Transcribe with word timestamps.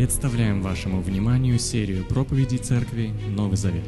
Представляем 0.00 0.62
вашему 0.62 1.02
вниманию 1.02 1.58
серию 1.58 2.06
проповедей 2.08 2.56
Церкви 2.56 3.08
Новый 3.28 3.58
Завет. 3.58 3.84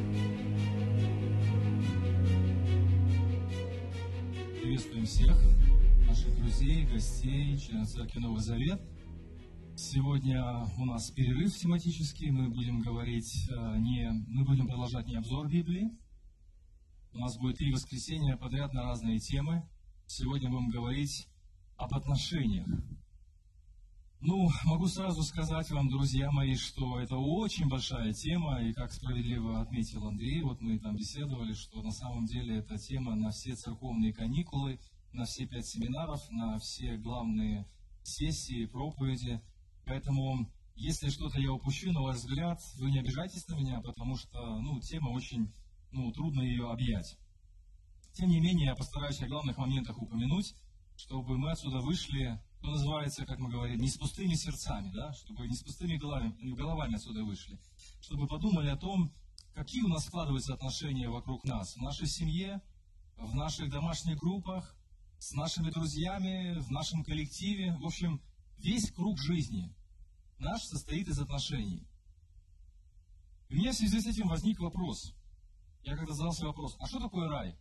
Приветствуем 4.61 5.07
всех 5.07 5.35
наших 6.07 6.37
друзей, 6.37 6.85
гостей, 6.85 7.57
членов 7.57 7.89
Церкви 7.89 8.19
Новый 8.19 8.43
Завет. 8.43 8.83
Сегодня 9.75 10.67
у 10.77 10.85
нас 10.85 11.11
перерыв 11.11 11.57
тематический. 11.57 12.31
Мы 12.31 12.51
будем 12.51 12.83
говорить 12.83 13.49
э, 13.51 13.79
не, 13.79 14.11
мы 14.29 14.45
будем 14.45 14.67
продолжать 14.67 15.07
не 15.07 15.17
обзор 15.17 15.49
Библии. 15.49 15.93
У 17.15 17.21
нас 17.21 17.39
будет 17.39 17.57
три 17.57 17.73
воскресенья 17.73 18.37
подряд 18.37 18.75
на 18.75 18.83
разные 18.83 19.19
темы. 19.19 19.67
Сегодня 20.07 20.51
будем 20.51 20.69
говорить 20.69 21.27
об 21.79 21.95
отношениях. 21.95 22.67
Ну, 24.25 24.49
могу 24.67 24.87
сразу 24.87 25.25
сказать 25.25 25.69
вам, 25.73 25.89
друзья 25.89 26.31
мои, 26.31 26.55
что 26.55 27.01
это 27.01 27.17
очень 27.17 27.69
большая 27.69 28.13
тема, 28.13 28.63
и 28.63 28.73
как 28.73 28.93
справедливо 28.93 29.61
отметил 29.61 30.07
Андрей, 30.07 30.43
вот 30.43 30.61
мы 30.61 30.79
там 30.79 30.95
беседовали, 30.95 31.55
что 31.55 31.83
на 31.83 31.91
самом 31.91 32.27
деле 32.27 32.59
эта 32.59 32.79
тема 32.79 33.17
на 33.17 33.33
все 33.33 33.57
церковные 33.57 34.13
каникулы, 34.13 34.79
на 35.13 35.25
все 35.25 35.45
пять 35.47 35.67
семинаров, 35.67 36.21
на 36.31 36.57
все 36.61 36.97
главные 36.99 37.67
сессии, 38.05 38.67
проповеди. 38.67 39.41
Поэтому, 39.87 40.49
если 40.77 41.09
что-то 41.09 41.41
я 41.41 41.53
упущу, 41.53 41.91
на 41.91 42.03
ваш 42.03 42.19
взгляд, 42.19 42.61
вы 42.79 42.93
не 42.93 43.01
обижайтесь 43.01 43.49
на 43.49 43.57
меня, 43.57 43.81
потому 43.81 44.17
что, 44.17 44.61
ну, 44.61 44.79
тема 44.79 45.09
очень, 45.09 45.53
ну, 45.91 46.13
трудно 46.13 46.43
ее 46.43 46.71
объять. 46.71 47.19
Тем 48.13 48.29
не 48.29 48.39
менее, 48.39 48.67
я 48.67 48.77
постараюсь 48.77 49.21
о 49.21 49.27
главных 49.27 49.59
моментах 49.59 50.01
упомянуть, 50.01 50.55
чтобы 50.97 51.37
мы 51.37 51.51
отсюда 51.51 51.81
вышли 51.81 52.41
что 52.63 52.71
называется, 52.71 53.27
как 53.27 53.41
мы 53.41 53.51
говорим, 53.51 53.81
не 53.81 53.89
с 53.89 53.97
пустыми 53.97 54.35
сердцами, 54.35 54.93
да, 54.95 55.13
чтобы 55.15 55.49
не 55.49 55.57
с 55.57 55.65
пустыми 55.65 55.97
головами, 55.97 56.33
головами 56.55 56.95
отсюда 56.95 57.25
вышли, 57.25 57.59
чтобы 58.01 58.29
подумали 58.29 58.69
о 58.69 58.77
том, 58.77 59.13
какие 59.53 59.83
у 59.83 59.89
нас 59.89 60.07
складываются 60.07 60.55
отношения 60.55 61.09
вокруг 61.09 61.43
нас, 61.43 61.75
в 61.75 61.83
нашей 61.83 62.07
семье, 62.07 62.63
в 63.17 63.35
наших 63.35 63.69
домашних 63.69 64.17
группах, 64.19 64.77
с 65.19 65.33
нашими 65.33 65.71
друзьями, 65.71 66.57
в 66.61 66.71
нашем 66.71 67.03
коллективе. 67.03 67.77
В 67.79 67.85
общем, 67.85 68.23
весь 68.59 68.93
круг 68.93 69.19
жизни 69.19 69.75
наш 70.39 70.63
состоит 70.63 71.09
из 71.09 71.19
отношений. 71.19 71.85
У 73.51 73.55
меня 73.55 73.73
в 73.73 73.75
связи 73.75 74.01
с 74.01 74.07
этим 74.07 74.29
возник 74.29 74.61
вопрос. 74.61 75.13
Я 75.83 75.97
когда 75.97 76.15
задался 76.15 76.47
вопрос, 76.47 76.77
а 76.79 76.87
что 76.87 77.01
такое 77.01 77.29
рай? 77.29 77.57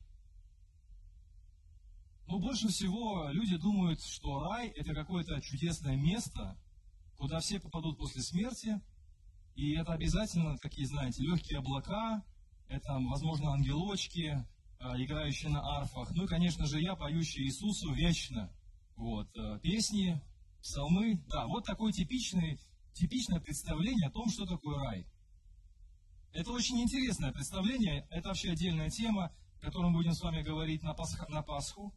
Больше 2.42 2.70
всего 2.70 3.30
люди 3.30 3.56
думают, 3.56 4.02
что 4.02 4.40
рай– 4.40 4.70
это 4.76 4.96
какое-то 4.96 5.40
чудесное 5.42 5.96
место, 5.96 6.58
куда 7.16 7.40
все 7.40 7.60
попадут 7.60 8.00
после 8.00 8.24
смерти, 8.24 8.82
и 9.54 9.74
это 9.74 9.94
обязательно, 9.94 10.58
какие 10.58 10.86
знаете, 10.86 11.22
легкие 11.22 11.60
облака, 11.60 12.24
это, 12.68 12.98
возможно, 12.98 13.52
ангелочки, 13.52 14.44
а, 14.80 15.00
играющие 15.00 15.52
на 15.52 15.62
арфах, 15.78 16.10
ну 16.16 16.24
и, 16.24 16.28
конечно 16.28 16.66
же, 16.66 16.82
я, 16.82 16.96
поющий 16.96 17.44
Иисусу 17.44 17.94
вечно. 17.94 18.52
Вот, 18.96 19.30
э, 19.38 19.60
песни, 19.62 20.20
псалмы, 20.64 21.24
да, 21.28 21.46
вот 21.46 21.64
такое 21.64 21.92
типичное, 21.92 22.58
типичное 22.94 23.40
представление 23.40 24.08
о 24.08 24.12
том, 24.12 24.32
что 24.32 24.48
такое 24.48 24.80
рай. 24.80 25.06
Это 26.34 26.50
очень 26.50 26.82
интересное 26.82 27.32
представление, 27.32 28.08
это 28.10 28.30
вообще 28.30 28.50
отдельная 28.50 28.90
тема, 28.90 29.32
о 29.58 29.60
которой 29.60 29.92
мы 29.92 29.98
будем 29.98 30.14
с 30.14 30.22
вами 30.22 30.42
говорить 30.42 30.82
на, 30.82 30.96
Пасх, 30.96 31.30
на 31.30 31.44
Пасху. 31.44 31.94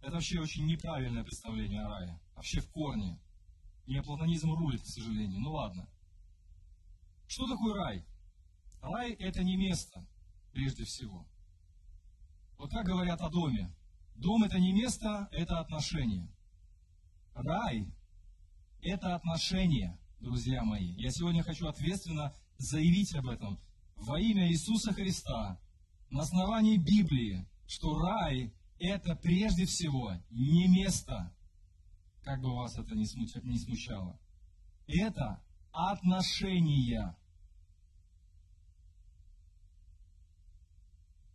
Это 0.00 0.12
вообще 0.12 0.40
очень 0.40 0.66
неправильное 0.66 1.24
представление 1.24 1.82
о 1.82 1.88
рае. 1.88 2.20
Вообще 2.34 2.60
в 2.60 2.70
корне. 2.70 3.18
Неоплатонизм 3.86 4.52
рулит, 4.52 4.82
к 4.82 4.86
сожалению. 4.86 5.40
Ну 5.40 5.52
ладно. 5.52 5.88
Что 7.26 7.46
такое 7.46 7.74
рай? 7.74 8.04
Рай– 8.80 9.12
это 9.18 9.42
не 9.42 9.56
место, 9.56 10.06
прежде 10.52 10.84
всего. 10.84 11.26
Вот 12.56 12.70
как 12.70 12.86
говорят 12.86 13.20
о 13.20 13.28
доме. 13.28 13.74
Дом– 14.14 14.42
это 14.44 14.58
не 14.58 14.72
место, 14.72 15.28
это 15.32 15.60
отношение. 15.60 16.32
Рай– 17.34 17.92
это 18.82 19.14
отношение, 19.14 19.98
друзья 20.20 20.62
мои. 20.64 20.92
Я 20.94 21.10
сегодня 21.10 21.42
хочу 21.42 21.66
ответственно 21.66 22.34
заявить 22.56 23.14
об 23.14 23.28
этом 23.28 23.60
во 23.96 24.20
имя 24.20 24.48
Иисуса 24.48 24.92
Христа, 24.92 25.60
на 26.10 26.22
основании 26.22 26.76
Библии, 26.76 27.46
что 27.66 27.98
рай 27.98 28.52
это 28.78 29.16
прежде 29.16 29.66
всего 29.66 30.14
не 30.30 30.68
место, 30.68 31.34
как 32.22 32.40
бы 32.40 32.54
вас 32.54 32.78
это 32.78 32.94
не 32.94 33.06
смущало. 33.06 34.18
Это 34.86 35.42
отношения. 35.72 37.16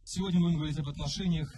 Сегодня 0.04 0.40
будем 0.40 0.58
говорить 0.58 0.78
об 0.78 0.90
отношениях, 0.90 1.54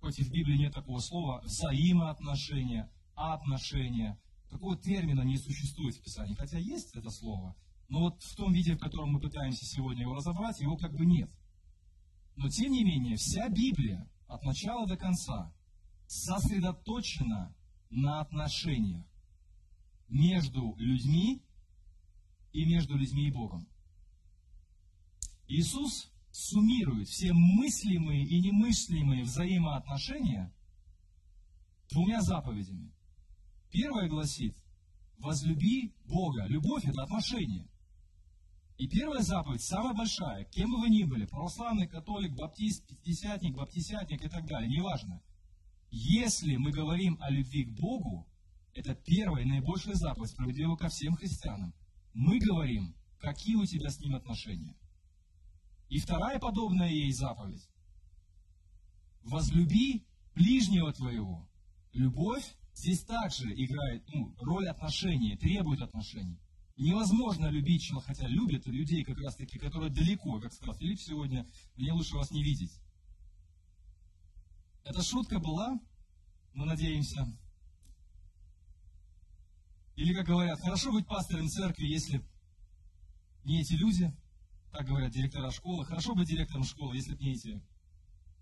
хоть 0.00 0.18
и 0.18 0.24
в 0.24 0.30
Библии 0.30 0.56
нет 0.56 0.74
такого 0.74 0.98
слова, 1.00 1.40
взаимоотношения, 1.42 2.90
отношения. 3.14 4.20
Такого 4.50 4.76
термина 4.76 5.22
не 5.22 5.38
существует 5.38 5.94
в 5.94 6.02
Писании, 6.02 6.34
хотя 6.34 6.58
есть 6.58 6.96
это 6.96 7.10
слово, 7.10 7.54
но 7.88 8.00
вот 8.00 8.22
в 8.22 8.34
том 8.34 8.52
виде, 8.52 8.74
в 8.74 8.78
котором 8.78 9.12
мы 9.12 9.20
пытаемся 9.20 9.64
сегодня 9.64 10.02
его 10.02 10.14
разобрать, 10.14 10.60
его 10.60 10.76
как 10.76 10.92
бы 10.96 11.06
нет. 11.06 11.30
Но 12.36 12.48
тем 12.48 12.72
не 12.72 12.82
менее, 12.82 13.16
вся 13.16 13.48
Библия 13.48 14.08
от 14.30 14.44
начала 14.44 14.86
до 14.86 14.96
конца 14.96 15.52
сосредоточена 16.06 17.54
на 17.90 18.20
отношениях 18.20 19.04
между 20.08 20.74
людьми 20.76 21.42
и 22.52 22.64
между 22.64 22.96
людьми 22.96 23.28
и 23.28 23.32
Богом. 23.32 23.68
Иисус 25.48 26.12
суммирует 26.30 27.08
все 27.08 27.32
мыслимые 27.32 28.24
и 28.24 28.40
немыслимые 28.40 29.24
взаимоотношения 29.24 30.52
двумя 31.90 32.20
заповедями. 32.20 32.92
Первая 33.70 34.08
гласит, 34.08 34.56
возлюби 35.18 35.92
Бога. 36.04 36.46
Любовь– 36.46 36.84
это 36.86 37.02
отношение. 37.02 37.68
И 38.80 38.88
первая 38.88 39.20
заповедь, 39.20 39.60
самая 39.60 39.92
большая, 39.92 40.46
кем 40.46 40.70
бы 40.70 40.80
вы 40.80 40.88
ни 40.88 41.02
были, 41.02 41.26
православный, 41.26 41.86
католик, 41.86 42.32
баптист, 42.32 42.86
пятидесятник, 42.86 43.54
баптисятник 43.54 44.24
и 44.24 44.28
так 44.30 44.46
далее, 44.46 44.70
неважно. 44.70 45.20
Если 45.90 46.56
мы 46.56 46.70
говорим 46.70 47.18
о 47.20 47.28
любви 47.28 47.64
к 47.64 47.78
Богу, 47.78 48.26
это 48.72 48.94
первая 48.94 49.44
и 49.44 49.46
наибольшая 49.46 49.96
заповедь, 49.96 50.30
справедлива 50.30 50.76
ко 50.76 50.88
всем 50.88 51.14
христианам. 51.14 51.74
Мы 52.14 52.38
говорим, 52.38 52.94
какие 53.18 53.56
у 53.56 53.66
тебя 53.66 53.90
с 53.90 54.00
ним 54.00 54.14
отношения. 54.14 54.74
И 55.90 55.98
вторая 55.98 56.38
подобная 56.38 56.88
ей 56.88 57.12
заповедь. 57.12 57.68
Возлюби 59.24 60.06
ближнего 60.34 60.90
твоего. 60.94 61.46
Любовь 61.92 62.56
здесь 62.72 63.04
также 63.04 63.52
играет 63.52 64.08
ну, 64.08 64.34
роль 64.38 64.68
отношений, 64.68 65.36
требует 65.36 65.82
отношений. 65.82 66.39
Невозможно 66.80 67.48
любить 67.48 67.82
человека, 67.82 68.14
хотя 68.14 68.26
любят 68.26 68.66
людей 68.66 69.04
как 69.04 69.18
раз 69.18 69.36
таки, 69.36 69.58
которые 69.58 69.90
далеко, 69.90 70.40
как 70.40 70.50
сказал 70.50 70.74
Филипп 70.76 70.98
сегодня, 70.98 71.46
мне 71.76 71.92
лучше 71.92 72.14
вас 72.16 72.30
не 72.30 72.42
видеть. 72.42 72.72
Эта 74.82 75.02
шутка 75.02 75.38
была, 75.38 75.78
мы 76.54 76.64
надеемся. 76.64 77.26
Или, 79.94 80.14
как 80.14 80.24
говорят, 80.24 80.58
хорошо 80.58 80.90
быть 80.90 81.06
пастором 81.06 81.48
церкви, 81.48 81.84
если 81.84 82.24
не 83.44 83.60
эти 83.60 83.74
люди, 83.74 84.10
так 84.72 84.86
говорят 84.86 85.12
директора 85.12 85.50
школы, 85.50 85.84
хорошо 85.84 86.14
быть 86.14 86.28
директором 86.28 86.64
школы, 86.64 86.96
если 86.96 87.14
не 87.16 87.34
эти 87.34 87.60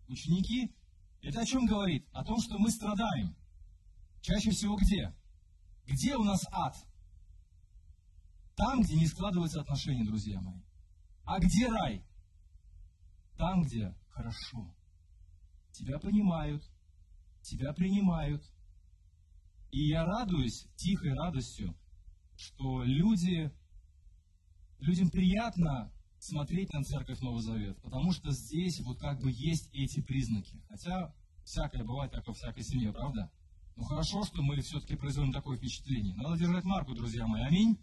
ученики. 0.06 0.72
Это 1.22 1.40
о 1.40 1.44
чем 1.44 1.66
говорит? 1.66 2.06
О 2.12 2.24
том, 2.24 2.40
что 2.40 2.56
мы 2.56 2.70
страдаем. 2.70 3.34
Чаще 4.20 4.52
всего 4.52 4.76
где? 4.76 5.12
Где 5.88 6.14
у 6.14 6.22
нас 6.22 6.46
ад? 6.52 6.76
Там, 8.58 8.82
где 8.82 8.96
не 8.96 9.06
складываются 9.06 9.60
отношения, 9.60 10.04
друзья 10.04 10.40
мои. 10.40 10.60
А 11.24 11.38
где 11.38 11.68
рай? 11.68 12.04
Там, 13.36 13.62
где 13.62 13.94
хорошо. 14.08 14.74
Тебя 15.70 16.00
понимают, 16.00 16.68
тебя 17.40 17.72
принимают. 17.72 18.42
И 19.70 19.86
я 19.86 20.04
радуюсь 20.04 20.66
тихой 20.74 21.14
радостью, 21.14 21.78
что 22.36 22.82
люди, 22.82 23.52
людям 24.80 25.08
приятно 25.08 25.92
смотреть 26.18 26.72
на 26.72 26.82
церковь 26.82 27.20
Новый 27.20 27.42
Завет, 27.42 27.80
потому 27.80 28.10
что 28.10 28.32
здесь 28.32 28.80
вот 28.80 28.98
как 28.98 29.20
бы 29.20 29.30
есть 29.30 29.70
эти 29.72 30.02
признаки. 30.02 30.60
Хотя 30.68 31.14
всякое 31.44 31.84
бывает, 31.84 32.10
как 32.10 32.26
во 32.26 32.34
всякой 32.34 32.64
семье, 32.64 32.92
правда? 32.92 33.30
Но 33.76 33.84
хорошо, 33.84 34.24
что 34.24 34.42
мы 34.42 34.60
все-таки 34.62 34.96
производим 34.96 35.32
такое 35.32 35.56
впечатление. 35.58 36.16
Надо 36.16 36.36
держать 36.36 36.64
марку, 36.64 36.96
друзья 36.96 37.24
мои. 37.28 37.42
Аминь. 37.42 37.78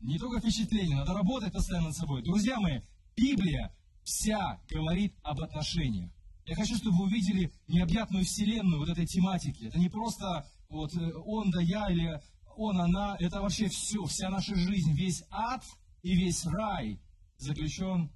Не 0.00 0.18
только 0.18 0.40
впечатление, 0.40 0.96
надо 0.96 1.12
работать 1.12 1.52
постоянно 1.52 1.88
над 1.88 1.96
собой. 1.96 2.22
Друзья 2.22 2.58
мои, 2.58 2.80
Библия 3.16 3.74
вся 4.02 4.60
говорит 4.70 5.14
об 5.22 5.40
отношениях. 5.40 6.10
Я 6.46 6.56
хочу, 6.56 6.76
чтобы 6.76 6.96
вы 6.96 7.04
увидели 7.04 7.52
необъятную 7.68 8.24
вселенную 8.24 8.78
вот 8.80 8.88
этой 8.88 9.06
тематики. 9.06 9.64
Это 9.64 9.78
не 9.78 9.90
просто 9.90 10.46
вот 10.70 10.94
э, 10.96 11.12
он 11.26 11.50
да 11.50 11.60
я 11.60 11.90
или 11.90 12.20
он, 12.56 12.80
она, 12.80 13.16
это 13.18 13.40
вообще 13.40 13.68
все, 13.68 14.04
вся 14.04 14.30
наша 14.30 14.54
жизнь, 14.54 14.92
весь 14.92 15.22
ад 15.30 15.64
и 16.02 16.14
весь 16.14 16.46
рай 16.46 17.00
заключен 17.36 18.10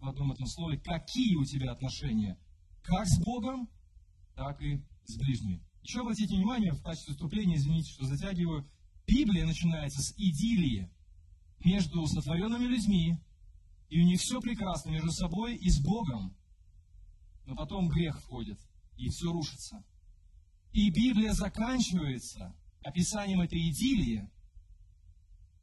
в 0.00 0.08
одном 0.08 0.32
этом 0.32 0.46
слове. 0.46 0.78
Какие 0.78 1.36
у 1.36 1.44
тебя 1.44 1.72
отношения? 1.72 2.38
Как 2.82 3.06
с 3.06 3.18
Богом, 3.18 3.68
так 4.36 4.60
и 4.60 4.82
с 5.06 5.16
ближними. 5.16 5.62
Еще 5.82 6.00
обратите 6.00 6.34
внимание, 6.34 6.72
в 6.72 6.82
качестве 6.82 7.14
вступления, 7.14 7.56
извините, 7.56 7.90
что 7.90 8.04
затягиваю, 8.04 8.68
Библия 9.06 9.46
начинается 9.46 10.02
с 10.02 10.12
идиллии 10.16 10.90
между 11.60 12.06
сотворенными 12.06 12.64
людьми, 12.64 13.18
и 13.88 14.00
у 14.00 14.04
них 14.04 14.20
все 14.20 14.40
прекрасно 14.40 14.90
между 14.90 15.10
собой 15.12 15.56
и 15.56 15.70
с 15.70 15.80
Богом. 15.80 16.34
Но 17.46 17.54
потом 17.54 17.88
грех 17.88 18.20
входит, 18.20 18.58
и 18.96 19.08
все 19.08 19.30
рушится. 19.30 19.84
И 20.72 20.90
Библия 20.90 21.32
заканчивается 21.32 22.54
описанием 22.82 23.40
этой 23.40 23.70
идиллии, 23.70 24.28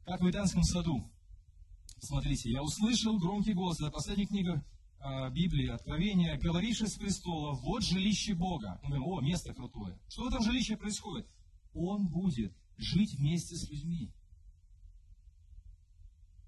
как 0.04 0.20
в 0.20 0.30
Эдемском 0.30 0.62
саду. 0.62 1.10
Смотрите, 2.00 2.50
я 2.50 2.62
услышал 2.62 3.18
громкий 3.18 3.52
голос, 3.52 3.80
это 3.80 3.90
последняя 3.90 4.26
книга 4.26 4.64
э, 4.98 5.30
Библии, 5.30 5.68
Откровения, 5.68 6.38
говоривший 6.38 6.88
с 6.88 6.94
престола, 6.94 7.52
вот 7.52 7.84
жилище 7.84 8.34
Бога. 8.34 8.80
Мы 8.82 8.96
говорим, 8.96 9.06
о, 9.06 9.20
место 9.20 9.54
крутое. 9.54 9.98
Что 10.08 10.24
в 10.24 10.28
этом 10.28 10.42
жилище 10.42 10.76
происходит? 10.76 11.26
Он 11.74 12.08
будет 12.08 12.52
жить 12.76 13.14
вместе 13.14 13.54
с 13.56 13.68
людьми. 13.68 14.10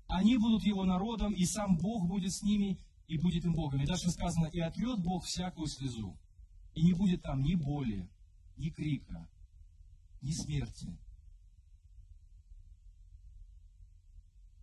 Они 0.06 0.36
будут 0.36 0.64
его 0.64 0.84
народом, 0.84 1.32
и 1.32 1.44
сам 1.44 1.76
Бог 1.76 2.06
будет 2.06 2.32
с 2.32 2.42
ними, 2.42 2.78
и 3.08 3.18
будет 3.18 3.44
им 3.44 3.54
Богом. 3.54 3.82
И 3.82 3.86
дальше 3.86 4.10
сказано, 4.10 4.46
и 4.46 4.60
отрет 4.60 4.98
Бог 5.00 5.24
всякую 5.24 5.66
слезу. 5.66 6.16
И 6.74 6.82
не 6.82 6.92
будет 6.92 7.22
там 7.22 7.42
ни 7.42 7.54
боли, 7.54 8.08
ни 8.56 8.70
крика, 8.70 9.28
ни 10.20 10.30
смерти. 10.30 10.98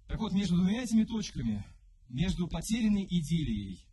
Так 0.08 0.20
вот, 0.20 0.34
между 0.34 0.58
двумя 0.58 0.84
этими 0.84 1.06
точками, 1.06 1.66
между 2.10 2.48
потерянной 2.48 3.06
идиллией 3.06 3.88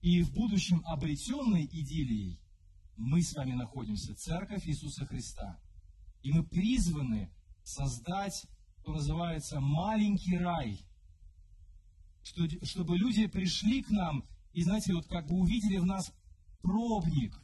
и 0.00 0.22
в 0.22 0.32
будущем 0.32 0.82
обретенной 0.86 1.66
идиллией, 1.66 2.40
мы 2.96 3.22
с 3.22 3.34
вами 3.34 3.52
находимся, 3.52 4.14
Церковь 4.14 4.66
Иисуса 4.66 5.04
Христа. 5.06 5.60
И 6.22 6.32
мы 6.32 6.44
призваны 6.44 7.30
создать, 7.62 8.46
что 8.80 8.92
называется, 8.92 9.60
маленький 9.60 10.38
рай, 10.38 10.80
чтобы 12.62 12.96
люди 12.96 13.26
пришли 13.26 13.82
к 13.82 13.90
нам 13.90 14.24
и, 14.52 14.62
знаете, 14.62 14.94
вот 14.94 15.06
как 15.06 15.26
бы 15.26 15.36
увидели 15.36 15.78
в 15.78 15.86
нас 15.86 16.12
пробник. 16.62 17.40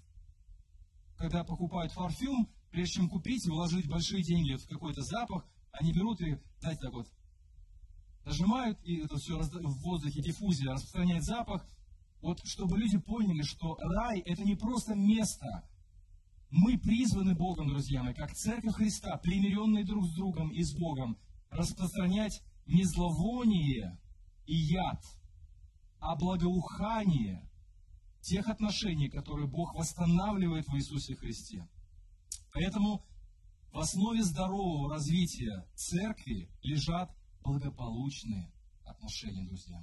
Когда 1.16 1.44
покупают 1.44 1.94
парфюм, 1.94 2.48
прежде 2.70 2.94
чем 2.94 3.08
купить 3.08 3.46
и 3.46 3.50
вложить 3.50 3.88
большие 3.88 4.22
деньги 4.22 4.54
в 4.54 4.66
какой-то 4.66 5.02
запах, 5.02 5.46
они 5.72 5.92
берут 5.92 6.20
и, 6.20 6.38
знаете, 6.60 6.80
так 6.82 6.92
вот, 6.92 7.08
нажимают, 8.24 8.78
и 8.82 8.96
это 8.96 9.16
все 9.16 9.38
в 9.38 9.82
воздухе 9.82 10.20
диффузия 10.20 10.72
распространяет 10.72 11.24
запах, 11.24 11.66
вот 12.20 12.40
чтобы 12.44 12.78
люди 12.78 12.98
поняли, 12.98 13.42
что 13.42 13.76
рай– 13.76 14.20
это 14.26 14.42
не 14.42 14.56
просто 14.56 14.94
место. 14.94 15.68
Мы 16.50 16.78
призваны 16.78 17.34
Богом, 17.34 17.68
друзья 17.68 18.02
мои, 18.02 18.14
как 18.14 18.34
Церковь 18.34 18.74
Христа, 18.74 19.16
примиренные 19.18 19.84
друг 19.84 20.06
с 20.06 20.14
другом 20.14 20.50
и 20.50 20.62
с 20.62 20.74
Богом, 20.74 21.18
распространять 21.56 22.42
не 22.66 22.84
зловоние 22.84 23.98
и 24.46 24.54
яд, 24.54 25.02
а 25.98 26.16
благоухание 26.16 27.48
тех 28.20 28.48
отношений, 28.48 29.08
которые 29.08 29.46
Бог 29.46 29.74
восстанавливает 29.74 30.66
в 30.68 30.76
Иисусе 30.76 31.14
Христе. 31.14 31.68
Поэтому 32.52 33.04
в 33.72 33.78
основе 33.78 34.22
здорового 34.22 34.90
развития 34.90 35.66
церкви 35.74 36.48
лежат 36.62 37.14
благополучные 37.42 38.52
отношения, 38.84 39.44
друзья. 39.44 39.80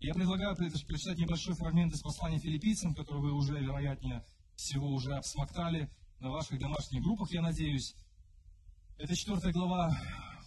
Я 0.00 0.14
предлагаю 0.14 0.56
прочитать 0.56 1.18
небольшой 1.18 1.54
фрагмент 1.54 1.92
из 1.92 2.00
послания 2.00 2.38
филиппийцам, 2.38 2.94
который 2.94 3.20
вы 3.20 3.32
уже, 3.32 3.58
вероятнее 3.60 4.24
всего, 4.56 4.88
уже 4.88 5.14
обсмоктали 5.14 5.90
на 6.20 6.30
ваших 6.30 6.58
домашних 6.58 7.02
группах, 7.02 7.30
я 7.32 7.42
надеюсь. 7.42 7.94
Это 8.98 9.16
четвертая 9.16 9.52
глава 9.52 9.90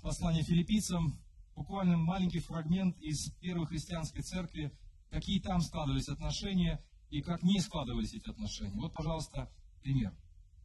послания 0.04 0.44
филиппийцам, 0.44 1.18
буквально 1.56 1.98
маленький 1.98 2.40
фрагмент 2.40 2.98
из 3.00 3.32
первой 3.40 3.66
христианской 3.66 4.22
церкви, 4.22 4.72
какие 5.10 5.40
там 5.40 5.62
складывались 5.62 6.10
отношения 6.10 6.84
и 7.10 7.22
как 7.22 7.42
не 7.42 7.60
складывались 7.60 8.14
эти 8.14 8.30
отношения. 8.30 8.80
Вот, 8.80 8.94
пожалуйста, 8.94 9.50
пример. 9.82 10.14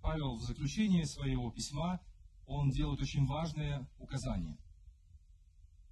Павел 0.02 0.36
в 0.36 0.42
заключении 0.42 1.04
своего 1.04 1.50
письма, 1.50 2.00
он 2.46 2.70
делает 2.70 3.00
очень 3.00 3.26
важное 3.26 3.88
указание– 3.98 4.58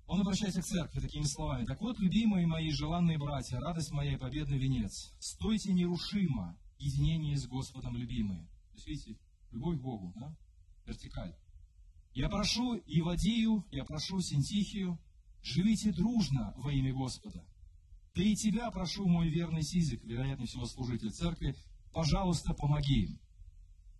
он 0.07 0.21
обращается 0.21 0.63
к 0.63 0.65
церкви 0.65 1.01
такими 1.01 1.25
словами. 1.25 1.65
«Так 1.65 1.81
вот, 1.81 1.99
любимые 1.99 2.47
мои 2.47 2.71
желанные 2.71 3.19
братья, 3.19 3.59
радость 3.59 3.91
моя 3.91 4.13
и 4.13 4.17
победный 4.17 4.59
венец, 4.59 5.13
стойте 5.19 5.73
нерушимо, 5.73 6.57
единение 6.79 7.37
с 7.37 7.47
Господом 7.47 7.97
любимые». 7.97 8.47
То 8.47 8.75
есть, 8.75 8.87
видите, 8.87 9.19
любовь 9.51 9.79
к 9.79 9.83
Богу, 9.83 10.13
да? 10.15 10.33
Вертикаль. 10.87 11.35
«Я 12.17 12.31
прошу 12.31 12.77
Ивадию, 12.87 13.67
я 13.71 13.85
прошу 13.85 14.23
Синтихию, 14.23 14.99
живите 15.43 15.93
дружно 15.93 16.55
во 16.57 16.73
имя 16.73 16.95
Господа. 16.95 17.45
Да 18.15 18.23
и 18.23 18.35
тебя 18.35 18.71
прошу, 18.71 19.07
мой 19.07 19.29
верный 19.29 19.63
Сизик, 19.63 20.03
вероятнее 20.03 20.47
всего 20.47 20.65
служитель 20.65 21.11
церкви, 21.11 21.55
пожалуйста, 21.93 22.55
помоги 22.55 23.03
им. 23.03 23.21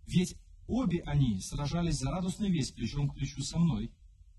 Ведь 0.07 0.35
обе 0.67 1.03
они 1.03 1.39
сражались 1.41 1.99
за 1.99 2.09
радостную 2.09 2.51
весть 2.51 2.73
плечом 2.73 3.07
к 3.07 3.13
плечу 3.13 3.43
со 3.43 3.59
мной, 3.59 3.91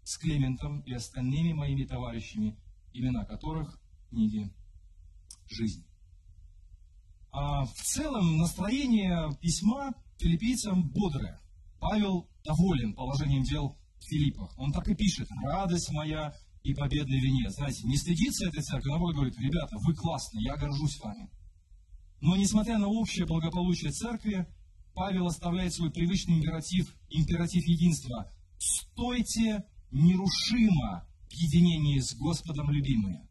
с 0.02 0.18
Клементом 0.18 0.80
и 0.80 0.92
остальными 0.92 1.52
моими 1.52 1.84
товарищами, 1.84 2.58
имена 2.92 3.24
которых 3.26 3.78
в 3.78 4.08
книге 4.08 4.52
«Жизнь». 5.46 5.86
А 7.30 7.64
в 7.64 7.74
целом 7.74 8.38
настроение 8.38 9.30
письма 9.40 9.94
филиппийцам 10.16 10.82
бодрое. 10.82 11.40
Павел 11.80 12.28
доволен 12.44 12.94
положением 12.94 13.42
дел 13.44 13.76
в 13.98 14.04
Филиппах. 14.04 14.56
Он 14.58 14.72
так 14.72 14.88
и 14.88 14.94
пишет 14.94 15.28
«Радость 15.44 15.90
моя 15.92 16.34
и 16.62 16.74
победный 16.74 17.20
венец». 17.20 17.54
Знаете, 17.54 17.86
не 17.86 17.96
стыдится 17.96 18.48
этой 18.48 18.62
церкви, 18.62 18.90
наоборот 18.90 19.14
говорит, 19.14 19.38
ребята, 19.38 19.76
вы 19.78 19.94
классные, 19.94 20.44
я 20.44 20.56
горжусь 20.56 20.98
вами. 21.00 21.30
Но 22.20 22.36
несмотря 22.36 22.78
на 22.78 22.88
общее 22.88 23.26
благополучие 23.26 23.92
церкви, 23.92 24.46
Павел 24.94 25.26
оставляет 25.26 25.72
свой 25.72 25.90
привычный 25.90 26.38
императив, 26.38 26.92
императив 27.08 27.64
единства. 27.64 28.32
Стойте 28.58 29.64
нерушимо 29.92 31.06
в 31.28 31.32
единении 31.32 32.00
с 32.00 32.14
Господом 32.16 32.70
любимые. 32.70 33.28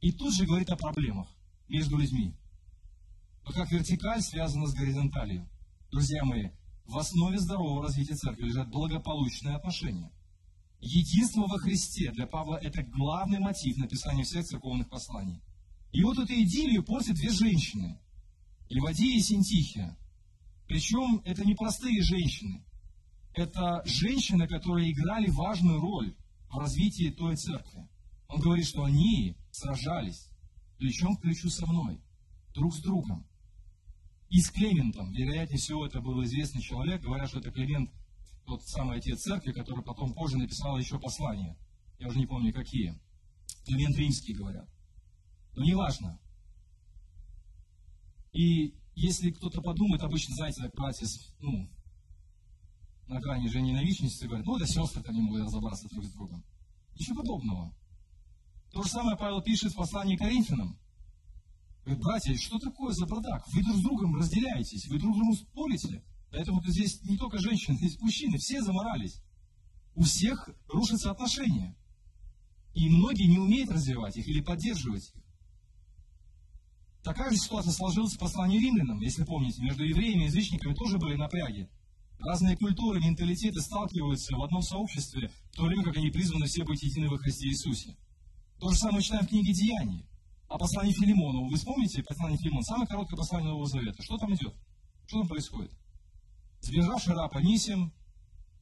И 0.00 0.12
тут 0.12 0.34
же 0.34 0.46
говорит 0.46 0.70
о 0.70 0.76
проблемах 0.76 1.28
между 1.68 1.96
людьми. 1.96 2.34
Как 3.44 3.70
вертикаль 3.70 4.20
связана 4.20 4.66
с 4.66 4.74
горизонталью. 4.74 5.48
Друзья 5.90 6.24
мои, 6.24 6.50
в 6.86 6.98
основе 6.98 7.38
здорового 7.38 7.82
развития 7.82 8.14
церкви 8.14 8.44
лежат 8.44 8.68
благополучные 8.68 9.56
отношения. 9.56 10.12
Единство 10.80 11.46
во 11.46 11.58
Христе 11.58 12.12
для 12.12 12.26
Павла– 12.26 12.56
это 12.62 12.82
главный 12.82 13.38
мотив 13.40 13.76
написания 13.78 14.22
всех 14.22 14.46
церковных 14.46 14.88
посланий. 14.88 15.42
И 15.92 16.04
вот 16.04 16.18
эту 16.18 16.32
идиллию 16.34 16.84
портят 16.84 17.16
две 17.16 17.30
женщины– 17.30 17.98
Ливадия 18.68 19.16
и 19.16 19.20
Синтихия. 19.20 19.96
Причем 20.66 21.22
это 21.24 21.44
не 21.44 21.54
простые 21.54 22.02
женщины 22.02 22.62
это 23.38 23.82
женщины, 23.84 24.48
которые 24.48 24.90
играли 24.90 25.30
важную 25.30 25.80
роль 25.80 26.14
в 26.50 26.58
развитии 26.58 27.10
той 27.10 27.36
церкви. 27.36 27.88
Он 28.26 28.40
говорит, 28.40 28.66
что 28.66 28.84
они 28.84 29.36
сражались 29.50 30.28
плечом 30.78 31.16
к 31.16 31.22
плечу 31.22 31.48
со 31.48 31.66
мной, 31.66 32.00
друг 32.52 32.74
с 32.74 32.80
другом. 32.80 33.26
И 34.30 34.40
с 34.40 34.50
Клементом, 34.50 35.12
вероятнее 35.12 35.58
всего, 35.58 35.86
это 35.86 36.00
был 36.00 36.22
известный 36.24 36.60
человек, 36.60 37.02
говорят, 37.02 37.28
что 37.28 37.38
это 37.38 37.50
Клемент, 37.50 37.90
тот 38.46 38.62
самый 38.62 38.98
отец 38.98 39.22
церкви, 39.22 39.52
который 39.52 39.82
потом 39.82 40.12
позже 40.12 40.36
написал 40.36 40.78
еще 40.78 40.98
послания. 40.98 41.56
Я 41.98 42.08
уже 42.08 42.18
не 42.18 42.26
помню, 42.26 42.52
какие. 42.52 42.98
Клемент 43.64 43.96
Римский, 43.96 44.34
говорят. 44.34 44.68
Но 45.54 45.64
неважно. 45.64 46.20
И 48.32 48.74
если 48.94 49.30
кто-то 49.30 49.62
подумает, 49.62 50.02
обычно, 50.02 50.34
знаете, 50.34 50.70
братья, 50.74 51.06
ну, 51.40 51.68
на 53.06 53.20
грани 53.20 53.48
же 53.48 53.60
ненавистничества 53.60 54.26
и 54.26 54.28
говорят, 54.28 54.46
ну 54.46 54.56
это 54.56 54.66
сестры-то 54.66 55.12
не 55.12 55.22
могут 55.22 55.42
разобраться 55.42 55.88
друг 55.88 56.04
с 56.04 56.12
другом. 56.12 56.44
Ничего 56.94 57.22
подобного. 57.22 57.74
То 58.70 58.82
же 58.82 58.88
самое 58.90 59.16
Павел 59.16 59.40
пишет 59.40 59.72
в 59.72 59.76
послании 59.76 60.16
к 60.16 60.20
Коринфянам. 60.20 60.78
Говорит, 61.88 62.04
братья, 62.04 62.34
что 62.36 62.58
такое 62.58 62.92
за 62.92 63.06
бардак? 63.06 63.48
Вы 63.48 63.62
друг 63.62 63.76
с 63.76 63.80
другом 63.80 64.14
разделяетесь, 64.16 64.86
вы 64.88 64.98
друг 64.98 65.16
другу 65.16 65.34
спорите. 65.34 66.04
Поэтому 66.30 66.62
здесь 66.66 67.02
не 67.04 67.16
только 67.16 67.38
женщины, 67.38 67.78
здесь 67.78 67.98
мужчины, 67.98 68.36
все 68.36 68.60
заморались. 68.60 69.22
У 69.94 70.02
всех 70.02 70.50
рушатся 70.68 71.10
отношения. 71.10 71.74
И 72.74 72.90
многие 72.90 73.24
не 73.24 73.38
умеют 73.38 73.70
развивать 73.70 74.18
их 74.18 74.28
или 74.28 74.42
поддерживать 74.42 75.14
их. 75.14 75.22
Такая 77.02 77.30
же 77.30 77.38
ситуация 77.38 77.72
сложилась 77.72 78.16
в 78.16 78.18
послании 78.18 78.60
римлянам, 78.60 79.00
если 79.00 79.24
помните. 79.24 79.62
Между 79.62 79.82
евреями 79.82 80.24
и 80.24 80.26
язычниками 80.26 80.74
тоже 80.74 80.98
были 80.98 81.16
напряги. 81.16 81.70
Разные 82.18 82.58
культуры, 82.58 83.00
менталитеты 83.00 83.62
сталкиваются 83.62 84.36
в 84.36 84.42
одном 84.42 84.60
сообществе, 84.60 85.30
в 85.52 85.56
то 85.56 85.64
время 85.64 85.84
как 85.84 85.96
они 85.96 86.10
призваны 86.10 86.48
все 86.48 86.64
быть 86.64 86.82
едины 86.82 87.08
во 87.08 87.16
Христе 87.16 87.48
Иисусе. 87.48 87.96
То 88.60 88.68
же 88.68 88.76
самое 88.76 89.02
читаем 89.02 89.24
в 89.24 89.28
книге 89.30 89.54
Деяний. 89.54 90.04
А 90.48 90.56
послание 90.56 90.94
Филимону, 90.94 91.46
вы 91.46 91.56
вспомните 91.56 92.02
послание 92.02 92.38
Филимона, 92.38 92.62
самое 92.62 92.86
короткое 92.86 93.16
послание 93.16 93.50
Нового 93.50 93.66
Завета. 93.66 94.02
Что 94.02 94.16
там 94.16 94.34
идет? 94.34 94.54
Что 95.06 95.20
там 95.20 95.28
происходит? 95.28 95.70
Сбежавший 96.60 97.14
раб 97.14 97.36
Анисим, 97.36 97.92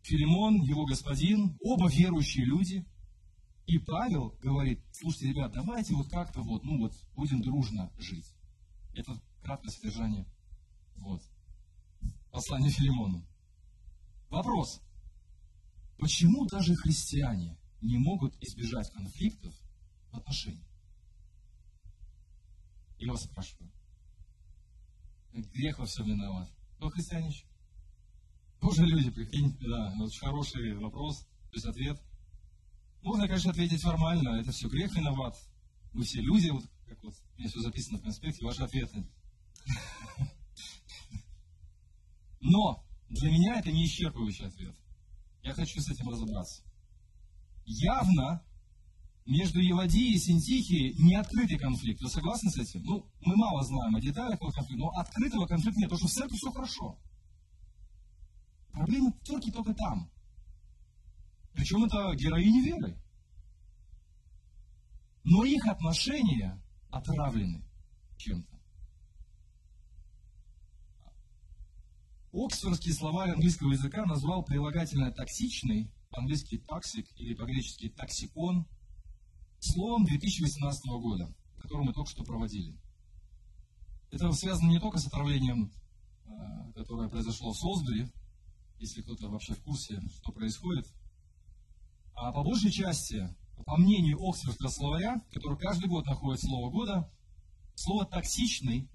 Филимон, 0.02 0.62
его 0.62 0.84
господин, 0.84 1.56
оба 1.60 1.88
верующие 1.88 2.44
люди. 2.44 2.84
И 3.66 3.78
Павел 3.78 4.36
говорит, 4.42 4.80
слушайте, 4.92 5.28
ребят, 5.28 5.52
давайте 5.52 5.94
вот 5.94 6.08
как-то 6.08 6.42
вот, 6.42 6.64
ну 6.64 6.78
вот, 6.78 6.92
будем 7.14 7.40
дружно 7.40 7.92
жить. 7.98 8.32
Это 8.94 9.20
краткое 9.42 9.70
содержание. 9.70 10.26
Вот. 10.96 11.22
Послание 12.32 12.70
Филимону. 12.70 13.24
Вопрос. 14.28 14.80
Почему 15.98 16.46
даже 16.46 16.74
христиане 16.74 17.56
не 17.80 17.96
могут 17.96 18.34
избежать 18.42 18.90
конфликтов 18.90 19.54
в 20.10 20.16
отношениях? 20.16 20.66
Я 22.98 23.12
вас 23.12 23.24
спрашиваю. 23.24 23.70
Грех 25.32 25.78
во 25.78 25.86
всем 25.86 26.06
виноват. 26.06 26.50
Кто 26.76 26.88
христиане 26.88 27.28
еще? 27.28 27.46
Тоже 28.60 28.84
люди, 28.84 29.10
прикинь, 29.10 29.56
да, 29.60 29.94
очень 30.00 30.20
хороший 30.20 30.74
вопрос, 30.78 31.20
то 31.20 31.54
есть 31.54 31.66
ответ. 31.66 32.00
Можно, 33.02 33.28
конечно, 33.28 33.50
ответить 33.50 33.82
формально, 33.82 34.40
это 34.40 34.50
все 34.50 34.68
грех 34.68 34.94
виноват. 34.96 35.36
Мы 35.92 36.04
все 36.04 36.20
люди, 36.20 36.48
вот 36.50 36.64
как 36.86 37.02
вот, 37.02 37.14
у 37.14 37.38
меня 37.38 37.48
все 37.48 37.60
записано 37.60 37.98
в 37.98 38.02
конспекте, 38.02 38.44
ваши 38.44 38.62
ответы. 38.62 39.06
Но 42.40 42.84
для 43.08 43.30
меня 43.30 43.58
это 43.58 43.70
не 43.70 43.86
исчерпывающий 43.86 44.46
ответ. 44.46 44.74
Я 45.42 45.52
хочу 45.54 45.80
с 45.80 45.90
этим 45.90 46.08
разобраться. 46.08 46.62
Явно 47.64 48.42
между 49.26 49.60
Еводией 49.60 50.14
и 50.14 50.18
Синтихией 50.18 50.94
не 51.02 51.16
открытый 51.16 51.58
конфликт. 51.58 52.00
Вы 52.00 52.08
согласны 52.08 52.50
с 52.50 52.56
этим? 52.56 52.82
Ну, 52.84 53.10
мы 53.20 53.36
мало 53.36 53.62
знаем 53.64 53.96
о 53.96 54.00
деталях 54.00 54.36
этого 54.36 54.52
конфликта, 54.52 54.84
но 54.84 54.90
открытого 54.90 55.46
конфликта 55.46 55.80
нет, 55.80 55.90
потому 55.90 56.08
что 56.08 56.08
в 56.08 56.20
церкви 56.20 56.36
все 56.36 56.52
хорошо. 56.52 56.98
Проблема 58.70 59.12
только 59.24 59.50
только 59.50 59.74
там. 59.74 60.10
Причем 61.54 61.84
это 61.84 62.14
героини 62.14 62.62
веры. 62.62 62.98
Но 65.24 65.44
их 65.44 65.66
отношения 65.66 66.62
отравлены 66.90 67.64
чем-то. 68.18 68.56
Оксфордский 72.32 72.92
словарь 72.92 73.30
английского 73.30 73.72
языка 73.72 74.04
назвал 74.04 74.44
прилагательное 74.44 75.10
токсичный, 75.10 75.90
по-английски 76.10 76.58
toxic 76.58 77.08
или 77.16 77.34
по-гречески 77.34 77.88
τοξικόν, 77.88 78.68
словом 79.60 80.04
2018 80.04 80.86
года, 80.86 81.34
который 81.58 81.84
мы 81.84 81.92
только 81.92 82.10
что 82.10 82.24
проводили. 82.24 82.76
Это 84.10 84.32
связано 84.32 84.70
не 84.70 84.78
только 84.78 84.98
с 84.98 85.06
отравлением, 85.06 85.72
э, 86.26 86.72
которое 86.74 87.08
произошло 87.08 87.52
в 87.52 87.58
Солсбери, 87.58 88.08
если 88.78 89.02
кто-то 89.02 89.28
вообще 89.28 89.54
в 89.54 89.62
курсе, 89.62 90.00
что 90.16 90.32
происходит, 90.32 90.86
а 92.14 92.32
по 92.32 92.42
большей 92.42 92.70
части, 92.70 93.28
по 93.64 93.76
мнению 93.76 94.18
Оксфордского 94.22 94.68
словаря, 94.68 95.22
который 95.32 95.58
каждый 95.58 95.88
год 95.88 96.06
находит 96.06 96.40
слово 96.40 96.70
года, 96.70 97.10
слово 97.74 98.06
«токсичный» 98.06 98.88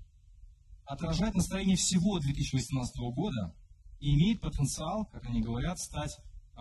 отражает 0.86 1.36
настроение 1.36 1.78
всего 1.78 2.20
2018 2.20 2.98
года 3.14 3.56
и 4.00 4.16
имеет 4.16 4.42
потенциал, 4.42 5.06
как 5.06 5.26
они 5.26 5.42
говорят, 5.42 5.80
стать 5.80 6.18
э, 6.18 6.60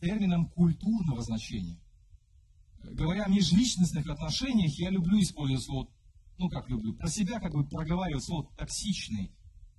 термином 0.00 0.48
культурного 0.48 1.22
значения. 1.22 1.78
Говоря 2.82 3.24
о 3.24 3.28
межличностных 3.28 4.06
отношениях, 4.08 4.72
я 4.78 4.90
люблю 4.90 5.20
использовать 5.20 5.64
слово, 5.64 5.88
ну 6.38 6.48
как 6.48 6.68
люблю, 6.68 6.94
про 6.94 7.08
себя 7.08 7.38
как 7.40 7.52
бы 7.52 7.64
проговаривать 7.64 8.24
слово 8.24 8.48
«токсичный», 8.56 9.32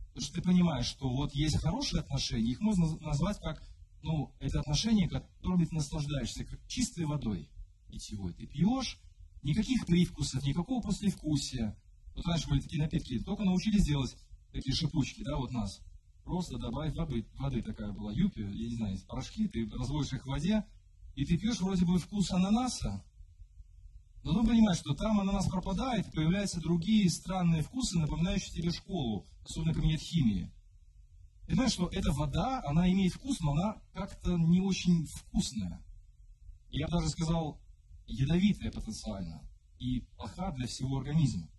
потому 0.10 0.26
что 0.26 0.36
ты 0.36 0.42
понимаешь, 0.42 0.86
что 0.86 1.10
вот 1.10 1.34
есть 1.34 1.58
хорошие 1.58 2.02
отношения, 2.02 2.52
их 2.52 2.60
можно 2.60 2.98
назвать 3.00 3.40
как, 3.40 3.64
ну, 4.04 4.34
это 4.40 4.60
отношения, 4.60 5.10
которыми 5.10 5.66
ты 5.66 5.76
наслаждаешься, 5.76 6.46
как 6.46 6.60
чистой 6.68 7.06
водой 7.06 7.50
питьевой. 7.90 8.34
Ты 8.34 8.46
пьешь, 8.46 9.00
никаких 9.42 9.86
привкусов, 9.86 10.44
никакого 10.46 10.82
послевкусия, 10.82 11.76
вот 12.16 12.26
раньше 12.28 12.50
были 12.50 12.60
такие 12.60 12.82
напитки, 12.82 13.20
только 13.20 13.44
научились 13.44 13.86
делать 13.86 14.16
такие 14.52 14.76
шипучки, 14.76 15.24
да, 15.24 15.38
вот 15.38 15.52
нас. 15.52 15.82
Просто 16.24 16.58
добавить 16.58 16.96
воды, 16.96 17.26
воды 17.38 17.62
такая 17.62 17.92
была, 17.92 18.12
юпи, 18.14 18.42
я 18.42 18.70
не 18.70 18.76
знаю, 18.76 18.98
порошки, 19.08 19.48
ты 19.48 19.68
разводишь 19.72 20.14
их 20.14 20.24
в 20.24 20.30
воде, 20.30 20.66
и 21.16 21.26
ты 21.26 21.38
пьешь 21.38 21.60
вроде 21.60 21.86
бы 21.86 22.00
вкус 22.00 22.32
ананаса, 22.32 23.04
но 24.24 24.34
ну 24.34 24.46
понимаешь, 24.46 24.78
что 24.78 24.94
там 24.94 25.20
ананас 25.20 25.48
пропадает, 25.48 26.08
и 26.08 26.12
появляются 26.12 26.62
другие 26.62 27.10
странные 27.10 27.64
вкусы, 27.64 27.98
напоминающие 27.98 28.54
тебе 28.54 28.72
школу, 28.72 29.26
особенно 29.44 29.74
кабинет 29.74 30.00
химии. 30.00 30.52
Ты 31.48 31.56
знаешь, 31.56 31.72
что 31.72 31.88
эта 31.88 32.12
вода, 32.12 32.62
она 32.66 32.90
имеет 32.92 33.14
вкус, 33.14 33.40
но 33.40 33.54
она 33.54 33.82
как-то 33.94 34.38
не 34.38 34.62
очень 34.62 35.08
вкусная. 35.08 35.84
Я 36.70 36.88
бы 36.88 36.94
даже 36.94 37.10
сказал, 37.10 37.60
ядовитая 38.06 38.72
потенциально 38.72 39.42
и 39.80 40.02
плоха 40.16 40.52
для 40.52 40.68
всего 40.68 41.00
организма. 41.00 41.50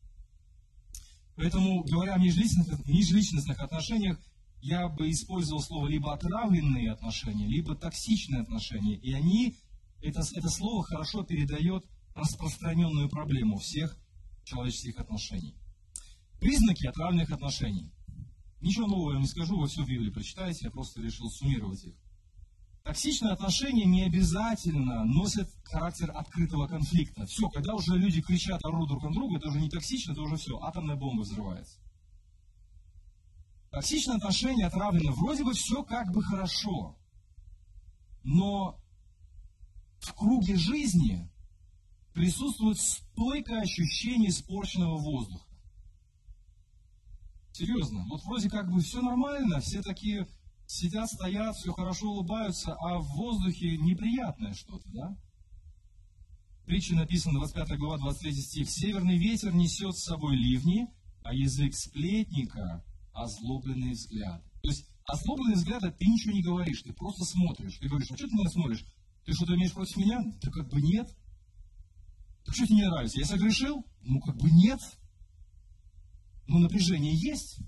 Поэтому, 1.35 1.82
говоря 1.82 2.14
о 2.14 2.18
межличностных, 2.18 2.87
межличностных 2.87 3.59
отношениях, 3.59 4.21
я 4.62 4.88
бы 4.88 5.11
использовал 5.11 5.61
слово 5.61 5.88
либо 5.88 6.14
отравленные 6.14 6.92
отношения, 6.92 7.47
либо 7.47 7.75
токсичные 7.75 8.42
отношения. 8.42 8.95
И 8.95 9.12
они, 9.12 9.57
это, 10.00 10.21
это 10.21 10.49
слово 10.49 10.85
хорошо 10.85 11.25
передает 11.25 11.85
распространенную 12.14 13.09
проблему 13.09 13.59
всех 13.59 13.99
человеческих 14.45 14.99
отношений. 14.99 15.57
Признаки 16.38 16.87
отравленных 16.87 17.31
отношений. 17.33 17.92
Ничего 18.61 18.87
нового 18.87 19.14
я 19.14 19.19
не 19.21 19.26
скажу, 19.26 19.59
вы 19.59 19.66
все 19.66 19.83
в 19.83 19.88
Библии 19.88 20.11
прочитаете, 20.11 20.66
я 20.66 20.71
просто 20.71 21.02
решил 21.02 21.28
суммировать 21.28 21.83
их. 21.85 21.95
Токсичные 22.85 23.33
отношения 23.33 23.85
не 23.85 24.02
обязательно 24.02 25.04
носят 25.04 25.50
характер 25.64 26.12
открытого 26.14 26.69
конфликта. 26.69 27.26
Все, 27.26 27.49
когда 27.49 27.75
уже 27.75 27.97
люди 27.97 28.23
кричат, 28.23 28.64
орут 28.64 28.88
друг 28.88 29.02
на 29.02 29.11
друга, 29.11 29.38
это 29.38 29.49
уже 29.49 29.61
не 29.61 29.71
токсично, 29.71 30.12
это 30.12 30.23
уже 30.23 30.37
все, 30.37 30.57
атомная 30.61 30.97
бомба 30.97 31.23
взрывается. 31.23 31.78
Токсичные 33.73 34.19
отношения 34.19 34.67
отравлены, 34.67 35.12
вроде 35.12 35.45
бы 35.45 35.55
все 35.55 35.83
как 35.83 36.12
бы 36.12 36.23
хорошо, 36.23 36.95
но 38.23 38.79
в 39.99 40.12
круге 40.12 40.57
жизни 40.57 41.26
присутствует 42.12 42.79
стойкое 42.79 43.62
ощущение 43.62 44.29
испорченного 44.29 44.99
воздуха. 44.99 45.47
Серьезно, 47.52 48.05
вот 48.11 48.23
вроде 48.25 48.50
как 48.50 48.71
бы 48.71 48.83
все 48.83 49.00
нормально, 49.00 49.61
все 49.61 49.81
такие 49.81 50.29
сидят, 50.67 51.11
стоят, 51.11 51.57
все 51.57 51.73
хорошо 51.73 52.11
улыбаются, 52.11 52.75
а 52.75 52.99
в 52.99 53.09
воздухе 53.17 53.79
неприятное 53.79 54.52
что-то, 54.52 54.87
да? 54.91 55.17
Притча 56.67 56.95
написана, 56.95 57.38
25 57.38 57.79
глава, 57.79 57.97
23 57.97 58.33
стих. 58.35 58.71
«Северный 58.71 59.17
ветер 59.17 59.55
несет 59.55 59.97
с 59.97 60.05
собой 60.05 60.37
ливни, 60.37 60.88
а 61.23 61.33
язык 61.33 61.75
сплетника– 61.75 62.85
озлобленный 63.12 63.92
взгляд». 63.92 64.42
То 64.62 64.69
есть, 64.69 64.87
озлобленный 65.07 65.54
взгляд– 65.54 65.83
это 65.85 65.97
ты 65.97 66.07
ничего 66.07 66.33
не 66.33 66.42
говоришь, 66.42 66.83
ты 66.83 66.92
просто 66.92 67.25
смотришь. 67.25 67.78
Ты 67.78 67.88
говоришь, 67.88 68.11
а 68.11 68.16
что 68.16 68.26
ты 68.26 68.35
на 68.35 68.40
меня 68.40 68.50
смотришь? 68.50 68.85
Ты 69.25 69.33
что-то 69.33 69.54
имеешь 69.54 69.73
против 69.73 69.97
меня? 69.97 70.21
Да 70.42 70.50
как 70.50 70.69
бы 70.69 70.81
нет. 70.81 71.09
Так 72.45 72.54
что 72.54 72.66
тебе 72.66 72.76
не 72.76 72.87
нравится? 72.87 73.19
Я 73.19 73.26
согрешил? 73.26 73.87
Ну, 74.02 74.21
как 74.21 74.37
бы 74.37 74.50
нет. 74.50 74.81
Но 76.49 76.59
напряжение 76.59 77.14
есть. 77.14 77.59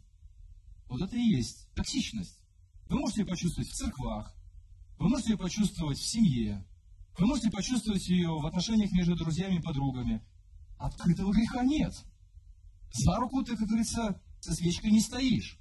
Вот 0.89 1.01
это 1.01 1.17
и 1.17 1.23
есть 1.23 1.69
токсичность. 1.75 2.45
Вы 2.89 2.99
можете 2.99 3.23
ее 3.23 3.27
почувствовать 3.27 3.69
в 3.71 3.75
церквах, 3.75 4.35
вы 4.99 5.09
можете 5.09 5.33
ее 5.33 5.39
почувствовать 5.39 5.99
в 5.99 6.07
семье, 6.07 6.67
вы 7.19 7.27
можете 7.27 7.51
почувствовать 7.51 8.07
ее 8.09 8.29
в 8.29 8.47
отношениях 8.47 8.93
между 8.93 9.17
друзьями 9.17 9.57
и 9.57 9.63
подругами. 9.63 10.23
Открытого 10.79 11.33
греха 11.33 11.65
нет. 11.65 11.95
За 12.93 13.17
руку 13.17 13.43
ты, 13.43 13.57
как 13.57 13.67
говорится, 13.67 14.21
со 14.45 14.55
свечкой 14.55 14.91
не 14.91 15.01
стоишь. 15.01 15.59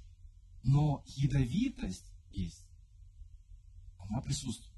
Но 0.62 1.02
ядовитость 1.16 2.12
есть. 2.30 2.66
Она 3.98 4.20
присутствует. 4.20 4.72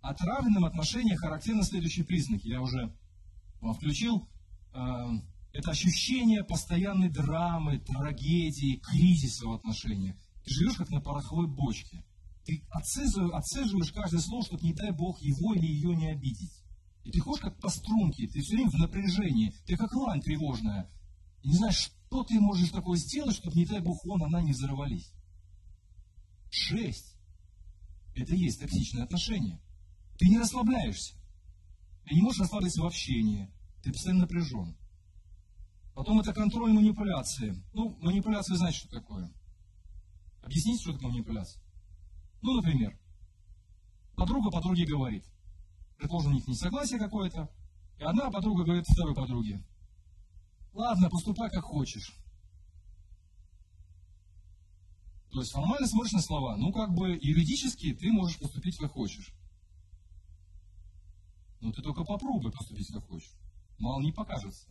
Отравленным 0.00 0.64
отношениям 0.64 1.16
характерны 1.16 1.62
следующие 1.62 2.04
признаки. 2.04 2.48
Я 2.48 2.60
уже 2.60 2.94
вам 3.60 3.74
включил. 3.74 4.28
Э, 4.74 5.06
это 5.52 5.70
ощущение 5.70 6.44
постоянной 6.44 7.10
драмы, 7.10 7.78
трагедии, 7.78 8.76
кризиса 8.76 9.46
в 9.46 9.52
отношениях. 9.52 10.16
Ты 10.44 10.54
живешь 10.54 10.76
как 10.76 10.90
на 10.90 11.00
пороховой 11.00 11.48
бочке. 11.48 12.04
Ты 12.44 12.62
отцеживаешь 12.70 13.92
каждое 13.92 14.20
слово, 14.20 14.44
чтобы, 14.44 14.62
не 14.62 14.72
дай 14.72 14.90
Бог, 14.90 15.20
его 15.20 15.54
или 15.54 15.66
ее 15.66 15.94
не 15.94 16.10
обидеть. 16.10 16.62
И 17.04 17.10
ты 17.10 17.20
ходишь 17.20 17.42
как 17.42 17.58
по 17.60 17.68
струнке, 17.68 18.26
ты 18.26 18.40
все 18.40 18.56
время 18.56 18.70
в 18.70 18.74
напряжении, 18.74 19.52
ты 19.66 19.76
как 19.76 19.92
лань 19.94 20.20
тревожная. 20.20 20.90
Не 21.44 21.54
знаешь, 21.54 21.76
что 21.76 22.24
ты 22.24 22.40
можешь 22.40 22.70
такое 22.70 22.98
сделать, 22.98 23.36
чтобы, 23.36 23.56
не 23.56 23.66
дай 23.66 23.80
Бог, 23.80 24.04
он, 24.06 24.22
она 24.22 24.42
не 24.42 24.52
взорвались. 24.52 25.12
6– 26.50 27.14
это 28.16 28.34
и 28.34 28.38
есть 28.38 28.60
токсичные 28.60 29.04
отношения. 29.04 29.60
Ты 30.18 30.28
не 30.28 30.38
расслабляешься. 30.38 31.14
Ты 32.04 32.14
не 32.14 32.22
можешь 32.22 32.40
расслабиться 32.40 32.82
в 32.82 32.86
общении. 32.86 33.50
Ты 33.82 33.92
постоянно 33.92 34.22
напряжен. 34.22 34.76
Потом 35.94 36.20
это 36.20 36.32
контроль 36.32 36.72
манипуляции. 36.72 37.62
Ну, 37.72 37.96
манипуляция, 38.00 38.56
знаете, 38.56 38.78
что 38.78 38.88
такое? 38.88 39.32
Объясните, 40.42 40.82
что 40.82 40.92
такое 40.92 41.10
манипуляция? 41.10 41.62
Ну, 42.40 42.54
например, 42.54 42.98
подруга 44.16 44.50
подруге 44.50 44.86
говорит, 44.86 45.24
предположим, 45.96 46.32
у 46.32 46.34
них 46.34 46.46
несогласие 46.46 46.98
какое-то, 46.98 47.50
и 47.98 48.04
одна 48.04 48.30
подруга 48.30 48.64
говорит 48.64 48.86
второй 48.86 49.14
подруге, 49.14 49.62
ладно, 50.78 51.10
поступай 51.10 51.50
как 51.50 51.64
хочешь. 51.64 52.14
То 55.30 55.40
есть 55.40 55.52
формально 55.52 55.86
смотришь 55.86 56.12
на 56.12 56.22
слова, 56.22 56.56
ну 56.56 56.72
как 56.72 56.94
бы 56.94 57.18
юридически 57.20 57.92
ты 57.92 58.10
можешь 58.10 58.38
поступить 58.38 58.78
как 58.78 58.92
хочешь. 58.92 59.32
Но 61.60 61.72
ты 61.72 61.82
только 61.82 62.04
попробуй 62.04 62.52
поступить 62.52 62.88
как 62.92 63.06
хочешь. 63.06 63.32
Мало 63.78 64.00
не 64.00 64.12
покажется. 64.12 64.68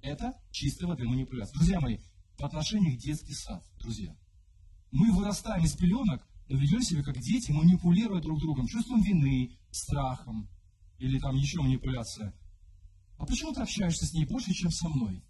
Это 0.00 0.34
чистая 0.50 0.88
воды 0.88 1.04
манипуляция. 1.04 1.54
Друзья 1.54 1.78
мои, 1.78 1.98
по 2.38 2.46
отношению 2.46 2.96
к 2.96 3.00
детский 3.00 3.34
сад, 3.34 3.64
друзья. 3.78 4.16
Мы 4.90 5.12
вырастаем 5.12 5.64
из 5.64 5.74
пеленок, 5.76 6.26
но 6.48 6.58
ведем 6.58 6.82
себя 6.82 7.02
как 7.02 7.18
дети, 7.18 7.52
манипулируя 7.52 8.20
друг 8.20 8.40
другом, 8.40 8.66
чувством 8.66 9.02
вины, 9.02 9.56
страхом 9.70 10.48
или 10.98 11.18
там 11.18 11.36
еще 11.36 11.60
манипуляция. 11.60 12.34
Почему 13.32 13.54
ты 13.54 13.62
общаешься 13.62 14.04
с 14.04 14.12
ней 14.12 14.26
больше, 14.26 14.52
чем 14.52 14.70
со 14.70 14.90
мной? 14.90 15.24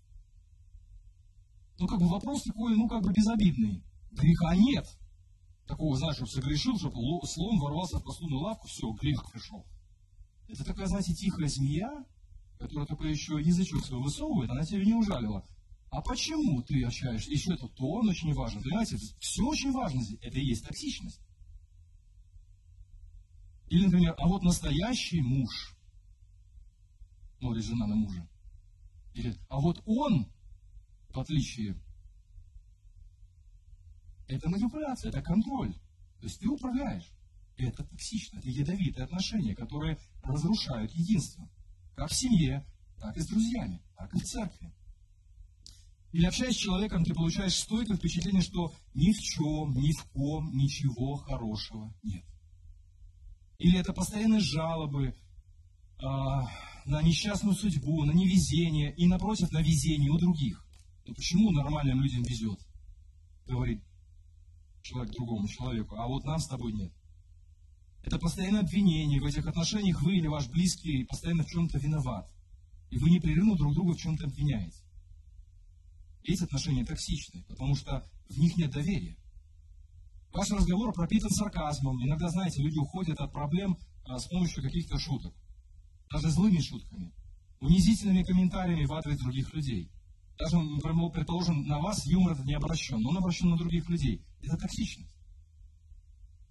Ну, 1.79 1.87
как 1.87 2.01
бы 2.01 2.09
вопрос 2.09 2.43
такой, 2.43 2.75
ну, 2.75 2.89
как 2.89 3.01
бы 3.01 3.13
безобидный. 3.13 3.81
Греха 4.11 4.57
нет. 4.57 4.99
Такого, 5.69 5.97
знаешь, 5.97 6.17
чтобы 6.17 6.33
согрешил, 6.33 6.77
чтобы 6.77 6.97
слон 7.25 7.61
ворвался 7.61 8.01
в 8.01 8.03
посудную 8.03 8.41
лавку, 8.41 8.67
все, 8.67 8.91
грех 8.91 9.31
пришел. 9.31 9.65
Это 10.49 10.65
такая, 10.65 10.89
знаете, 10.89 11.15
тихая 11.15 11.47
змея, 11.47 12.05
которая 12.59 12.87
только 12.87 13.07
еще 13.07 13.41
язычок 13.41 13.85
свой 13.85 14.03
высовывает, 14.03 14.51
она 14.51 14.65
тебя 14.65 14.85
не 14.85 14.95
ужалила. 14.95 15.47
А 15.93 16.03
почему 16.03 16.61
ты 16.61 16.83
общаешься? 16.83 17.31
Еще 17.31 17.55
это 17.55 17.69
тон 17.69 18.09
очень 18.09 18.35
важно. 18.35 18.63
Понимаете, 18.63 18.97
все 19.21 19.45
очень 19.45 19.71
важно 19.71 20.03
здесь. 20.03 20.19
Это 20.23 20.41
и 20.41 20.45
есть 20.45 20.67
токсичность. 20.67 21.21
Или, 23.69 23.85
например, 23.85 24.17
а 24.19 24.27
вот 24.27 24.43
настоящий 24.43 25.23
муж, 25.23 25.77
смотрит 27.43 27.65
жена 27.65 27.89
на 27.89 27.97
мужа. 27.97 28.29
Или, 29.15 29.37
а 29.49 29.59
вот 29.59 29.83
он, 29.85 30.29
в 31.09 31.19
отличие, 31.19 31.77
это 34.29 34.49
манипуляция, 34.49 35.09
это 35.09 35.23
контроль. 35.23 35.75
То 36.21 36.27
есть 36.27 36.39
ты 36.39 36.49
управляешь. 36.49 37.11
Это 37.57 37.85
токсично, 37.85 38.39
это 38.39 38.49
ядовитые 38.49 39.05
отношения, 39.05 39.57
которые 39.57 39.99
разрушают 40.23 40.93
единство. 40.93 41.51
Как 41.97 42.11
в 42.11 42.15
семье, 42.15 42.65
так 43.01 43.17
и 43.17 43.21
с 43.21 43.27
друзьями, 43.27 43.83
так 43.97 44.15
и 44.15 44.21
в 44.21 44.25
церкви. 44.25 44.73
Или 46.13 46.27
общаясь 46.27 46.55
с 46.55 46.61
человеком, 46.61 47.05
ты 47.05 47.13
получаешь 47.13 47.57
стойкое 47.57 47.97
впечатление, 47.97 48.43
что 48.43 48.73
ни 48.95 49.13
в 49.13 49.21
чем, 49.21 49.75
ни 49.75 49.93
в 49.93 50.05
ком 50.13 50.57
ничего 50.57 51.17
хорошего 51.17 51.93
нет. 52.05 52.25
Или 53.59 53.81
это 53.81 53.93
постоянные 53.93 54.41
жалобы 54.41 55.17
а, 55.99 56.49
на 56.87 57.03
несчастную 57.03 57.55
судьбу, 57.55 58.05
на 58.05 58.13
невезение 58.13 58.95
и, 58.95 59.07
напротив, 59.07 59.53
на 59.53 59.63
везение 59.63 60.11
у 60.11 60.19
других. 60.19 60.67
Но 61.07 61.15
почему 61.15 61.51
нормальным 61.51 62.01
людям 62.01 62.23
везет? 62.23 62.59
Говорит 63.47 63.83
человек 64.83 65.13
другому 65.13 65.49
человеку, 65.49 65.97
а 65.97 66.07
вот 66.07 66.25
нам 66.25 66.39
с 66.39 66.47
тобой 66.47 66.73
нет. 66.73 66.93
Это 68.03 68.19
постоянное 68.19 68.61
обвинение. 68.61 69.21
В 69.21 69.25
этих 69.25 69.47
отношениях 69.47 70.03
вы 70.03 70.17
или 70.17 70.27
ваш 70.27 70.49
близкий 70.49 71.05
постоянно 71.05 71.45
в 71.45 71.49
чем-то 71.49 71.79
виноват. 71.79 72.29
И 72.91 72.99
вы 72.99 73.11
непрерывно 73.11 73.57
друг 73.57 73.75
друга 73.75 73.93
в 73.93 73.99
чем-то 73.99 74.25
обвиняете. 74.25 74.83
Эти 76.25 76.45
отношения 76.45 76.85
токсичны, 76.85 77.45
потому 77.45 77.75
что 77.75 78.09
в 78.29 78.39
них 78.39 78.57
нет 78.57 78.71
доверия. 78.71 79.17
Ваш 80.33 80.51
разговор 80.51 80.93
пропитан 80.93 81.31
сарказмом. 81.31 82.03
Иногда, 82.05 82.29
знаете, 82.29 82.63
люди 82.63 82.79
уходят 82.79 83.21
от 83.21 83.33
проблем 83.33 83.79
а, 84.05 84.19
с 84.19 84.27
помощью 84.27 84.63
каких-то 84.63 84.99
шуток. 84.99 85.35
Даже 86.13 86.31
злыми 86.31 86.61
шутками. 86.61 87.13
Унизительными 87.61 88.23
комментариями 88.23 88.85
в 88.85 88.93
адрес 88.93 89.19
других 89.19 89.53
людей. 89.55 89.91
Даже, 90.39 90.57
предположим, 91.11 91.67
на 91.67 91.79
вас 91.79 92.07
юмор 92.07 92.39
не 92.45 92.55
обращен, 92.55 93.01
но 93.01 93.11
он 93.11 93.19
обращен 93.19 93.49
на 93.51 93.57
других 93.57 93.89
людей. 93.89 94.23
Это 94.43 94.57
токсичность. 94.57 95.15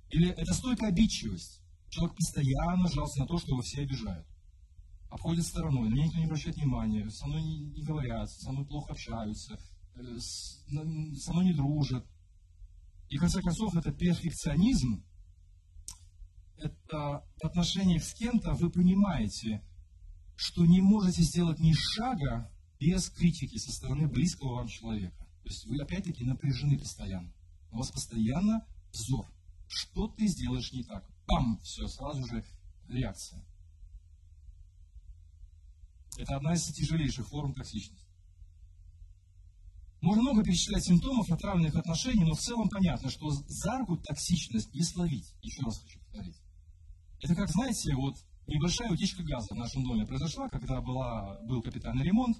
Или 0.10 0.30
это 0.30 0.54
стойкая 0.54 0.89
обидчивость. 0.89 1.62
Человек 1.89 2.15
постоянно 2.15 2.88
жалуется 2.88 3.19
на 3.19 3.28
то, 3.28 3.38
что 3.38 3.50
его 3.50 3.62
все 3.62 3.82
обижают. 3.82 4.26
Обходит 5.10 5.45
стороной, 5.45 5.89
на 5.89 5.93
меня 5.93 6.06
никто 6.06 6.19
не 6.19 6.26
обращает 6.26 6.56
внимания, 6.56 7.10
со 7.10 7.28
мной 7.28 7.41
не, 7.43 7.60
не 7.60 7.84
говорят, 7.84 8.30
со 8.32 8.52
мной 8.52 8.65
плохо 8.65 8.93
общаются, 8.93 9.60
э, 9.95 10.17
с, 10.17 10.63
со 10.69 11.34
мной 11.34 11.45
не 11.45 11.54
дружат. 11.54 12.06
И 13.10 13.17
в 13.17 13.19
конце 13.19 13.41
концов, 13.41 13.76
это 13.76 13.91
перфекционизм, 13.91 15.04
в 16.92 17.24
отношениях 17.44 18.04
с 18.04 18.14
кем-то 18.14 18.54
вы 18.54 18.70
понимаете, 18.70 19.64
что 20.36 20.66
не 20.66 20.82
можете 20.82 21.22
сделать 21.24 21.60
ни 21.60 21.74
шага 21.74 22.52
без 22.80 23.10
критики 23.10 23.58
со 23.58 23.72
стороны 23.72 24.08
близкого 24.08 24.56
вам 24.56 24.68
человека. 24.68 25.28
То 25.44 25.50
есть 25.50 25.66
вы 25.66 25.80
опять-таки 25.80 26.24
напряжены 26.24 26.78
постоянно. 26.78 27.32
У 27.72 27.78
вас 27.78 27.92
постоянно 27.92 28.66
взор. 28.92 29.28
Что 29.68 30.08
ты 30.08 30.28
сделаешь 30.28 30.74
не 30.74 30.84
так? 30.84 31.08
Пам! 31.28 31.60
Все, 31.64 31.88
сразу 31.88 32.26
же 32.26 32.44
реакция. 32.88 33.46
Это 36.18 36.36
одна 36.36 36.54
из 36.54 36.64
тяжелейших 36.66 37.28
форм 37.28 37.54
токсичности. 37.54 38.06
Можно 40.02 40.24
много 40.24 40.44
перечислять 40.44 40.84
симптомов 40.84 41.32
отравленных 41.32 41.76
отношений, 41.76 42.26
но 42.26 42.34
в 42.34 42.42
целом 42.42 42.70
понятно, 42.70 43.10
что 43.10 43.30
за 43.30 43.78
руку 43.78 43.98
токсичность 43.98 44.74
не 44.74 44.84
словить. 44.84 45.34
Еще 45.42 45.62
раз 45.62 45.80
хочу 45.80 46.00
повторить. 46.00 46.42
Это 47.22 47.36
как, 47.36 47.50
знаете, 47.50 47.96
вот 47.96 48.16
небольшая 48.48 48.92
утечка 48.92 49.24
газа 49.24 49.54
в 49.54 49.58
нашем 49.58 49.84
доме 49.84 50.08
произошла, 50.08 50.50
когда 50.50 50.82
была, 50.82 51.40
был 51.44 51.62
капитальный 51.62 52.04
ремонт, 52.04 52.38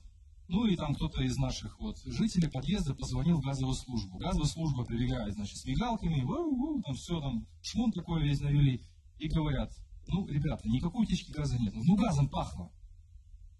ну 0.48 0.65
и 0.65 0.76
там 0.76 0.96
кто-то 0.96 1.22
из 1.22 1.38
наших 1.38 1.80
вот 1.80 2.00
жителей 2.04 2.50
подъезда 2.50 2.96
позвонил 2.96 3.38
в 3.38 3.46
газовую 3.46 3.76
службу. 3.76 4.17
Газовая 4.17 4.48
служба 4.48 4.84
прибегает, 4.84 5.36
значит, 5.36 5.58
с 5.58 5.65
мигалками, 5.65 6.26
там 6.84 6.96
все, 6.96 7.22
там 7.22 7.48
шмон 7.62 7.91
такой 7.91 8.24
весь 8.24 8.41
навели, 8.41 8.84
и 9.20 9.30
говорят, 9.30 9.72
ну, 10.08 10.28
ребята, 10.28 10.67
никакой 10.67 11.04
утечки 11.04 11.32
газа 11.32 11.58
нет. 11.60 11.74
Ну, 11.76 11.96
газом 11.96 12.28
пахло. 12.28 12.72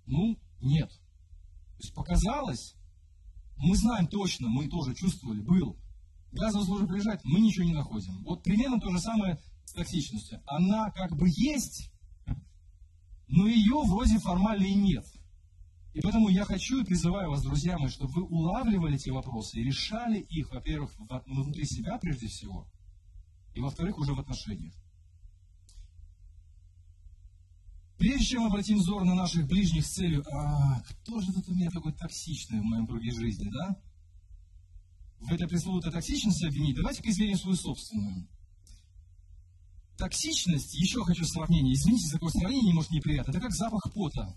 Ну, 0.08 0.38
нет. 0.60 0.90
То 0.90 1.84
есть 1.84 1.94
показалось, 1.94 2.76
мы 3.58 3.76
знаем 3.76 4.08
точно, 4.08 4.50
мы 4.50 4.68
тоже 4.68 4.96
чувствовали, 4.96 5.40
был. 5.40 5.78
Газовая 6.32 6.66
служба 6.66 6.88
приезжает, 6.88 7.22
мы 7.24 7.40
ничего 7.40 7.66
не 7.66 7.74
находим. 7.74 8.24
Вот 8.24 8.44
примерно 8.44 8.80
то 8.80 8.90
же 8.90 9.00
самое 9.00 9.40
с 9.72 9.74
токсичностью. 9.74 10.42
Она 10.46 10.92
как 10.92 11.16
бы 11.16 11.28
есть, 11.30 11.92
но 13.28 13.48
ее 13.48 13.82
вроде 13.86 14.20
формально 14.20 14.66
и 14.66 14.76
нет. 14.76 15.06
И 15.94 16.02
поэтому 16.02 16.30
я 16.30 16.46
хочу 16.46 16.82
и 16.82 16.86
призываю 16.86 17.32
вас, 17.32 17.42
друзья 17.42 17.78
мои, 17.78 17.90
чтобы 17.90 18.14
вы 18.14 18.24
улавливали 18.24 18.96
эти 18.96 19.10
вопросы 19.10 19.60
и 19.60 19.64
решали 19.64 20.20
их, 20.20 20.52
во-первых, 20.52 20.92
внутри 21.26 21.66
себя 21.66 21.98
прежде 21.98 22.28
всего, 22.28 22.68
и 23.54 23.60
во-вторых, 23.60 23.98
уже 23.98 24.14
в 24.14 24.20
отношениях. 24.20 24.74
Прежде 27.98 28.26
чем 28.26 28.46
обратим 28.46 28.78
взор 28.78 29.04
на 29.04 29.16
наших 29.16 29.48
ближних 29.48 29.86
с 29.86 29.92
целью, 29.92 30.26
а 30.34 30.82
кто 30.82 31.22
же 31.22 31.32
тут 31.34 31.48
у 31.50 31.54
меня 31.54 31.70
такой 31.70 31.94
токсичный 31.94 32.60
в 32.60 32.64
моем 32.64 32.88
круге 32.88 33.12
жизни, 33.12 33.50
да? 33.50 33.82
В 35.20 35.32
этой 35.32 35.48
пресловутой 35.48 35.92
токсичности 35.92 36.46
обвинить, 36.46 36.76
давайте-ка 36.76 37.10
измерим 37.10 37.38
свою 37.38 37.56
собственную. 37.56 38.28
Токсичность, 40.02 40.74
еще 40.74 41.04
хочу 41.04 41.24
сравнение, 41.26 41.76
извините 41.76 42.08
за 42.08 42.14
такое 42.14 42.32
сравнение, 42.32 42.74
может 42.74 42.90
неприятно, 42.90 43.30
это 43.30 43.40
как 43.40 43.52
запах 43.52 43.84
пота. 43.94 44.36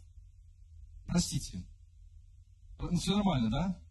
Простите. 1.07 1.65
Ну, 2.79 2.95
все 2.99 3.17
нормально, 3.17 3.51
да? 3.51 3.83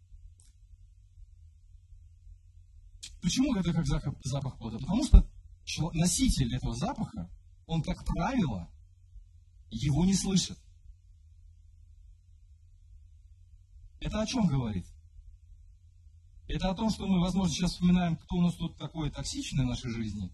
Почему 3.20 3.56
это 3.56 3.72
как 3.72 3.84
запах, 3.88 4.14
запах 4.22 4.56
пота? 4.56 4.78
Потому 4.78 5.02
что 5.02 5.28
носитель 5.94 6.54
этого 6.54 6.76
запаха, 6.76 7.28
он, 7.66 7.82
как 7.82 8.04
правило, 8.04 8.70
его 9.68 10.04
не 10.04 10.14
слышит. 10.14 10.58
Это 13.98 14.22
о 14.22 14.26
чем 14.26 14.46
говорит? 14.46 14.86
Это 16.46 16.70
о 16.70 16.74
том, 16.76 16.88
что 16.88 17.08
мы, 17.08 17.18
возможно, 17.18 17.52
сейчас 17.52 17.72
вспоминаем, 17.72 18.16
кто 18.16 18.36
у 18.36 18.42
нас 18.42 18.54
тут 18.54 18.76
такой 18.76 19.10
токсичный 19.10 19.64
в 19.64 19.68
нашей 19.70 19.90
жизни, 19.90 20.30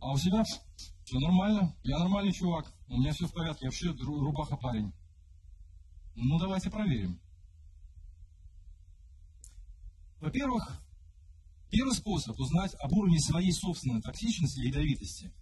а 0.00 0.12
у 0.12 0.18
себя 0.18 0.42
все 0.42 1.18
нормально, 1.18 1.74
я 1.84 1.98
нормальный 1.98 2.32
чувак, 2.32 2.72
у 2.88 2.98
меня 2.98 3.12
все 3.12 3.26
в 3.26 3.32
порядке, 3.32 3.66
я 3.66 3.68
вообще 3.68 3.90
рубаха 3.90 4.56
парень. 4.56 4.92
Ну, 6.14 6.38
давайте 6.38 6.70
проверим. 6.70 7.20
Во-первых, 10.20 10.82
Первый 11.70 11.94
способ 11.94 12.38
узнать 12.38 12.74
об 12.80 12.92
уровне 12.92 13.18
своей 13.20 13.52
собственной 13.52 14.00
токсичности 14.00 14.60
или 14.60 14.68
ядовитости 14.68 15.32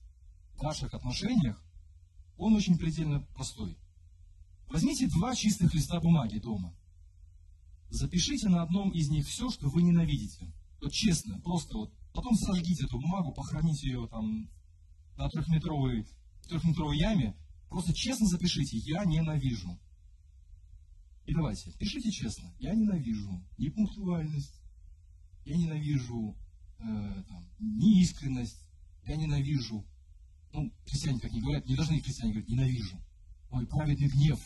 в 0.56 0.62
ваших 0.62 0.94
отношениях, 0.94 1.62
он 2.36 2.54
очень 2.54 2.78
предельно 2.78 3.20
простой. 3.34 3.76
Возьмите 4.68 5.06
два 5.08 5.34
чистых 5.34 5.74
листа 5.74 6.00
бумаги 6.00 6.38
дома. 6.38 6.74
Запишите 7.90 8.48
на 8.48 8.62
одном 8.62 8.90
из 8.90 9.10
них 9.10 9.26
все, 9.26 9.50
что 9.50 9.68
вы 9.68 9.82
ненавидите. 9.82 10.52
Вот 10.80 10.92
честно, 10.92 11.38
просто 11.40 11.76
вот. 11.76 11.92
Потом 12.14 12.36
сожгите 12.36 12.84
эту 12.84 12.98
бумагу, 13.00 13.32
похороните 13.32 13.88
ее 13.88 14.06
там 14.06 14.48
на 15.16 15.28
трехметровой, 15.28 16.06
трехметровой 16.48 16.96
яме. 16.96 17.36
Просто 17.68 17.92
честно 17.92 18.26
запишите 18.28 18.76
«Я 18.78 19.04
ненавижу». 19.04 19.76
И 21.26 21.34
давайте, 21.34 21.72
пишите 21.72 22.12
честно. 22.12 22.54
Я 22.60 22.74
ненавижу 22.74 23.42
непунктуальность, 23.58 24.62
я 25.44 25.56
ненавижу 25.56 26.36
э, 26.78 27.24
там, 27.28 27.44
неискренность, 27.58 28.60
я 29.06 29.16
ненавижу, 29.16 29.84
ну, 30.52 30.72
христиане 30.86 31.18
как 31.18 31.32
не 31.32 31.40
говорят, 31.40 31.66
не 31.66 31.74
должны 31.74 32.00
христиане 32.00 32.34
говорить 32.34 32.50
«ненавижу». 32.50 32.96
Мой 33.50 33.66
праведный 33.66 34.08
гнев. 34.08 34.38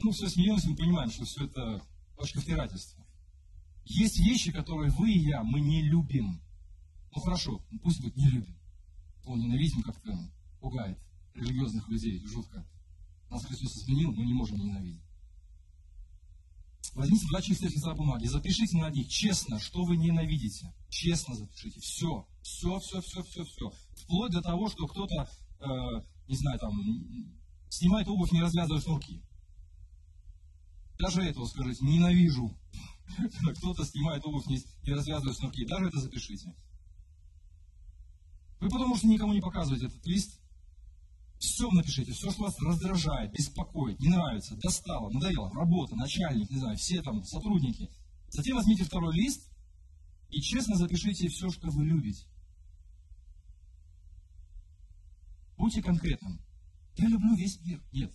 Ну, 0.00 0.10
все 0.10 0.28
смеемся, 0.28 0.70
мы 0.70 0.76
понимаем, 0.76 1.10
что 1.10 1.24
все 1.24 1.44
это 1.44 1.82
точка 2.16 2.40
втирательства. 2.40 3.04
Есть 3.84 4.18
вещи, 4.18 4.52
которые 4.52 4.90
вы 4.90 5.12
и 5.12 5.18
я, 5.18 5.42
мы 5.42 5.60
не 5.60 5.82
любим. 5.82 6.40
Ну 7.14 7.20
хорошо, 7.20 7.62
пусть 7.82 8.00
будет 8.00 8.16
не 8.16 8.28
любим. 8.28 8.56
Он 9.24 9.40
ненавидим 9.40 9.82
как-то 9.82 10.16
пугает 10.60 10.98
религиозных 11.34 11.88
людей, 11.88 12.24
жутко. 12.26 12.66
Нас 13.30 13.44
Христос 13.44 13.76
изменил, 13.76 14.12
мы 14.12 14.24
не 14.24 14.34
можем 14.34 14.58
ненавидеть. 14.58 15.02
Возьмите 16.94 17.26
два 17.28 17.40
чистых 17.40 17.72
листа 17.72 17.94
бумаги, 17.94 18.26
запишите 18.26 18.76
на 18.78 18.90
них 18.90 19.08
честно, 19.08 19.60
что 19.60 19.84
вы 19.84 19.96
ненавидите. 19.96 20.72
Честно 20.88 21.34
запишите. 21.36 21.80
Все. 21.80 22.26
Все, 22.42 22.78
все, 22.80 23.00
все, 23.00 23.22
все, 23.22 23.44
все. 23.44 23.72
Вплоть 23.94 24.32
до 24.32 24.42
того, 24.42 24.68
что 24.68 24.86
кто-то, 24.88 25.30
э, 25.60 25.66
не 26.26 26.36
знаю, 26.36 26.58
там, 26.58 26.72
снимает 27.68 28.08
обувь, 28.08 28.32
не 28.32 28.40
развязывая 28.40 28.80
шнурки. 28.80 29.22
Даже 30.98 31.22
этого 31.22 31.46
скажите, 31.46 31.84
ненавижу. 31.84 32.56
Кто-то 33.56 33.84
снимает 33.84 34.24
обувь, 34.24 34.46
не 34.46 34.62
развязывая 34.92 35.34
шнурки. 35.34 35.64
Даже 35.64 35.86
это 35.86 36.00
запишите. 36.00 36.54
Вы 38.60 38.68
потому 38.68 38.96
что 38.96 39.06
никому 39.06 39.32
не 39.32 39.40
показываете 39.40 39.86
этот 39.86 40.04
лист, 40.06 40.38
все 41.38 41.70
напишите, 41.70 42.12
все, 42.12 42.30
что 42.30 42.42
вас 42.42 42.58
раздражает, 42.60 43.32
беспокоит, 43.32 43.98
не 43.98 44.08
нравится, 44.08 44.56
достало, 44.56 45.10
надоело, 45.10 45.50
работа, 45.54 45.96
начальник, 45.96 46.50
не 46.50 46.58
знаю, 46.58 46.76
все 46.76 47.00
там 47.00 47.24
сотрудники. 47.24 47.90
Затем 48.28 48.56
возьмите 48.56 48.84
второй 48.84 49.14
лист 49.14 49.50
и 50.28 50.42
честно 50.42 50.76
запишите 50.76 51.28
все, 51.28 51.48
что 51.48 51.70
вы 51.70 51.84
любите. 51.86 52.26
Будьте 55.56 55.82
конкретным. 55.82 56.40
Я 56.96 57.08
люблю 57.08 57.34
весь 57.34 57.60
мир. 57.62 57.82
Нет. 57.92 58.12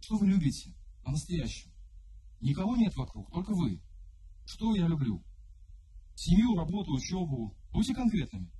Что 0.00 0.16
вы 0.18 0.26
любите? 0.26 0.74
По-настоящему. 1.04 1.71
Никого 2.42 2.76
нет 2.76 2.94
вокруг, 2.96 3.30
только 3.30 3.54
вы. 3.54 3.80
Что 4.44 4.74
я 4.74 4.88
люблю? 4.88 5.22
Семью, 6.16 6.56
работу, 6.56 6.92
учебу. 6.92 7.56
Будьте 7.70 7.94
конкретными. 7.94 8.50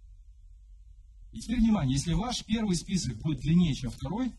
И 1.33 1.41
теперь 1.41 1.59
внимание, 1.59 1.97
если 1.97 2.13
ваш 2.13 2.45
первый 2.45 2.77
список 2.77 3.19
будет 3.19 3.41
длиннее, 3.41 3.75
чем 3.75 3.91
второй, 3.91 4.33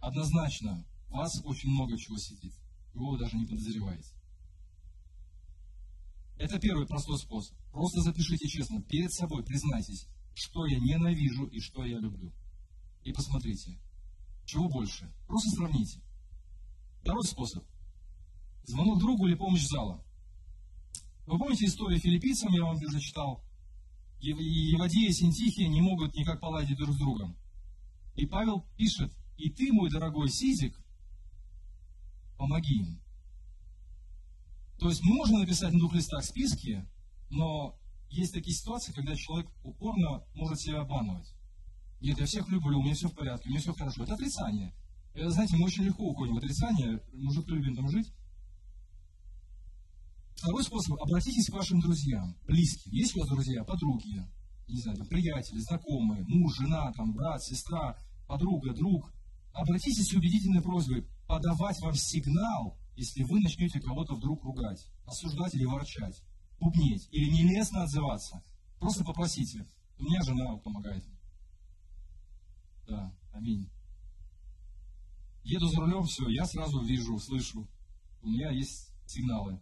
однозначно 0.00 0.84
у 1.08 1.16
вас 1.18 1.40
очень 1.44 1.70
много 1.70 1.96
чего 1.96 2.18
сидит. 2.18 2.52
Его 2.94 3.10
вы 3.10 3.18
даже 3.18 3.36
не 3.36 3.46
подозреваете. 3.46 4.10
Это 6.36 6.58
первый 6.58 6.86
простой 6.86 7.18
способ. 7.18 7.56
Просто 7.70 8.00
запишите 8.00 8.48
честно, 8.48 8.82
перед 8.82 9.12
собой 9.12 9.44
признайтесь, 9.44 10.08
что 10.34 10.66
я 10.66 10.80
ненавижу 10.80 11.44
и 11.46 11.60
что 11.60 11.84
я 11.84 11.98
люблю. 11.98 12.32
И 13.04 13.12
посмотрите, 13.12 13.78
чего 14.46 14.68
больше. 14.68 15.12
Просто 15.28 15.50
сравните. 15.50 16.00
Второй 17.02 17.24
способ. 17.24 17.64
Звонок 18.64 18.98
другу 18.98 19.26
или 19.26 19.34
помощь 19.34 19.66
зала. 19.66 20.04
Вы 21.26 21.38
помните 21.38 21.66
историю 21.66 22.00
филиппийцам, 22.00 22.52
я 22.52 22.64
вам 22.64 22.76
уже 22.76 23.00
читал? 23.00 23.42
Евадия 24.20 25.08
и 25.08 25.12
Синтихия 25.12 25.68
не 25.68 25.80
могут 25.80 26.14
никак 26.14 26.40
поладить 26.40 26.76
друг 26.76 26.94
с 26.94 26.98
другом. 26.98 27.36
И 28.16 28.26
Павел 28.26 28.66
пишет, 28.76 29.12
и 29.38 29.48
ты, 29.48 29.72
мой 29.72 29.90
дорогой 29.90 30.28
Сизик, 30.28 30.78
помоги 32.36 32.80
им. 32.80 33.00
То 34.78 34.88
есть 34.88 35.02
можно 35.02 35.38
написать 35.38 35.72
на 35.72 35.78
двух 35.78 35.94
листах 35.94 36.24
списки, 36.24 36.86
но 37.30 37.78
есть 38.10 38.34
такие 38.34 38.54
ситуации, 38.54 38.92
когда 38.92 39.14
человек 39.14 39.48
упорно 39.62 40.24
может 40.34 40.60
себя 40.60 40.80
обманывать. 40.80 41.32
Нет, 42.00 42.18
я 42.18 42.26
всех 42.26 42.48
люблю, 42.48 42.80
у 42.80 42.82
меня 42.82 42.94
все 42.94 43.08
в 43.08 43.14
порядке, 43.14 43.48
у 43.48 43.50
меня 43.50 43.60
все 43.60 43.74
хорошо. 43.74 44.04
Это 44.04 44.14
отрицание. 44.14 44.74
Знаете, 45.28 45.56
мы 45.56 45.66
очень 45.66 45.84
легко 45.84 46.04
уходим 46.04 46.34
в 46.34 46.38
отрицание, 46.38 47.02
мужик 47.12 47.46
любим 47.48 47.76
там 47.76 47.88
жить. 47.88 48.10
Второй 50.36 50.64
способ– 50.64 50.98
обратитесь 51.02 51.50
к 51.50 51.52
вашим 51.52 51.80
друзьям, 51.80 52.34
близким. 52.46 52.92
Есть 52.92 53.14
у 53.14 53.20
вас 53.20 53.28
друзья, 53.28 53.62
подруги, 53.62 54.26
не 54.66 54.80
знаю, 54.80 54.96
там, 54.96 55.06
приятели, 55.06 55.58
знакомые, 55.58 56.24
муж, 56.26 56.56
жена, 56.56 56.90
там, 56.92 57.12
брат, 57.12 57.42
сестра, 57.42 57.98
подруга, 58.26 58.72
друг. 58.72 59.12
Обратитесь 59.52 60.08
с 60.08 60.12
убедительной 60.14 60.62
просьбой 60.62 61.06
подавать 61.26 61.78
вам 61.80 61.94
сигнал, 61.94 62.78
если 62.96 63.22
вы 63.24 63.40
начнете 63.40 63.80
кого-то 63.80 64.14
вдруг 64.14 64.42
ругать, 64.44 64.86
осуждать 65.04 65.54
или 65.54 65.64
ворчать, 65.64 66.22
бубнеть 66.58 67.08
или 67.10 67.28
нелестно 67.30 67.82
отзываться. 67.82 68.42
Просто 68.78 69.04
попросите. 69.04 69.66
У 69.98 70.04
меня 70.04 70.22
жена 70.22 70.56
помогает. 70.56 71.04
Да, 72.88 73.14
аминь. 73.34 73.68
Еду 75.42 75.68
за 75.68 75.80
рулем, 75.80 76.04
все, 76.04 76.28
я 76.28 76.46
сразу 76.46 76.80
вижу, 76.80 77.18
слышу. 77.18 77.66
У 78.22 78.28
меня 78.28 78.50
есть 78.50 78.92
сигналы. 79.06 79.60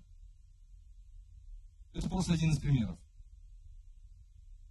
Это 1.92 2.08
просто 2.08 2.34
один 2.34 2.50
из 2.50 2.58
примеров. 2.58 2.98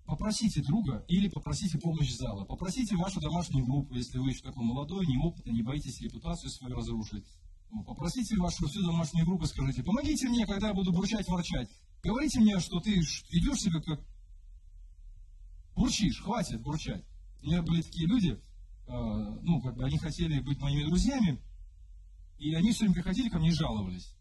Попросите 0.06 0.62
друга 0.62 1.04
или 1.10 1.28
попросите 1.28 1.78
помощь 1.78 2.16
зала. 2.16 2.46
Попросите 2.46 2.96
вашу 2.96 3.20
домашнюю 3.20 3.66
группу, 3.66 3.94
если 3.94 4.18
вы 4.18 4.30
еще 4.30 4.42
такой 4.42 4.64
молодой, 4.64 5.06
неопытный, 5.06 5.54
не 5.54 5.64
боитесь 5.64 6.00
репутацию 6.00 6.50
свою 6.50 6.76
разрушить. 6.76 7.26
Ну, 7.72 7.84
попросите 7.84 8.38
вашу 8.38 8.68
всю 8.68 8.82
домашнюю 8.82 9.26
группу, 9.26 9.46
скажите, 9.46 9.84
помогите 9.84 10.30
мне, 10.30 10.46
когда 10.46 10.70
я 10.70 10.74
буду 10.74 10.94
бурчать, 10.94 11.28
ворчать. 11.28 11.70
Говорите 12.02 12.40
мне, 12.40 12.60
что 12.60 12.80
ты 12.80 12.92
ведешь 12.92 13.60
себя 13.60 13.82
как... 13.82 14.00
Бурчишь, 15.76 16.22
хватит 16.22 16.62
бурчать. 16.62 17.04
У 17.42 17.48
меня 17.48 17.62
были 17.62 17.82
такие 17.82 18.08
люди, 18.08 18.42
ну, 18.88 19.62
как 19.62 19.76
бы 19.76 19.86
они 19.86 19.98
хотели 19.98 20.40
быть 20.40 20.60
моими 20.60 20.84
друзьями, 20.84 21.42
и 22.40 22.54
они 22.54 22.72
все 22.72 22.82
время 22.82 22.96
приходили 22.96 23.30
ко 23.30 23.40
мне 23.40 23.50
и 23.50 23.54
жаловались. 23.54 24.14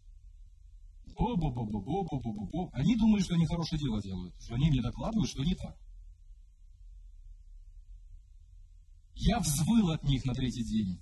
Бо-бо-бо-бо-бо-бо-бо-бо. 1.17 2.69
Они 2.73 2.95
думали, 2.95 3.21
что 3.21 3.35
они 3.35 3.45
хорошее 3.45 3.81
дело 3.81 4.01
делают, 4.01 4.35
что 4.41 4.55
они 4.55 4.69
мне 4.69 4.81
докладывают, 4.81 5.29
что 5.29 5.43
не 5.43 5.55
так. 5.55 5.75
Я 9.15 9.39
взвыл 9.39 9.91
от 9.91 10.03
них 10.03 10.25
на 10.25 10.33
третий 10.33 10.63
день. 10.63 11.01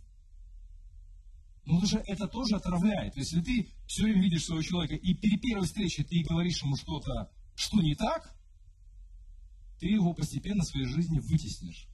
Ну, 1.65 1.85
что 1.85 1.97
это 1.97 2.27
тоже 2.27 2.55
отравляет. 2.55 3.13
То 3.13 3.19
есть, 3.19 3.33
если 3.33 3.43
ты 3.43 3.73
все 3.87 4.03
время 4.03 4.21
видишь 4.21 4.45
своего 4.45 4.61
человека, 4.61 4.95
и 4.95 5.13
при 5.15 5.37
первой 5.37 5.65
встрече 5.65 6.03
ты 6.03 6.23
говоришь 6.23 6.61
ему 6.61 6.75
что-то, 6.77 7.31
что 7.55 7.81
не 7.81 7.95
так, 7.95 8.33
ты 9.79 9.87
его 9.87 10.13
постепенно 10.13 10.63
в 10.63 10.67
своей 10.67 10.85
жизни 10.85 11.19
вытеснишь. 11.19 11.87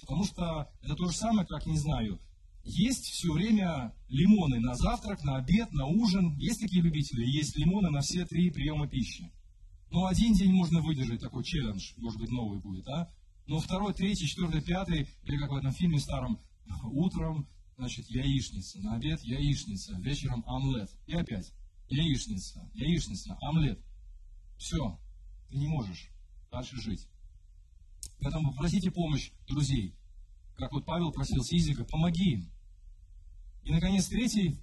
Потому 0.00 0.24
что 0.24 0.70
это 0.82 0.94
то 0.94 1.06
же 1.06 1.16
самое, 1.16 1.46
как, 1.46 1.66
не 1.66 1.78
знаю, 1.78 2.20
есть 2.62 3.04
все 3.06 3.32
время 3.32 3.94
лимоны 4.08 4.60
на 4.60 4.74
завтрак, 4.74 5.24
на 5.24 5.36
обед, 5.36 5.72
на 5.72 5.86
ужин. 5.86 6.36
Есть 6.36 6.60
такие 6.60 6.82
любители? 6.82 7.24
Есть 7.24 7.56
лимоны 7.56 7.90
на 7.90 8.00
все 8.00 8.24
три 8.26 8.50
приема 8.50 8.86
пищи. 8.86 9.30
Ну, 9.90 10.06
один 10.06 10.34
день 10.34 10.52
можно 10.52 10.80
выдержать 10.80 11.20
такой 11.20 11.42
челлендж, 11.42 11.92
может 11.96 12.20
быть, 12.20 12.30
новый 12.30 12.60
будет, 12.60 12.86
а? 12.88 13.10
Но 13.46 13.58
второй, 13.58 13.92
третий, 13.92 14.28
четвертый, 14.28 14.62
пятый, 14.62 15.08
или 15.24 15.36
как 15.36 15.50
в 15.50 15.56
этом 15.56 15.72
фильме 15.72 15.98
старом, 15.98 16.38
утром, 16.84 17.48
значит, 17.76 18.08
яичница, 18.08 18.78
на 18.80 18.94
обед 18.94 19.20
яичница, 19.24 19.98
вечером 19.98 20.44
омлет. 20.46 20.90
И 21.06 21.14
опять 21.14 21.52
яичница, 21.88 22.70
яичница, 22.74 23.36
омлет. 23.40 23.80
Все, 24.56 25.00
ты 25.48 25.56
не 25.56 25.66
можешь 25.66 26.10
дальше 26.52 26.76
жить. 26.80 27.08
Поэтому 28.20 28.52
попросите 28.52 28.90
помощь 28.90 29.30
друзей 29.46 29.94
как 30.60 30.72
вот 30.72 30.84
Павел 30.84 31.10
просил 31.10 31.42
Сизика, 31.42 31.84
помоги 31.84 32.32
им. 32.32 32.50
И, 33.64 33.72
наконец, 33.72 34.06
третий, 34.08 34.60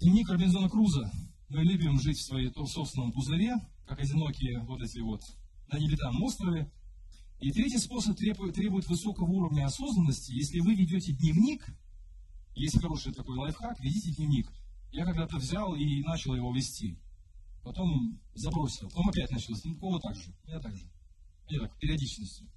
дневник 0.00 0.28
Робинзона 0.28 0.68
Круза. 0.68 1.10
Мы 1.48 1.64
любим 1.64 2.00
жить 2.00 2.18
в 2.18 2.22
своей 2.22 2.52
собственном 2.52 3.12
пузыре, 3.12 3.56
как 3.86 4.00
одинокие 4.00 4.60
вот 4.60 4.80
эти 4.80 5.00
вот 5.00 5.22
на 5.72 5.78
нелетанном 5.78 6.22
острове. 6.22 6.70
И 7.40 7.50
третий 7.50 7.78
способ 7.78 8.16
требует, 8.16 8.54
требует 8.54 8.86
высокого 8.88 9.28
уровня 9.28 9.66
осознанности. 9.66 10.32
Если 10.32 10.60
вы 10.60 10.74
ведете 10.74 11.12
дневник, 11.12 11.66
есть 12.54 12.80
хороший 12.80 13.12
такой 13.12 13.36
лайфхак, 13.36 13.80
ведите 13.80 14.12
дневник. 14.12 14.50
Я 14.92 15.04
когда-то 15.04 15.36
взял 15.36 15.74
и 15.74 16.02
начал 16.02 16.34
его 16.34 16.54
вести. 16.54 16.96
Потом 17.62 18.20
забросил. 18.34 18.88
Потом 18.88 19.08
опять 19.08 19.30
начал. 19.32 19.54
Ну, 19.64 19.74
кого 19.74 19.98
так 19.98 20.14
же. 20.14 20.32
Я 20.46 20.60
так 20.60 20.74
же. 20.76 20.88
Так, 21.48 21.78
периодичностью. 21.78 22.48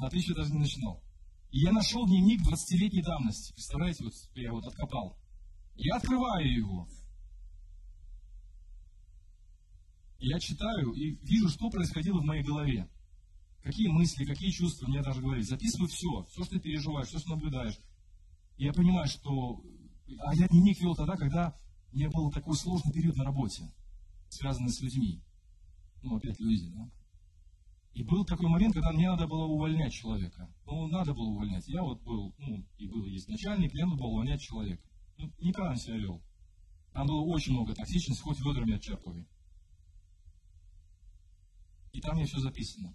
А 0.00 0.10
ты 0.10 0.18
еще 0.18 0.34
даже 0.34 0.52
не 0.52 0.60
начинал. 0.60 1.02
И 1.50 1.60
я 1.60 1.72
нашел 1.72 2.06
дневник 2.06 2.40
20-летней 2.42 3.02
давности. 3.02 3.52
Представляете, 3.52 4.04
вот 4.04 4.14
я 4.34 4.52
вот 4.52 4.66
откопал. 4.66 5.16
Я 5.74 5.96
открываю 5.96 6.52
его. 6.52 6.88
Я 10.18 10.38
читаю 10.38 10.92
и 10.92 11.16
вижу, 11.24 11.48
что 11.48 11.70
происходило 11.70 12.20
в 12.20 12.24
моей 12.24 12.44
голове. 12.44 12.88
Какие 13.62 13.88
мысли, 13.88 14.24
какие 14.24 14.50
чувства 14.50 14.86
мне 14.86 15.02
даже 15.02 15.20
говорить. 15.20 15.48
Записываю 15.48 15.88
все, 15.88 16.24
все, 16.30 16.44
что 16.44 16.54
ты 16.54 16.60
переживаешь, 16.60 17.08
все, 17.08 17.18
что 17.18 17.30
наблюдаешь. 17.30 17.78
И 18.56 18.64
я 18.64 18.72
понимаю, 18.72 19.08
что... 19.08 19.62
А 20.18 20.34
я 20.34 20.46
дневник 20.48 20.80
вел 20.80 20.94
тогда, 20.94 21.16
когда 21.16 21.58
мне 21.92 22.08
был 22.08 22.30
такой 22.30 22.56
сложный 22.56 22.92
период 22.92 23.16
на 23.16 23.24
работе, 23.24 23.72
связанный 24.28 24.70
с 24.70 24.80
людьми. 24.80 25.22
Ну, 26.02 26.16
опять 26.16 26.38
люди, 26.38 26.68
да? 26.68 26.90
И 27.92 28.04
был 28.04 28.24
такой 28.24 28.48
момент, 28.48 28.74
когда 28.74 28.92
мне 28.92 29.10
надо 29.10 29.26
было 29.26 29.44
увольнять 29.46 29.92
человека. 29.92 30.48
Ну, 30.64 30.86
надо 30.88 31.12
было 31.12 31.26
увольнять. 31.26 31.66
Я 31.68 31.82
вот 31.82 32.02
был, 32.02 32.34
ну, 32.38 32.64
и 32.78 32.86
был 32.86 33.04
есть 33.04 33.28
начальник, 33.28 33.72
мне 33.72 33.84
надо 33.84 33.96
было 33.96 34.08
увольнять 34.08 34.40
человека. 34.40 34.82
Ну, 35.18 35.32
неправильно 35.40 35.76
себя 35.76 35.96
вел. 35.96 36.22
Там 36.92 37.06
было 37.06 37.20
очень 37.20 37.52
много 37.52 37.74
токсичности, 37.74 38.22
хоть 38.22 38.40
ведрами 38.40 38.74
отчерпывай. 38.74 39.28
И 41.92 42.00
там 42.00 42.14
мне 42.14 42.26
все 42.26 42.38
записано. 42.38 42.94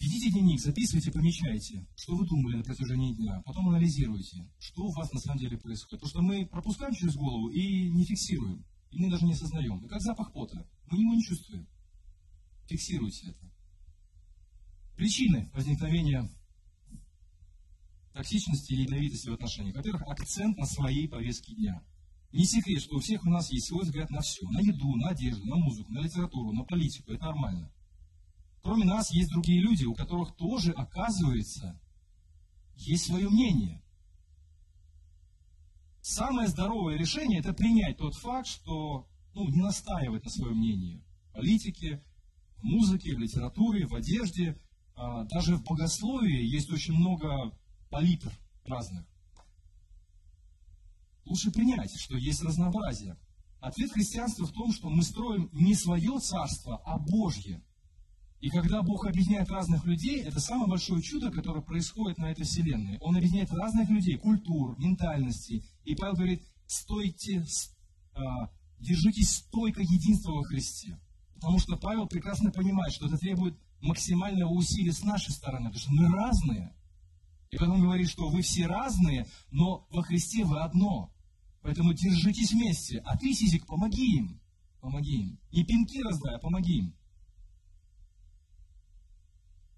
Ведите 0.00 0.30
дневник, 0.30 0.60
записывайте, 0.60 1.10
помечайте, 1.10 1.86
что 1.96 2.14
вы 2.14 2.26
думали 2.26 2.56
на 2.56 2.62
протяжении 2.62 3.14
дня. 3.14 3.42
Потом 3.44 3.68
анализируйте, 3.68 4.48
что 4.58 4.84
у 4.84 4.92
вас 4.92 5.10
на 5.12 5.18
самом 5.18 5.38
деле 5.38 5.58
происходит. 5.58 6.00
Потому 6.02 6.08
что 6.08 6.22
мы 6.22 6.46
пропускаем 6.46 6.94
через 6.94 7.16
голову 7.16 7.48
и 7.48 7.90
не 7.90 8.04
фиксируем. 8.04 8.64
И 8.90 8.98
мы 8.98 9.10
даже 9.10 9.24
не 9.24 9.32
осознаем. 9.32 9.84
И 9.84 9.88
как 9.88 10.00
запах 10.00 10.32
пота. 10.32 10.68
Мы 10.90 11.00
его 11.00 11.14
не 11.14 11.22
чувствуем. 11.22 11.66
Фиксируйте 12.68 13.30
это. 13.30 13.50
Причины 14.94 15.50
возникновения 15.54 16.28
токсичности 18.12 18.72
или 18.72 18.82
ядовитости 18.82 19.28
в 19.28 19.34
отношениях. 19.34 19.76
Во-первых, 19.76 20.02
акцент 20.02 20.58
на 20.58 20.66
своей 20.66 21.08
повестке 21.08 21.54
дня. 21.54 21.82
Не 22.32 22.44
секрет, 22.44 22.82
что 22.82 22.96
у 22.96 23.00
всех 23.00 23.24
у 23.24 23.30
нас 23.30 23.50
есть 23.50 23.68
свой 23.68 23.84
взгляд 23.84 24.10
на 24.10 24.20
все. 24.20 24.46
На 24.50 24.60
еду, 24.60 24.96
на 24.96 25.08
одежду, 25.10 25.46
на 25.46 25.56
музыку, 25.56 25.92
на 25.92 26.00
литературу, 26.00 26.52
на 26.52 26.64
политику. 26.64 27.12
Это 27.12 27.24
нормально. 27.24 27.72
Кроме 28.60 28.84
нас 28.84 29.10
есть 29.12 29.30
другие 29.30 29.62
люди, 29.62 29.84
у 29.84 29.94
которых 29.94 30.36
тоже, 30.36 30.72
оказывается, 30.72 31.80
есть 32.76 33.06
свое 33.06 33.30
мнение. 33.30 33.82
Самое 36.02 36.48
здоровое 36.48 36.98
решение– 36.98 37.38
это 37.40 37.54
принять 37.54 37.96
тот 37.96 38.14
факт, 38.14 38.46
что 38.46 39.08
ну, 39.34 39.48
не 39.48 39.62
настаивать 39.62 40.24
на 40.24 40.30
своем 40.30 40.58
мнении. 40.58 41.02
В 41.30 41.32
политике, 41.34 42.02
музыке, 42.62 43.14
в 43.14 43.18
литературе, 43.18 43.86
в 43.86 43.94
одежде, 43.94 44.58
а, 44.94 45.24
даже 45.24 45.56
в 45.56 45.64
богословии 45.64 46.44
есть 46.44 46.70
очень 46.70 46.94
много 46.94 47.52
палитр 47.90 48.32
разных. 48.64 49.06
Лучше 51.24 51.50
принять, 51.50 51.98
что 51.98 52.16
есть 52.16 52.42
разнообразие. 52.42 53.16
Ответ 53.60 53.92
христианства 53.92 54.46
в 54.46 54.52
том, 54.52 54.72
что 54.72 54.88
мы 54.88 55.02
строим 55.02 55.50
не 55.52 55.74
свое 55.74 56.18
царство, 56.20 56.80
а 56.84 56.98
Божье. 56.98 57.62
И 58.40 58.50
когда 58.50 58.82
Бог 58.82 59.04
объединяет 59.04 59.50
разных 59.50 59.84
людей, 59.84 60.22
это 60.22 60.38
самое 60.38 60.68
большое 60.68 61.02
чудо, 61.02 61.30
которое 61.30 61.60
происходит 61.60 62.18
на 62.18 62.30
этой 62.30 62.44
вселенной. 62.44 62.98
Он 63.00 63.16
объединяет 63.16 63.50
разных 63.50 63.88
людей, 63.90 64.16
культур, 64.16 64.78
ментальностей. 64.78 65.64
И 65.84 65.96
Павел 65.96 66.14
говорит, 66.14 66.42
стойте, 66.66 67.44
а, 68.14 68.48
держитесь 68.78 69.30
стойко 69.30 69.82
единства 69.82 70.32
во 70.32 70.44
Христе. 70.44 70.98
Потому 71.40 71.60
что 71.60 71.76
Павел 71.76 72.06
прекрасно 72.06 72.50
понимает, 72.50 72.92
что 72.92 73.06
это 73.06 73.16
требует 73.16 73.56
максимального 73.80 74.50
усилия 74.50 74.92
с 74.92 75.04
нашей 75.04 75.30
стороны, 75.30 75.70
потому 75.70 75.80
что 75.80 75.92
мы 75.92 76.08
разные. 76.08 76.74
И 77.50 77.56
потом 77.56 77.80
говорит, 77.80 78.08
что 78.08 78.28
вы 78.28 78.42
все 78.42 78.66
разные, 78.66 79.26
но 79.50 79.86
во 79.90 80.02
Христе 80.02 80.44
вы 80.44 80.60
одно. 80.60 81.14
Поэтому 81.62 81.92
держитесь 81.94 82.52
вместе. 82.52 82.98
А 83.06 83.16
ты, 83.16 83.32
Сизик, 83.32 83.66
помоги 83.66 84.16
им. 84.16 84.40
Помоги 84.80 85.22
им. 85.22 85.38
Не 85.52 85.64
пинки 85.64 86.02
раздай, 86.02 86.34
а 86.34 86.38
помоги 86.38 86.78
им. 86.78 86.94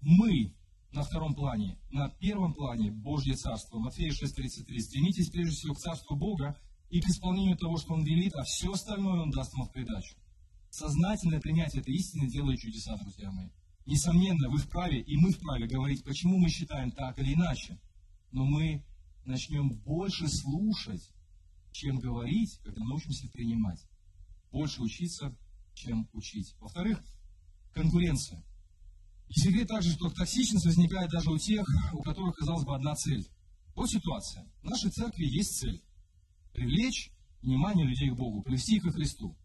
Мы 0.01 0.55
на 0.91 1.03
втором 1.03 1.35
плане, 1.35 1.77
на 1.91 2.09
первом 2.09 2.53
плане 2.53 2.91
Божье 2.91 3.35
Царство. 3.35 3.77
Матфея 3.77 4.11
6.33. 4.11 4.79
Стремитесь 4.79 5.29
прежде 5.29 5.55
всего 5.55 5.75
к 5.75 5.79
Царству 5.79 6.15
Бога 6.15 6.59
и 6.89 6.99
к 6.99 7.07
исполнению 7.07 7.55
того, 7.55 7.77
что 7.77 7.93
Он 7.93 8.03
велит, 8.03 8.33
а 8.35 8.43
все 8.43 8.71
остальное 8.71 9.21
Он 9.21 9.29
даст 9.29 9.53
вам 9.53 9.67
в 9.67 9.71
придачу. 9.71 10.15
Сознательное 10.71 11.41
принятие 11.41 11.81
этой 11.81 11.93
истины 11.93 12.29
делает 12.29 12.61
чудеса, 12.61 12.95
друзья 12.95 13.29
мои. 13.29 13.49
Несомненно, 13.85 14.49
вы 14.49 14.57
вправе, 14.57 15.01
и 15.01 15.17
мы 15.17 15.31
вправе 15.31 15.67
говорить, 15.67 16.01
почему 16.05 16.37
мы 16.37 16.49
считаем 16.49 16.91
так 16.91 17.19
или 17.19 17.33
иначе. 17.33 17.77
Но 18.31 18.45
мы 18.45 18.81
начнем 19.25 19.69
больше 19.69 20.29
слушать, 20.29 21.11
чем 21.73 21.99
говорить, 21.99 22.57
когда 22.63 22.85
научимся 22.85 23.27
принимать. 23.27 23.85
Больше 24.49 24.81
учиться, 24.81 25.35
чем 25.73 26.07
учить. 26.13 26.55
Во-вторых, 26.61 27.03
конкуренция. 27.73 28.41
И 29.27 29.33
секрет 29.33 29.67
также, 29.67 29.91
что 29.91 30.09
токсичность 30.09 30.65
возникает 30.65 31.11
даже 31.11 31.31
у 31.31 31.37
тех, 31.37 31.67
у 31.91 32.01
которых, 32.01 32.37
казалось 32.37 32.63
бы, 32.63 32.73
одна 32.73 32.95
цель. 32.95 33.27
Вот 33.75 33.89
ситуация. 33.89 34.49
В 34.61 34.69
нашей 34.69 34.89
церкви 34.89 35.25
есть 35.25 35.59
цель. 35.59 35.83
Привлечь 36.53 37.11
внимание 37.41 37.85
людей 37.85 38.09
к 38.09 38.15
Богу, 38.15 38.41
привести 38.41 38.77
их 38.77 38.83
ко 38.83 38.91
Христу. 38.91 39.35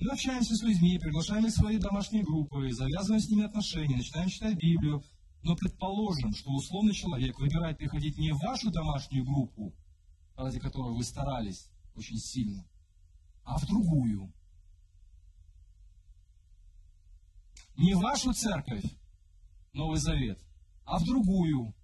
Мы 0.00 0.10
общаемся 0.10 0.54
с 0.54 0.62
людьми, 0.62 0.98
приглашаем 0.98 1.46
их 1.46 1.52
в 1.52 1.56
свои 1.56 1.78
домашние 1.78 2.24
группы, 2.24 2.70
завязываем 2.72 3.22
с 3.22 3.28
ними 3.28 3.44
отношения, 3.44 3.96
начинаем 3.96 4.28
читать 4.28 4.56
Библию. 4.56 5.04
Но 5.42 5.54
предположим, 5.56 6.32
что 6.34 6.50
условный 6.50 6.94
человек 6.94 7.38
выбирает 7.38 7.78
приходить 7.78 8.18
не 8.18 8.32
в 8.32 8.38
вашу 8.38 8.70
домашнюю 8.70 9.24
группу, 9.24 9.74
ради 10.36 10.58
которой 10.58 10.94
вы 10.94 11.04
старались 11.04 11.68
очень 11.94 12.18
сильно, 12.18 12.66
а 13.44 13.58
в 13.58 13.66
другую. 13.66 14.32
Не 17.76 17.94
в 17.94 17.98
вашу 17.98 18.32
церковь, 18.32 18.84
Новый 19.72 19.98
Завет, 19.98 20.40
а 20.84 20.98
в 20.98 21.04
другую. 21.04 21.74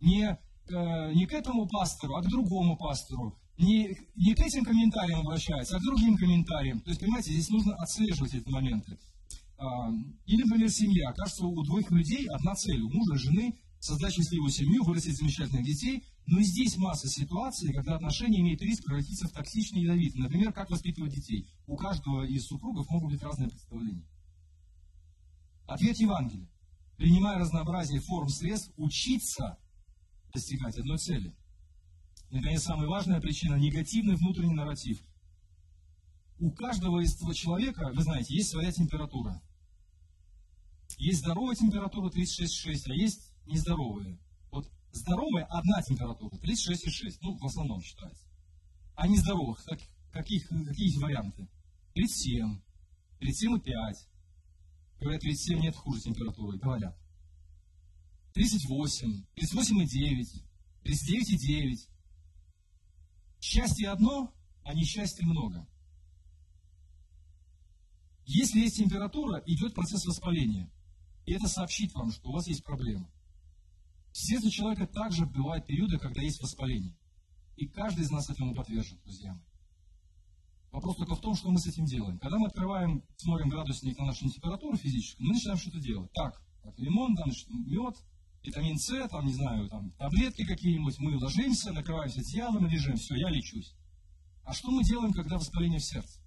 Не, 0.00 0.38
э, 0.68 1.12
не 1.14 1.26
к 1.26 1.32
этому 1.32 1.66
пастору, 1.66 2.16
а 2.16 2.22
к 2.22 2.28
другому 2.28 2.76
пастору 2.76 3.38
не, 3.58 3.96
не 4.16 4.34
к 4.34 4.40
этим 4.40 4.64
комментариям 4.64 5.20
обращается, 5.20 5.76
а 5.76 5.80
к 5.80 5.82
другим 5.82 6.16
комментариям. 6.16 6.80
То 6.80 6.90
есть, 6.90 7.00
понимаете, 7.00 7.32
здесь 7.32 7.48
нужно 7.48 7.74
отслеживать 7.76 8.34
эти 8.34 8.48
моменты. 8.48 8.98
А, 9.58 9.90
или, 10.26 10.42
например, 10.42 10.68
семья. 10.68 11.12
Кажется, 11.12 11.46
у 11.46 11.62
двоих 11.62 11.90
людей 11.90 12.26
одна 12.28 12.54
цель. 12.54 12.82
У 12.82 12.90
мужа 12.90 13.14
и 13.14 13.18
жены 13.18 13.58
создать 13.80 14.12
счастливую 14.12 14.50
семью, 14.50 14.84
вырастить 14.84 15.16
замечательных 15.16 15.64
детей. 15.64 16.04
Но 16.26 16.40
и 16.40 16.44
здесь 16.44 16.76
масса 16.76 17.08
ситуаций, 17.08 17.72
когда 17.72 17.94
отношения 17.94 18.40
имеют 18.40 18.60
риск 18.60 18.84
превратиться 18.84 19.28
в 19.28 19.32
токсичные 19.32 19.82
и 19.82 19.86
ядовитые. 19.86 20.24
Например, 20.24 20.52
как 20.52 20.70
воспитывать 20.70 21.14
детей. 21.14 21.48
У 21.66 21.76
каждого 21.76 22.26
из 22.26 22.46
супругов 22.46 22.90
могут 22.90 23.12
быть 23.12 23.22
разные 23.22 23.48
представления. 23.48 24.06
Ответ 25.66 25.96
Евангелия. 25.98 26.48
Принимая 26.98 27.38
разнообразие 27.38 28.00
форм 28.00 28.28
средств, 28.28 28.72
учиться 28.76 29.58
достигать 30.34 30.76
одной 30.76 30.98
цели– 30.98 31.34
Наконец, 32.30 32.64
самая 32.64 32.88
важная 32.88 33.20
причина– 33.20 33.54
негативный 33.56 34.16
внутренний 34.16 34.54
нарратив. 34.54 35.00
У 36.38 36.50
каждого 36.50 37.00
из 37.00 37.16
человека, 37.34 37.90
вы 37.94 38.02
знаете, 38.02 38.34
есть 38.34 38.50
своя 38.50 38.70
температура. 38.72 39.40
Есть 40.98 41.20
здоровая 41.20 41.54
температура 41.54 42.10
36,6, 42.10 42.90
а 42.90 42.94
есть 42.94 43.32
нездоровая. 43.46 44.18
Вот 44.50 44.70
здоровая 44.92 45.44
одна 45.44 45.82
температура, 45.82 46.34
36,6, 46.36 47.18
ну, 47.22 47.38
в 47.38 47.44
основном 47.44 47.80
считается. 47.82 48.24
А 48.94 49.06
нездоровых, 49.06 49.62
как, 49.64 49.78
каких, 50.12 50.48
какие 50.48 50.86
есть 50.86 50.98
варианты? 50.98 51.48
37, 51.94 52.60
37,5. 53.20 53.94
Говорят, 55.00 55.20
37 55.20 55.60
нет 55.60 55.76
хуже 55.76 56.00
температуры, 56.00 56.58
говорят. 56.58 56.96
38, 58.34 59.24
38,9, 59.36 60.42
39,9. 60.84 61.88
Счастье 63.40 63.88
одно, 63.88 64.34
а 64.64 64.74
несчастья 64.74 65.24
много. 65.24 65.66
Если 68.24 68.60
есть 68.60 68.76
температура, 68.76 69.42
идет 69.46 69.74
процесс 69.74 70.04
воспаления. 70.04 70.70
И 71.26 71.32
это 71.32 71.48
сообщит 71.48 71.94
вам, 71.94 72.10
что 72.10 72.28
у 72.28 72.32
вас 72.32 72.46
есть 72.48 72.64
проблема. 72.64 73.08
В 74.12 74.18
сердце 74.18 74.50
человека 74.50 74.86
также 74.86 75.26
бывают 75.26 75.66
периоды, 75.66 75.98
когда 75.98 76.22
есть 76.22 76.42
воспаление. 76.42 76.96
И 77.56 77.66
каждый 77.66 78.04
из 78.04 78.10
нас 78.10 78.28
этому 78.28 78.54
подвержен, 78.54 78.98
друзья 79.04 79.32
мои. 79.32 79.42
Вопрос 80.72 80.96
только 80.96 81.14
в 81.14 81.20
том, 81.20 81.34
что 81.34 81.50
мы 81.50 81.58
с 81.58 81.66
этим 81.66 81.84
делаем. 81.84 82.18
Когда 82.18 82.38
мы 82.38 82.48
открываем, 82.48 83.02
смотрим 83.16 83.48
градусник 83.48 83.96
на 83.98 84.06
нашу 84.06 84.28
температуру 84.28 84.76
физическую, 84.76 85.26
мы 85.26 85.34
начинаем 85.34 85.58
что-то 85.58 85.80
делать. 85.80 86.10
Так, 86.12 86.42
так 86.62 86.78
лимон, 86.78 87.16
значит, 87.16 87.48
мед, 87.48 87.96
витамин 88.46 88.78
С, 88.78 89.08
там, 89.08 89.26
не 89.26 89.32
знаю, 89.32 89.68
там, 89.68 89.90
таблетки 89.92 90.44
какие-нибудь, 90.44 90.98
мы 90.98 91.16
ложимся, 91.16 91.72
накрываемся 91.72 92.20
одеялом 92.20 92.66
и 92.66 92.70
лежим, 92.70 92.96
все, 92.96 93.14
я 93.16 93.28
лечусь. 93.28 93.74
А 94.44 94.52
что 94.52 94.70
мы 94.70 94.84
делаем, 94.84 95.12
когда 95.12 95.36
воспаление 95.36 95.80
в 95.80 95.84
сердце? 95.84 96.20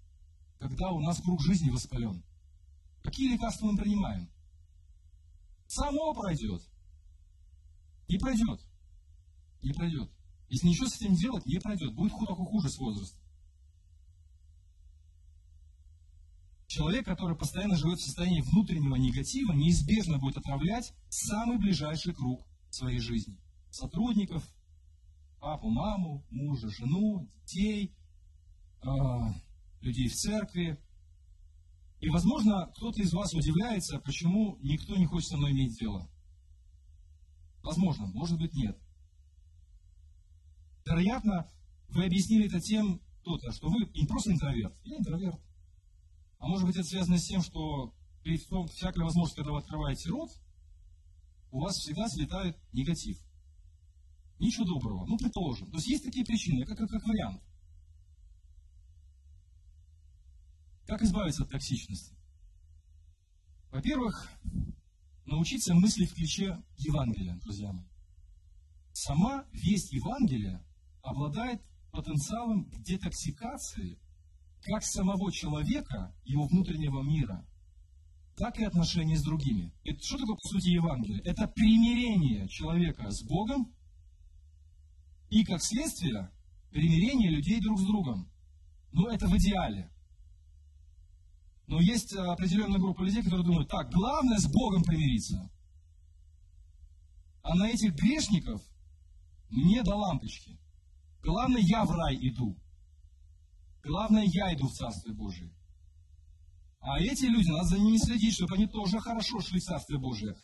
Когда 0.60 0.90
у 0.90 1.00
нас 1.00 1.22
круг 1.22 1.42
жизни 1.42 1.70
воспален? 1.70 2.24
Какие 3.02 3.32
лекарства 3.32 3.68
мы 3.68 3.78
принимаем? 3.78 4.30
Само 5.68 6.14
пройдет. 6.14 6.62
Не 8.10 8.18
пройдет. 8.18 8.60
Не 9.62 9.72
пройдет. 9.72 10.12
Если 10.50 10.68
ничего 10.68 10.88
с 10.88 10.96
этим 10.96 11.16
делать, 11.16 11.46
не 11.46 11.60
пройдет. 11.60 11.94
Будет 11.94 12.12
только 12.12 12.44
хуже 12.44 12.70
с 12.70 12.78
возрастом. 12.78 13.22
Человек, 16.70 17.04
который 17.08 17.36
постоянно 17.36 17.76
живет 17.76 17.98
в 17.98 18.06
состоянии 18.06 18.42
внутреннего 18.42 18.96
негатива, 18.96 19.54
неизбежно 19.54 20.20
будет 20.20 20.38
отравлять 20.38 20.94
самый 21.10 21.58
ближайший 21.58 22.14
круг 22.14 22.46
своей 22.70 23.00
жизни. 23.00 23.40
Сотрудников, 23.72 24.48
папу, 25.40 25.68
маму, 25.72 26.24
мужа, 26.30 26.70
жену, 26.70 27.28
детей, 27.42 27.92
э, 28.84 28.88
людей 29.82 30.10
в 30.10 30.14
церкви. 30.14 30.80
И, 32.02 32.10
возможно, 32.10 32.72
кто-то 32.76 33.02
из 33.02 33.14
вас 33.14 33.34
удивляется, 33.34 33.98
почему 33.98 34.60
никто 34.62 34.96
не 34.96 35.08
хочет 35.08 35.30
со 35.30 35.38
мной 35.38 35.54
иметь 35.54 35.76
дело. 35.80 36.08
Возможно, 37.64 38.06
может 38.14 38.38
быть, 38.38 38.54
нет. 38.54 38.78
Вероятно, 40.86 41.50
вы 41.88 42.06
объяснили 42.06 42.46
это 42.46 42.62
тем, 42.62 43.02
кто-то, 43.22 43.52
что 43.54 43.70
вы 43.70 43.90
не 43.96 44.06
просто 44.06 44.34
интроверт, 44.34 44.76
я 44.84 44.98
интроверт. 44.98 45.42
А 46.40 46.48
может 46.48 46.66
быть, 46.66 46.76
это 46.76 46.88
связано 46.88 47.18
с 47.18 47.28
тем, 47.28 47.42
что 47.42 47.94
при 48.24 48.38
всякой 48.38 49.04
возможности, 49.04 49.38
когда 49.38 49.52
вы 49.52 49.60
открываете 49.60 50.10
рот, 50.10 50.32
у 51.52 51.62
вас 51.62 51.78
всегда 51.78 52.08
слетает 52.08 52.58
негатив. 52.74 53.18
Ничего 54.40 54.66
доброго. 54.66 55.06
Ну, 55.06 55.18
предположим. 55.18 55.70
То 55.70 55.78
есть 55.78 55.88
есть 55.88 56.04
такие 56.06 56.26
причины, 56.26 56.66
как, 56.66 56.78
как, 56.78 57.06
вариант. 57.06 57.44
Как 60.88 61.02
избавиться 61.02 61.44
от 61.44 61.52
токсичности? 61.52 62.16
Во-первых, 63.72 64.32
научиться 65.26 65.76
мыслить 65.76 66.10
в 66.10 66.16
ключе 66.16 66.64
Евангелия, 66.78 67.36
друзья 67.44 67.72
мои. 67.72 67.86
Сама 68.94 69.46
весть 69.52 69.92
Евангелия 69.92 70.66
обладает 71.02 71.62
потенциалом 71.92 72.70
детоксикации 72.82 74.00
как 74.62 74.84
самого 74.84 75.32
человека, 75.32 76.14
его 76.26 76.48
внутреннего 76.48 77.02
мира, 77.02 77.46
так 78.36 78.58
и 78.60 78.64
отношений 78.64 79.18
с 79.18 79.24
другими. 79.24 79.74
Это 79.84 80.02
что 80.02 80.18
такое, 80.18 80.36
по 80.36 80.48
сути, 80.48 80.70
Евангелие? 80.70 81.22
Это 81.26 81.48
примирение 81.48 82.48
человека 82.48 83.12
с 83.12 83.22
Богом 83.24 83.74
и, 85.30 85.44
как 85.44 85.62
следствие, 85.62 86.32
примирение 86.72 87.30
людей 87.30 87.60
друг 87.60 87.80
с 87.80 87.84
другом. 87.84 88.32
Но 88.92 89.10
это 89.10 89.28
в 89.28 89.38
идеале. 89.38 89.92
Но 91.68 91.80
есть 91.80 92.14
определенная 92.14 92.80
группа 92.80 93.04
людей, 93.04 93.22
которые 93.22 93.46
думают, 93.46 93.70
так, 93.70 93.92
главное 93.92 94.40
с 94.40 94.48
Богом 94.52 94.84
примириться. 94.84 95.52
А 97.44 97.56
на 97.56 97.70
этих 97.70 97.94
грешников 97.94 98.62
мне 99.50 99.84
до 99.84 99.96
лампочки. 99.96 100.60
Главное, 101.22 101.62
я 101.62 101.86
в 101.86 101.92
рай 101.92 102.16
иду. 102.16 102.58
Главное, 103.90 104.24
я 104.24 104.54
иду 104.54 104.68
в 104.68 104.74
Царствие 104.74 105.16
Божие. 105.16 105.52
А 106.80 107.00
эти 107.00 107.26
люди, 107.26 107.50
надо 107.50 107.70
за 107.70 107.80
ними 107.80 107.98
следить, 107.98 108.36
чтобы 108.36 108.54
они 108.54 108.68
тоже 108.68 109.00
хорошо 109.00 109.40
шли 109.40 109.60
в 109.60 109.64
Царствие 109.64 110.00
Божие. 110.00 110.36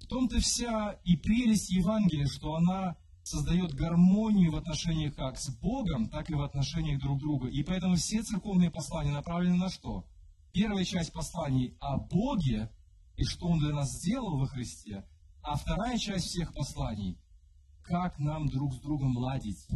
В 0.00 0.06
том-то 0.06 0.40
вся 0.40 0.92
и 1.04 1.14
прелесть 1.16 1.68
Евангелия, 1.68 2.26
что 2.26 2.54
она 2.54 2.96
создает 3.22 3.74
гармонию 3.74 4.50
в 4.50 4.56
отношениях 4.56 5.14
как 5.14 5.38
с 5.38 5.50
Богом, 5.58 6.08
так 6.08 6.30
и 6.30 6.34
в 6.34 6.40
отношениях 6.40 7.02
друг 7.02 7.18
друга. 7.18 7.48
И 7.48 7.62
поэтому 7.62 7.96
все 7.96 8.22
церковные 8.22 8.70
послания 8.70 9.12
направлены 9.12 9.56
на 9.56 9.68
что? 9.68 10.06
Первая 10.54 10.86
часть 10.86 11.12
посланий 11.12 11.76
о 11.80 11.98
Боге 11.98 12.70
и 13.18 13.24
что 13.24 13.48
Он 13.48 13.58
для 13.58 13.74
нас 13.74 13.92
сделал 13.92 14.38
во 14.38 14.46
Христе, 14.46 15.04
а 15.42 15.54
вторая 15.56 15.98
часть 15.98 16.28
всех 16.28 16.54
посланий– 16.54 17.18
как 17.82 18.18
нам 18.18 18.48
друг 18.48 18.72
с 18.72 18.80
другом 18.80 19.18
ладить 19.18 19.68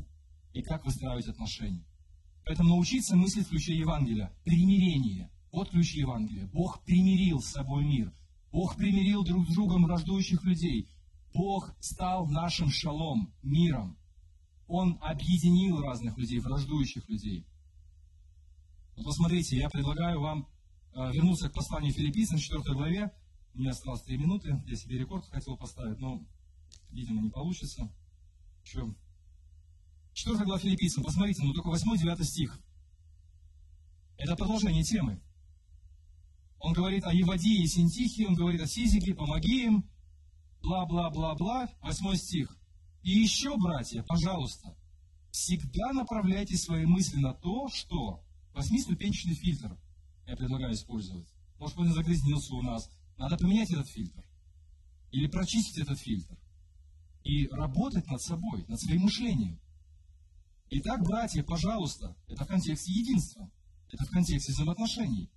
и 0.54 0.62
как 0.62 0.86
выстраивать 0.86 1.28
отношения. 1.28 1.84
Поэтому 2.46 2.68
научиться 2.68 3.16
мыслить 3.16 3.46
в 3.46 3.50
ключе 3.50 3.74
Евангелия. 3.76 4.32
Примирение. 4.44 5.28
Вот 5.50 5.70
ключ 5.70 5.94
Евангелия. 5.94 6.46
Бог 6.46 6.80
примирил 6.84 7.40
с 7.40 7.46
собой 7.46 7.84
мир. 7.84 8.14
Бог 8.52 8.76
примирил 8.76 9.24
друг 9.24 9.48
с 9.48 9.52
другом 9.52 9.82
враждующих 9.82 10.44
людей. 10.44 10.88
Бог 11.34 11.74
стал 11.80 12.28
нашим 12.28 12.70
шалом, 12.70 13.34
миром. 13.42 13.98
Он 14.68 14.96
объединил 15.02 15.80
разных 15.80 16.16
людей, 16.16 16.38
враждующих 16.38 17.08
людей. 17.08 17.44
Вот 18.96 19.06
посмотрите, 19.06 19.56
я 19.56 19.68
предлагаю 19.68 20.20
вам 20.20 20.48
э, 20.94 21.12
вернуться 21.12 21.50
к 21.50 21.52
посланию 21.52 21.92
филиппийцам, 21.92 22.38
4 22.38 22.62
главе. 22.74 23.12
У 23.54 23.58
меня 23.58 23.70
осталось 23.70 24.02
3 24.02 24.18
минуты. 24.18 24.62
Я 24.66 24.76
себе 24.76 24.98
рекорд 24.98 25.26
хотел 25.26 25.56
поставить, 25.56 25.98
но, 25.98 26.24
видимо, 26.90 27.22
не 27.22 27.30
получится. 27.30 27.92
Еще 28.64 28.94
4 30.16 30.46
глава 30.46 30.58
филиппийцам, 30.58 31.04
посмотрите, 31.04 31.42
ну 31.42 31.52
только 31.52 31.68
8-9 31.68 32.24
стих. 32.24 32.58
Это 34.16 34.34
продолжение 34.34 34.82
темы. 34.82 35.20
Он 36.58 36.72
говорит 36.72 37.04
о 37.04 37.12
Евадии 37.12 37.62
и 37.62 37.66
Синтихе, 37.66 38.26
он 38.26 38.34
говорит 38.34 38.62
о 38.62 38.66
Сизике, 38.66 39.14
помоги 39.14 39.66
им, 39.66 39.90
бла-бла-бла-бла, 40.62 41.68
8 41.82 42.16
стих. 42.16 42.56
И 43.02 43.10
еще, 43.10 43.58
братья, 43.58 44.02
пожалуйста, 44.04 44.74
всегда 45.32 45.92
направляйте 45.92 46.56
свои 46.56 46.86
мысли 46.86 47.18
на 47.18 47.34
то, 47.34 47.68
что 47.68 48.24
восьмиступенчатый 48.54 49.34
фильтр 49.34 49.76
я 50.26 50.34
предлагаю 50.34 50.72
использовать. 50.72 51.28
Может 51.58 51.76
он 51.76 51.92
загрязнился 51.92 52.54
у 52.54 52.62
нас. 52.62 52.88
Надо 53.18 53.36
поменять 53.36 53.70
этот 53.70 53.86
фильтр. 53.86 54.26
Или 55.12 55.26
прочистить 55.26 55.76
этот 55.76 56.00
фильтр. 56.00 56.38
И 57.22 57.48
работать 57.48 58.06
над 58.10 58.22
собой, 58.22 58.64
над 58.66 58.80
своим 58.80 59.02
мышлением. 59.02 59.60
Итак, 60.68 61.02
братья, 61.02 61.44
пожалуйста, 61.44 62.16
это 62.26 62.44
в 62.44 62.48
контексте 62.48 62.92
единства, 62.92 63.48
это 63.90 64.04
в 64.04 64.10
контексте 64.10 64.52
взаимоотношений. 64.52 65.30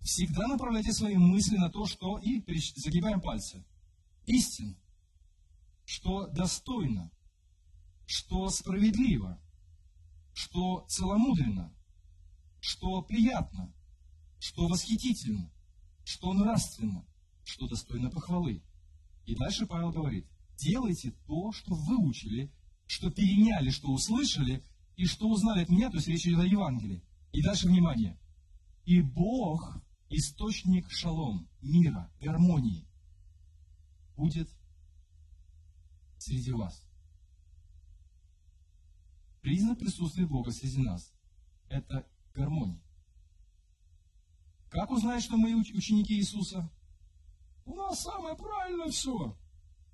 Всегда 0.00 0.48
направляйте 0.48 0.92
свои 0.92 1.16
мысли 1.16 1.56
на 1.56 1.70
то, 1.70 1.86
что, 1.86 2.18
и 2.18 2.42
загибаем 2.74 3.20
пальцы, 3.20 3.64
истин, 4.26 4.76
что 5.84 6.26
достойно, 6.26 7.12
что 8.06 8.48
справедливо, 8.50 9.40
что 10.32 10.84
целомудренно, 10.88 11.72
что 12.58 13.02
приятно, 13.02 13.72
что 14.40 14.66
восхитительно, 14.66 15.52
что 16.04 16.32
нравственно, 16.32 17.06
что 17.44 17.68
достойно 17.68 18.10
похвалы. 18.10 18.64
И 19.26 19.36
дальше 19.36 19.66
Павел 19.66 19.92
говорит, 19.92 20.26
делайте 20.56 21.12
то, 21.28 21.52
что 21.52 21.72
выучили, 21.72 22.52
что 22.88 23.10
переняли, 23.12 23.70
что 23.70 23.92
услышали, 23.92 24.64
и 25.02 25.06
что 25.06 25.28
узнали 25.28 25.64
от 25.64 25.68
меня, 25.68 25.90
то 25.90 25.96
есть 25.96 26.06
речь 26.06 26.28
идет 26.28 26.38
о 26.38 26.46
Евангелии. 26.46 27.02
И 27.32 27.42
дальше 27.42 27.66
внимание. 27.66 28.16
И 28.84 29.00
Бог, 29.00 29.82
источник 30.10 30.88
шалом, 30.92 31.48
мира, 31.60 32.08
гармонии, 32.20 32.86
будет 34.16 34.48
среди 36.18 36.52
вас. 36.52 36.86
Признак 39.40 39.80
присутствия 39.80 40.24
Бога 40.24 40.52
среди 40.52 40.80
нас– 40.82 41.12
это 41.68 42.06
гармония. 42.32 42.80
Как 44.68 44.88
узнать, 44.92 45.24
что 45.24 45.36
мы 45.36 45.52
ученики 45.56 46.14
Иисуса? 46.14 46.70
У 47.64 47.74
нас 47.74 48.00
самое 48.02 48.36
правильное 48.36 48.90
все, 48.90 49.36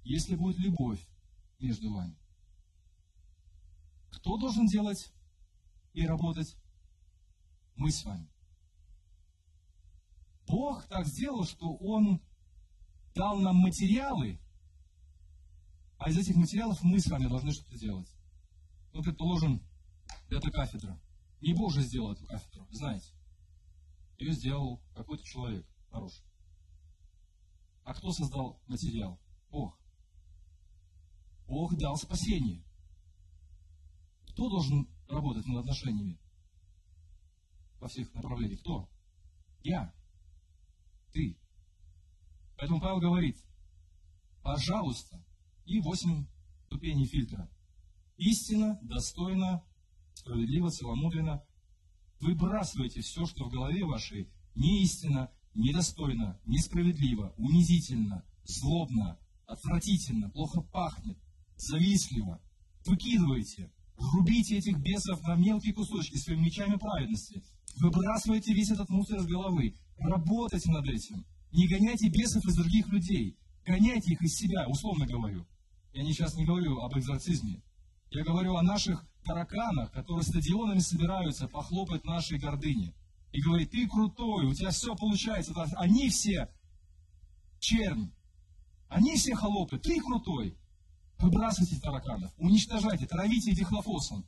если 0.05 0.37
будет 0.37 0.59
любовь 0.59 1.01
между 1.59 1.95
вами. 1.95 2.14
Кто 4.11 4.37
должен 4.37 4.67
делать 4.67 5.13
и 5.93 6.07
работать? 6.07 6.57
Мы 7.77 7.91
с 7.91 8.05
вами. 8.05 8.29
Бог 10.47 10.85
так 10.89 11.07
сделал, 11.07 11.45
что 11.45 11.75
Он 11.77 12.21
дал 13.15 13.39
нам 13.39 13.57
материалы, 13.57 14.41
а 15.99 16.11
из 16.11 16.19
этих 16.19 16.37
материалов 16.37 16.83
мы 16.83 17.01
с 17.01 17.07
вами 17.07 17.27
должны 17.27 17.53
что-то 17.53 17.79
делать. 17.79 18.09
Предположим, 18.93 19.63
это 20.31 20.51
кафедра. 20.51 20.99
Не 21.41 21.55
Бог 21.55 21.73
же 21.73 21.83
сделал 21.83 22.13
эту 22.13 22.25
кафедру, 22.27 22.67
знаете. 22.71 23.13
Ее 24.19 24.33
сделал 24.33 24.81
какой-то 24.95 25.25
человек 25.25 25.67
хороший. 25.91 26.25
А 27.85 27.95
кто 27.95 28.13
создал 28.13 28.61
материал? 28.67 29.19
Бог. 29.51 29.79
Бог 31.47 31.77
дал 31.79 31.97
спасение. 31.97 32.63
Кто 34.39 34.49
должен 34.49 34.86
работать 35.09 35.47
над 35.47 35.62
отношениями? 35.62 36.16
Во 37.80 37.89
всех 37.89 38.14
направлениях. 38.14 38.61
Кто? 38.61 38.89
Я. 39.64 39.93
Ты. 41.12 41.36
Поэтому 42.57 42.80
Павел 42.80 43.01
говорит, 43.01 43.36
Пожалуйста. 44.41 45.20
И 45.64 45.80
восемь 45.80 46.24
ступеней 46.66 47.07
фильтра. 47.07 47.51
Истина, 48.16 48.78
достойно, 48.80 49.64
справедливо, 50.14 50.70
целомудренно. 50.70 51.45
Выбрасывайте 52.20 53.01
все, 53.01 53.26
что 53.26 53.45
в 53.45 53.51
голове 53.51 53.84
вашей 53.84 54.30
неистина, 54.55 55.32
недостойно, 55.55 56.41
несправедливо, 56.47 57.34
унизительно, 57.39 58.24
злобно, 58.45 59.18
отвратительно, 59.47 60.30
плохо 60.30 60.61
пахнет, 60.61 61.18
завистливо. 61.57 62.41
Выкидывайте, 62.86 63.72
рубите 63.99 64.59
этих 64.59 64.78
бесов 64.78 65.20
на 65.22 65.34
мелкие 65.36 65.74
кусочки 65.74 66.16
своими 66.16 66.46
мечами 66.46 66.76
праведности. 66.76 67.42
Выбрасывайте 67.76 68.55
весь 68.55 68.70
этот 68.70 68.88
мусор 68.88 69.18
из 69.18 69.26
головы. 69.26 69.76
Работайте 69.99 70.70
над 70.70 70.86
этим. 70.86 71.24
Не 71.53 71.66
гоняйте 71.66 72.09
бесов 72.09 72.44
из 72.44 72.55
других 72.55 72.88
людей. 72.88 73.36
Гоняйте 73.66 74.12
их 74.12 74.22
из 74.22 74.34
себя, 74.34 74.66
условно 74.68 75.07
говорю. 75.07 75.46
Я 75.92 76.03
не 76.03 76.12
сейчас 76.12 76.34
не 76.34 76.44
говорю 76.44 76.78
об 76.78 76.96
экзорцизме. 76.96 77.62
Я 78.11 78.24
говорю 78.24 78.57
о 78.57 78.62
наших 78.62 79.05
тараканах, 79.24 79.92
которые 79.92 80.24
стадионами 80.24 80.78
собираются 80.78 81.49
похлопать 81.49 82.05
нашей 82.05 82.38
гордыне. 82.38 82.94
И 83.32 83.42
говорит, 83.42 83.70
ты 83.70 83.86
крутой, 83.86 84.46
у 84.46 84.55
тебя 84.55 84.70
все 84.70 84.94
получается. 84.96 85.53
Они 85.76 86.09
все 86.09 86.49
чернь. 87.59 88.11
Они 88.88 89.16
все 89.16 89.34
холопы, 89.34 89.78
ты 89.78 90.01
крутой. 90.01 90.57
Выбрасывайте 91.19 91.81
тараканов, 91.81 92.33
уничтожайте, 92.39 93.07
травите 93.07 93.51
их 93.51 93.59
дихлофосом. 93.59 94.25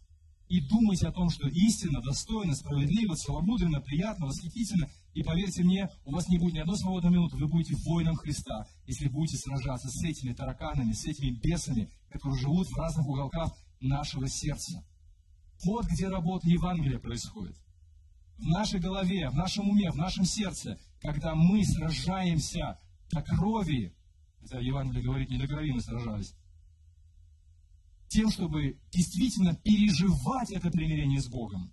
И 0.48 0.60
думайте 0.60 1.06
о 1.06 1.12
том, 1.12 1.30
что 1.30 1.46
истина, 1.46 2.02
достойна, 2.02 2.56
справедлива, 2.56 3.14
целомудренно, 3.14 3.80
приятно, 3.80 4.26
восхитительно. 4.26 4.90
И 5.14 5.22
поверьте 5.22 5.62
мне, 5.62 5.88
у 6.04 6.10
вас 6.12 6.28
не 6.28 6.38
будет 6.38 6.54
ни 6.54 6.58
одной 6.58 6.76
свободной 6.76 7.12
минуты. 7.12 7.36
Вы 7.36 7.46
будете 7.46 7.76
воином 7.76 8.16
Христа, 8.16 8.66
если 8.84 9.06
будете 9.06 9.36
сражаться 9.36 9.88
с 9.88 10.02
этими 10.02 10.32
тараканами, 10.32 10.92
с 10.92 11.04
этими 11.04 11.30
бесами, 11.30 11.88
которые 12.10 12.40
живут 12.40 12.66
в 12.66 12.76
разных 12.76 13.06
уголках 13.06 13.56
нашего 13.80 14.28
сердца. 14.28 14.84
Вот 15.64 15.86
где 15.86 16.08
работа 16.08 16.48
Евангелия 16.48 16.98
происходит. 16.98 17.56
В 18.38 18.46
нашей 18.46 18.80
голове, 18.80 19.28
в 19.30 19.36
нашем 19.36 19.68
уме, 19.68 19.92
в 19.92 19.96
нашем 19.96 20.24
сердце, 20.24 20.80
когда 21.00 21.36
мы 21.36 21.64
сражаемся 21.64 22.80
до 23.12 23.22
крови, 23.22 23.94
хотя 24.40 24.58
Евангелие 24.58 25.04
говорит, 25.04 25.30
не 25.30 25.38
до 25.38 25.46
крови 25.46 25.70
мы 25.70 25.80
сражались, 25.80 26.34
тем, 28.10 28.30
чтобы 28.30 28.78
действительно 28.90 29.54
переживать 29.54 30.50
это 30.50 30.70
примирение 30.70 31.20
с 31.20 31.28
Богом 31.28 31.72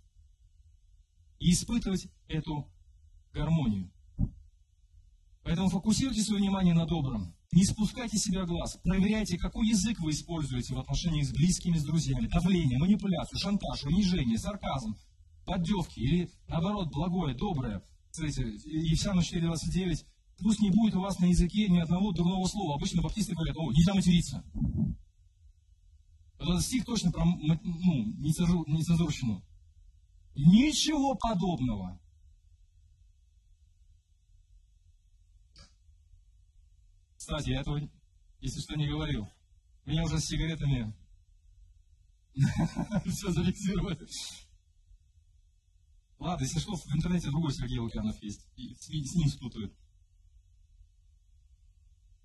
и 1.40 1.52
испытывать 1.52 2.08
эту 2.28 2.72
гармонию. 3.34 3.92
Поэтому 5.44 5.70
фокусируйте 5.70 6.22
свое 6.22 6.42
внимание 6.42 6.74
на 6.74 6.86
добром. 6.86 7.34
Не 7.52 7.64
спускайте 7.64 8.18
себя 8.18 8.46
глаз. 8.46 8.78
Проверяйте, 8.84 9.38
какой 9.38 9.68
язык 9.68 10.00
вы 10.00 10.12
используете 10.12 10.76
в 10.76 10.80
отношении 10.80 11.24
с 11.24 11.32
близкими, 11.32 11.78
с 11.78 11.84
друзьями. 11.84 12.28
Давление, 12.28 12.78
манипуляцию, 12.78 13.40
шантаж, 13.40 13.86
унижение, 13.86 14.38
сарказм, 14.38 14.96
поддевки 15.46 16.00
или, 16.00 16.30
наоборот, 16.48 16.90
благое, 16.92 17.36
доброе. 17.36 17.82
Смотрите, 18.12 18.44
Ефесянам 18.44 19.20
4.29. 19.20 20.06
Пусть 20.40 20.60
не 20.60 20.70
будет 20.70 20.96
у 20.96 21.02
вас 21.02 21.18
на 21.18 21.26
языке 21.26 21.68
ни 21.68 21.80
одного 21.80 22.12
дурного 22.12 22.46
слова. 22.46 22.76
Обычно 22.76 23.02
баптисты 23.02 23.34
говорят, 23.34 23.56
о, 23.58 23.72
нельзя 23.72 23.94
материться. 23.96 24.44
Этот 26.40 26.62
стих 26.62 26.86
точно 26.86 27.12
про 27.12 27.26
ну, 27.26 27.36
нецензурщину. 28.18 29.44
Ничего 30.36 31.16
подобного. 31.16 32.00
Кстати, 37.18 37.50
я 37.50 37.62
этого, 37.62 37.82
если 38.40 38.60
что, 38.62 38.76
не 38.76 38.88
говорил. 38.88 39.28
Меня 39.86 40.04
уже 40.04 40.20
с 40.20 40.26
сигаретами 40.26 40.94
все 43.06 43.32
зафиксировали. 43.32 44.08
Ладно, 46.20 46.44
если 46.44 46.60
что, 46.60 46.76
в 46.76 46.96
интернете 46.96 47.30
другой 47.30 47.54
Сергей 47.54 47.80
Лукьянов 47.80 48.22
есть. 48.22 48.48
И 48.56 48.74
с 48.76 49.16
ним 49.16 49.28
спутают. 49.28 49.74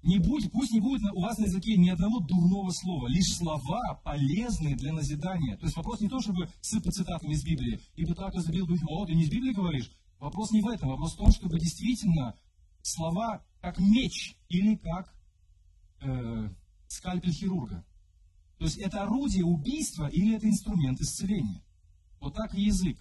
Не 0.03 0.19
будь, 0.19 0.51
пусть 0.51 0.73
не 0.73 0.81
будет 0.81 1.03
у 1.13 1.21
вас 1.21 1.39
на 1.39 1.45
языке 1.45 1.77
ни 1.77 1.89
одного 1.89 2.19
дурного 2.19 2.71
слова, 2.71 3.07
лишь 3.07 3.37
слова, 3.37 4.01
полезные 4.05 4.75
для 4.75 4.93
назидания. 4.93 5.57
То 5.57 5.67
есть 5.67 5.77
вопрос 5.77 6.01
не 6.01 6.09
то, 6.09 6.21
чтобы 6.21 6.49
сыпать 6.61 6.95
цитатами 6.95 7.35
из 7.35 7.45
Библии, 7.45 7.81
ибо 7.95 8.15
так 8.15 8.35
забил 8.41 8.67
дух, 8.67 8.81
о, 8.89 9.07
ты 9.07 9.15
не 9.15 9.23
из 9.23 9.31
Библии 9.31 9.53
говоришь? 9.53 9.93
Вопрос 10.19 10.51
не 10.51 10.61
в 10.61 10.69
этом, 10.69 10.89
вопрос 10.89 11.15
в 11.15 11.19
том, 11.19 11.31
чтобы 11.31 11.61
действительно 11.61 12.35
слова 12.83 13.45
как 13.61 13.79
меч 13.79 14.37
или 14.49 14.75
как 14.75 15.15
э, 16.01 16.49
скальпель 16.89 17.33
хирурга. 17.33 17.85
То 18.59 18.65
есть 18.65 18.79
это 18.79 19.03
орудие 19.03 19.45
убийства 19.45 20.09
или 20.09 20.37
это 20.37 20.49
инструмент 20.49 21.01
исцеления. 21.01 21.63
Вот 22.21 22.35
так 22.35 22.55
и 22.55 22.63
язык. 22.63 22.99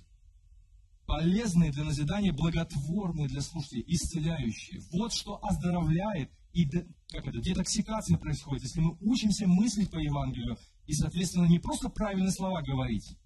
Полезные 1.07 1.71
для 1.71 1.83
назидания, 1.83 2.31
благотворные 2.31 3.27
для 3.27 3.41
слушателей, 3.41 3.85
исцеляющие. 3.87 4.81
Вот 4.91 5.13
что 5.13 5.43
оздоровляет 5.43 6.31
и 6.53 6.69
как 7.11 7.27
это, 7.27 7.39
детоксикация 7.39 8.17
происходит, 8.17 8.63
если 8.63 8.81
мы 8.81 8.97
учимся 8.99 9.47
мыслить 9.47 9.89
по 9.89 9.97
Евангелию 9.97 10.57
и, 10.85 10.93
соответственно, 10.93 11.45
не 11.45 11.59
просто 11.59 11.89
правильные 11.89 12.31
слова 12.31 12.61
говорить. 12.61 13.17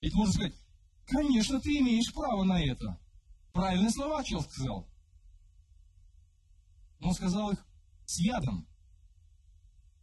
Ведь 0.00 0.14
можно 0.14 0.32
сказать, 0.32 0.54
конечно, 1.06 1.60
ты 1.60 1.78
имеешь 1.78 2.12
право 2.12 2.44
на 2.44 2.62
это. 2.62 2.98
Правильные 3.52 3.90
слова 3.90 4.24
человек 4.24 4.50
сказал. 4.50 4.88
Но 7.00 7.08
он 7.08 7.14
сказал 7.14 7.50
их 7.50 7.66
с 8.06 8.18
ядом. 8.20 8.66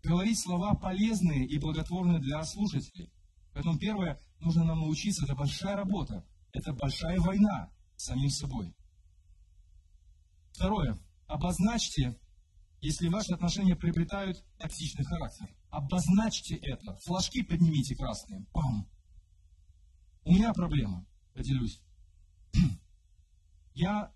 Говорить 0.03 0.39
слова 0.39 0.75
полезные 0.75 1.45
и 1.45 1.57
благотворные 1.57 2.19
для 2.19 2.43
слушателей. 2.43 3.11
Поэтому 3.53 3.79
первое, 3.79 4.19
нужно 4.39 4.63
нам 4.63 4.81
научиться, 4.81 5.25
это 5.25 5.35
большая 5.35 5.75
работа. 5.75 6.25
Это 6.53 6.73
большая 6.73 7.19
война 7.19 7.71
с 7.95 8.05
самим 8.05 8.29
собой. 8.29 8.75
Второе, 10.51 10.99
обозначьте 11.27 12.19
если 12.81 13.07
ваши 13.07 13.33
отношения 13.33 13.75
приобретают 13.75 14.43
токсичный 14.57 15.05
характер. 15.05 15.47
Обозначьте 15.69 16.55
это. 16.55 16.95
Флажки 17.05 17.43
поднимите 17.43 17.95
красные. 17.95 18.45
Пам. 18.53 18.87
У 20.23 20.31
меня 20.31 20.53
проблема. 20.53 21.05
Поделюсь. 21.33 21.81
Я 23.73 24.11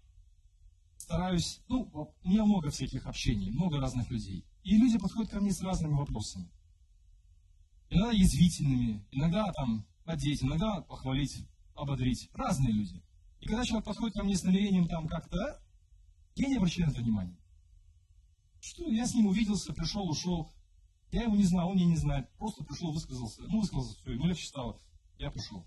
стараюсь, 0.98 1.62
ну, 1.68 2.14
у 2.24 2.30
меня 2.30 2.46
много 2.46 2.70
всяких 2.70 3.06
общений, 3.06 3.52
много 3.52 3.80
разных 3.80 4.10
людей. 4.10 4.46
И 4.64 4.78
люди 4.78 4.98
подходят 4.98 5.32
ко 5.32 5.40
мне 5.40 5.52
с 5.52 5.62
разными 5.62 5.94
вопросами. 5.94 6.50
Иногда 7.90 8.12
язвительными, 8.12 9.06
иногда 9.12 9.52
там 9.52 9.86
подеть, 10.06 10.44
иногда 10.44 10.82
похвалить, 10.82 11.46
ободрить. 11.76 12.30
Разные 12.34 12.72
люди. 12.72 13.04
И 13.42 13.48
когда 13.48 13.66
человек 13.66 13.86
подходит 13.86 14.16
ко 14.16 14.24
мне 14.24 14.36
с 14.36 14.44
намерением 14.44 14.88
там 14.88 15.08
как-то, 15.08 15.62
я 16.36 16.48
не 16.48 16.58
обращаю 16.58 16.88
на 16.88 16.92
это 16.92 17.02
внимания. 17.02 17.38
Что 18.62 18.88
я 18.92 19.08
с 19.08 19.16
ним 19.16 19.26
увиделся, 19.26 19.74
пришел, 19.74 20.08
ушел. 20.08 20.54
Я 21.12 21.24
его 21.24 21.36
не 21.36 21.44
знал, 21.44 21.70
он 21.70 21.76
меня 21.76 21.88
не 21.88 21.98
знает. 21.98 22.32
Просто 22.38 22.64
пришел, 22.64 22.92
высказался. 22.92 23.42
Ну, 23.48 23.60
высказался, 23.60 23.98
все, 23.98 24.14
ему 24.14 24.28
легче 24.28 24.48
стало. 24.48 24.80
Я 25.18 25.32
пошел. 25.32 25.66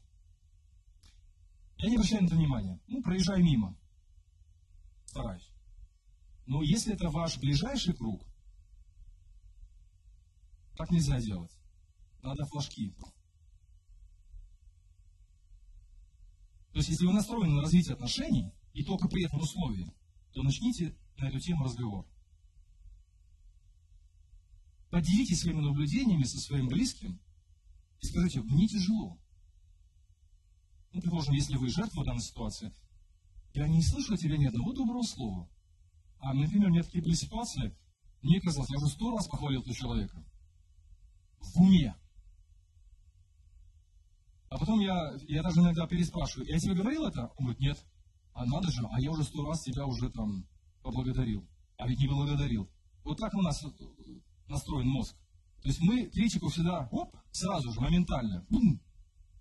Я 1.79 1.91
не 1.91 1.97
обращаю 1.97 2.23
на 2.23 2.27
это 2.27 2.37
внимания. 2.37 2.81
Ну, 2.87 3.03
проезжаю 3.03 3.45
мимо. 3.45 3.77
Стараюсь. 5.07 5.51
Но 6.47 6.63
если 6.63 6.95
это 6.95 7.11
ваш 7.11 7.37
ближайший 7.39 7.95
круг, 7.95 8.25
так 10.77 10.91
нельзя 10.91 11.21
делать. 11.21 11.53
Надо 12.23 12.47
флажки. 12.47 12.95
То 16.73 16.79
есть, 16.79 16.89
если 16.89 17.07
вы 17.07 17.13
настроены 17.13 17.55
на 17.55 17.63
развитие 17.63 17.95
отношений, 17.95 18.53
и 18.73 18.85
только 18.85 19.09
при 19.09 19.25
этом 19.25 19.41
условии, 19.41 19.93
то 20.33 20.43
начните 20.43 20.97
на 21.17 21.29
эту 21.29 21.41
тему 21.41 21.65
разговор. 21.65 22.07
Поделитесь 24.95 25.41
своими 25.41 25.61
наблюдениями 25.61 26.23
со 26.23 26.39
своим 26.39 26.69
близким 26.69 27.19
и 28.01 28.07
скажите, 28.07 28.43
мне 28.43 28.69
тяжело. 28.69 29.19
Ну, 30.93 31.01
предположим, 31.01 31.35
если 31.35 31.57
вы 31.57 31.69
жертва 31.69 32.05
данной 32.05 32.23
ситуации, 32.23 32.73
я 33.55 33.67
не 33.67 33.83
слышу 33.83 34.15
от 34.15 34.21
тебя 34.21 34.37
ни 34.37 34.45
одного 34.45 34.73
доброго 34.73 35.03
слова. 35.03 35.51
А, 36.21 36.33
например, 36.33 36.69
у 36.69 36.71
меня 36.71 36.85
такие 36.85 37.03
были 37.03 37.15
ситуации, 37.15 37.77
мне 38.23 38.41
казалось, 38.41 38.71
я 38.71 38.77
уже 38.77 38.87
сто 38.87 39.11
раз 39.11 39.27
похвалил 39.27 39.63
этого 39.63 39.75
человека. 39.75 40.25
В 41.41 41.61
уме. 41.61 41.97
А 44.49 44.59
потом 44.59 44.79
я, 44.79 45.17
я 45.27 45.43
даже 45.43 45.59
иногда 45.59 45.89
переспрашиваю, 45.89 46.49
я 46.49 46.61
тебе 46.61 46.75
говорил 46.75 47.05
это? 47.05 47.33
Он 47.37 47.47
говорит, 47.47 47.59
нет. 47.59 47.85
А 48.33 48.47
надо 48.47 48.71
же, 48.71 48.87
а 48.93 49.01
я 49.01 49.11
уже 49.11 49.25
сто 49.25 49.45
раз 49.45 49.65
тебя 49.65 49.87
уже 49.87 50.09
там 50.11 50.47
поблагодарил. 50.85 51.45
А 51.79 51.89
ведь 51.89 51.99
не 51.99 52.07
благодарил. 52.07 52.71
Вот 53.03 53.19
так 53.19 53.35
у 53.35 53.43
нас 53.43 53.61
настроен 54.49 54.89
мозг. 54.89 55.17
То 55.63 55.69
есть 55.69 55.81
мы 55.81 56.07
критику 56.07 56.49
всегда, 56.49 56.89
оп, 56.91 57.17
сразу 57.31 57.73
же, 57.73 57.81
моментально. 57.81 58.45
Бум. 58.51 58.81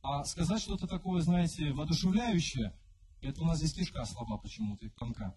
А 0.01 0.23
сказать 0.23 0.61
что-то 0.61 0.87
такое, 0.87 1.21
знаете, 1.21 1.71
воодушевляющее, 1.73 2.73
это 3.21 3.41
у 3.41 3.45
нас 3.45 3.57
здесь 3.57 3.73
кишка 3.73 4.05
слаба 4.05 4.37
почему-то, 4.37 4.89
тонка. 4.91 5.35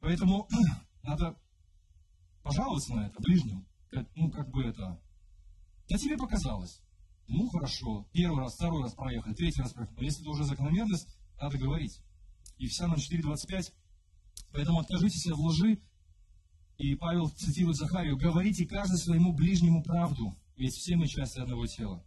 Поэтому 0.00 0.48
надо 1.02 1.36
пожаловаться 2.42 2.94
на 2.94 3.06
это 3.06 3.20
ближнему. 3.22 3.64
ну, 4.14 4.30
как 4.30 4.50
бы 4.50 4.64
это, 4.64 5.00
да 5.88 5.98
тебе 5.98 6.16
показалось. 6.16 6.80
Ну, 7.28 7.48
хорошо, 7.48 8.06
первый 8.12 8.40
раз, 8.40 8.54
второй 8.54 8.82
раз 8.82 8.94
проехали, 8.94 9.34
третий 9.34 9.62
раз 9.62 9.72
проехали. 9.72 9.96
Но 9.96 10.04
если 10.04 10.22
это 10.22 10.30
уже 10.30 10.44
закономерность, 10.44 11.08
надо 11.40 11.58
говорить. 11.58 12.00
И 12.58 12.66
вся 12.66 12.86
на 12.86 12.94
4.25. 12.94 13.72
Поэтому 14.52 14.80
откажитесь 14.80 15.26
от 15.26 15.38
лжи. 15.38 15.80
И 16.82 16.96
Павел 16.96 17.28
цитирует 17.28 17.76
Захарию, 17.76 18.16
говорите 18.16 18.66
каждый 18.66 18.98
своему 18.98 19.32
ближнему 19.32 19.84
правду, 19.84 20.36
ведь 20.56 20.74
все 20.74 20.96
мы 20.96 21.06
части 21.06 21.38
одного 21.38 21.64
тела. 21.64 22.04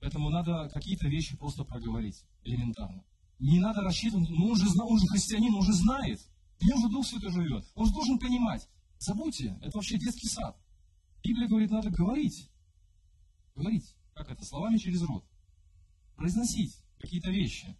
Поэтому 0.00 0.30
надо 0.30 0.68
какие-то 0.74 1.06
вещи 1.06 1.36
просто 1.36 1.62
проговорить, 1.62 2.24
элементарно. 2.42 3.04
Не 3.38 3.60
надо 3.60 3.82
рассчитывать, 3.82 4.28
ну 4.30 4.48
он 4.48 4.56
же, 4.56 4.66
он 4.82 4.98
же 4.98 5.06
христианин, 5.06 5.54
он 5.54 5.62
же 5.62 5.72
знает. 5.74 6.20
В 6.58 6.64
нем 6.64 6.80
же 6.80 6.88
Дух 6.88 7.06
Святой 7.06 7.30
живет. 7.30 7.64
Он 7.76 7.86
же 7.86 7.92
должен 7.92 8.18
понимать. 8.18 8.68
Забудьте, 8.98 9.56
это 9.62 9.76
вообще 9.76 9.96
детский 9.96 10.26
сад. 10.26 10.60
Библия 11.22 11.46
говорит, 11.46 11.70
надо 11.70 11.90
говорить. 11.90 12.50
Говорить. 13.54 13.94
Как 14.12 14.28
это? 14.28 14.44
Словами 14.44 14.78
через 14.78 15.02
рот. 15.02 15.24
Произносить 16.16 16.74
какие-то 16.98 17.30
вещи. 17.30 17.78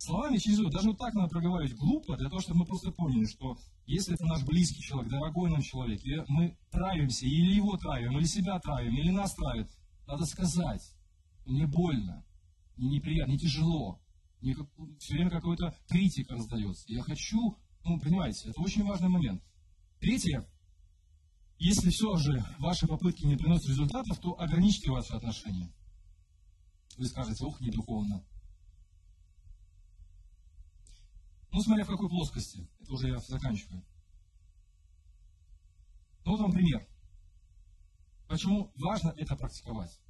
Словами 0.00 0.38
через 0.38 0.60
рот. 0.60 0.72
Даже 0.72 0.88
вот 0.88 0.98
так 0.98 1.12
надо 1.12 1.28
проговаривать 1.28 1.76
глупо, 1.76 2.16
для 2.16 2.30
того, 2.30 2.40
чтобы 2.40 2.60
мы 2.60 2.64
просто 2.64 2.90
поняли, 2.90 3.26
что 3.26 3.58
если 3.84 4.14
это 4.14 4.24
наш 4.24 4.42
близкий 4.44 4.80
человек, 4.80 5.10
дорогой 5.10 5.50
нам 5.50 5.60
человек, 5.60 6.02
и 6.06 6.16
мы 6.26 6.56
травимся, 6.70 7.26
или 7.26 7.54
его 7.56 7.76
травим, 7.76 8.16
или 8.16 8.24
себя 8.24 8.58
травим, 8.60 8.96
или 8.96 9.10
нас 9.10 9.34
травят, 9.34 9.68
надо 10.06 10.24
сказать, 10.24 10.80
мне 11.44 11.66
больно, 11.66 12.24
мне 12.78 12.92
неприятно, 12.92 13.34
мне 13.34 13.38
тяжело, 13.38 14.00
мне 14.40 14.54
как, 14.54 14.68
все 15.00 15.12
время 15.16 15.28
какой-то 15.28 15.76
критика 15.86 16.32
раздается. 16.32 16.90
Я 16.90 17.02
хочу, 17.02 17.58
ну, 17.84 18.00
понимаете, 18.00 18.48
это 18.48 18.60
очень 18.62 18.84
важный 18.84 19.10
момент. 19.10 19.42
Третье, 20.00 20.48
если 21.58 21.90
все 21.90 22.16
же 22.16 22.42
ваши 22.58 22.86
попытки 22.86 23.26
не 23.26 23.36
приносят 23.36 23.68
результатов, 23.68 24.18
то 24.18 24.40
ограничьте 24.40 24.90
ваши 24.90 25.12
отношения. 25.12 25.70
Вы 26.96 27.04
скажете, 27.04 27.44
ох, 27.44 27.60
не 27.60 27.70
Ну, 31.52 31.60
смотря 31.60 31.84
в 31.84 31.88
какой 31.88 32.08
плоскости. 32.08 32.68
Это 32.80 32.92
уже 32.92 33.08
я 33.08 33.18
заканчиваю. 33.18 33.84
Ну, 36.24 36.32
вот 36.32 36.40
вам 36.40 36.52
пример. 36.52 36.86
Почему 38.28 38.70
важно 38.76 39.12
это 39.16 39.36
практиковать? 39.36 40.00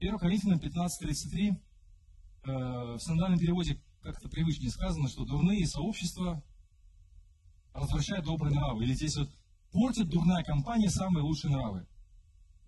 1 0.00 0.18
Коринфянам 0.18 0.58
15.33 0.58 1.50
э, 1.50 2.52
в 2.96 2.98
синодальном 2.98 3.38
переводе 3.38 3.80
как-то 4.02 4.28
привычнее 4.28 4.70
сказано, 4.70 5.08
что 5.08 5.24
дурные 5.24 5.66
сообщества 5.66 6.42
развращают 7.72 8.24
добрые 8.24 8.54
нравы. 8.54 8.84
Или 8.84 8.94
здесь 8.94 9.16
вот 9.16 9.30
портит 9.70 10.08
дурная 10.08 10.42
компания 10.42 10.90
самые 10.90 11.22
лучшие 11.22 11.52
нравы. 11.52 11.86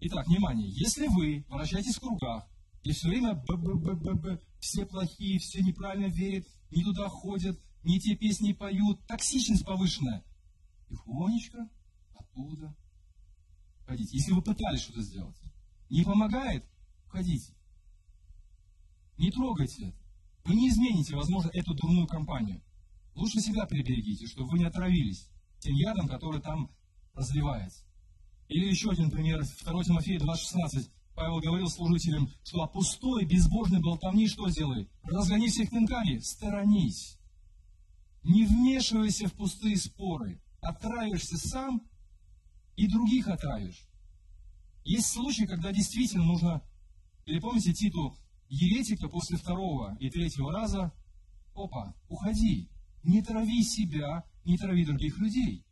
Итак, 0.01 0.27
внимание, 0.29 0.69
если 0.69 1.09
вы 1.09 1.45
вращаетесь 1.49 1.97
в 1.97 2.01
кругах, 2.01 2.47
и 2.85 2.93
все 2.93 3.09
время 3.09 3.35
б 3.35 3.55
-б 3.55 3.73
-б 3.75 3.95
-б 3.95 4.13
-б, 4.15 4.43
все 4.61 4.87
плохие, 4.87 5.39
все 5.41 5.61
неправильно 5.61 6.07
верят, 6.07 6.47
не 6.71 6.85
туда 6.85 7.09
ходят, 7.09 7.61
не 7.83 8.01
те 8.01 8.17
песни 8.17 8.53
поют, 8.53 9.05
токсичность 9.07 9.65
повышенная, 9.65 10.25
тихонечко 10.89 11.69
оттуда 12.15 12.77
ходите. 13.87 14.17
Если 14.17 14.33
вы 14.33 14.43
пытались 14.43 14.81
что-то 14.81 15.03
сделать, 15.03 15.37
не 15.91 16.05
помогает, 16.05 16.65
уходите. 17.07 17.55
Не 19.17 19.31
трогайте 19.31 19.89
это. 19.89 19.99
Вы 20.45 20.55
не 20.55 20.69
измените, 20.69 21.17
возможно, 21.17 21.51
эту 21.53 21.75
дурную 21.75 22.07
компанию. 22.07 22.63
Лучше 23.15 23.41
себя 23.41 23.67
приберегите, 23.67 24.27
чтобы 24.27 24.51
вы 24.51 24.59
не 24.59 24.65
отравились 24.65 25.29
тем 25.59 25.75
ядом, 25.75 26.07
который 26.07 26.41
там 26.41 26.71
разливается. 27.15 27.85
Или 28.49 28.67
еще 28.67 28.91
один 28.91 29.11
пример, 29.11 29.43
2 29.43 29.85
Тимофея 29.85 30.21
2,16. 30.21 30.91
Павел 31.19 31.41
говорил 31.41 31.69
служителям, 31.69 32.31
что 32.45 32.63
о 32.63 32.69
пустой, 32.69 33.25
безбожной 33.25 33.81
болтовни 33.81 34.29
что 34.29 34.49
делай? 34.51 34.89
Разгони 35.03 35.49
всех 35.49 35.69
пинками, 35.69 36.21
сторонись. 36.21 37.19
Не 38.23 38.47
вмешивайся 38.47 39.27
в 39.27 39.33
пустые 39.33 39.77
споры. 39.79 40.41
Отравишься 40.61 41.37
сам 41.37 41.83
и 42.77 42.87
других 42.87 43.27
отравишь. 43.27 43.85
Есть 44.85 45.09
случаи, 45.09 45.43
когда 45.43 45.73
действительно 45.73 46.25
нужно, 46.25 46.63
или 47.27 47.41
помните 47.41 47.73
Титу, 47.73 48.17
еретика 48.49 49.09
после 49.09 49.39
второго 49.39 49.97
и 49.99 50.11
третьего 50.11 50.53
раза, 50.53 50.93
опа, 51.53 51.97
уходи, 52.09 52.69
не 53.03 53.23
трави 53.23 53.65
себя, 53.65 54.23
не 54.45 54.57
трави 54.57 54.85
других 54.85 55.19
людей. 55.19 55.65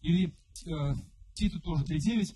Или 0.00 0.34
э, 0.64 0.94
Титу 1.34 1.60
тоже 1.60 1.84
3.9, 1.84 2.34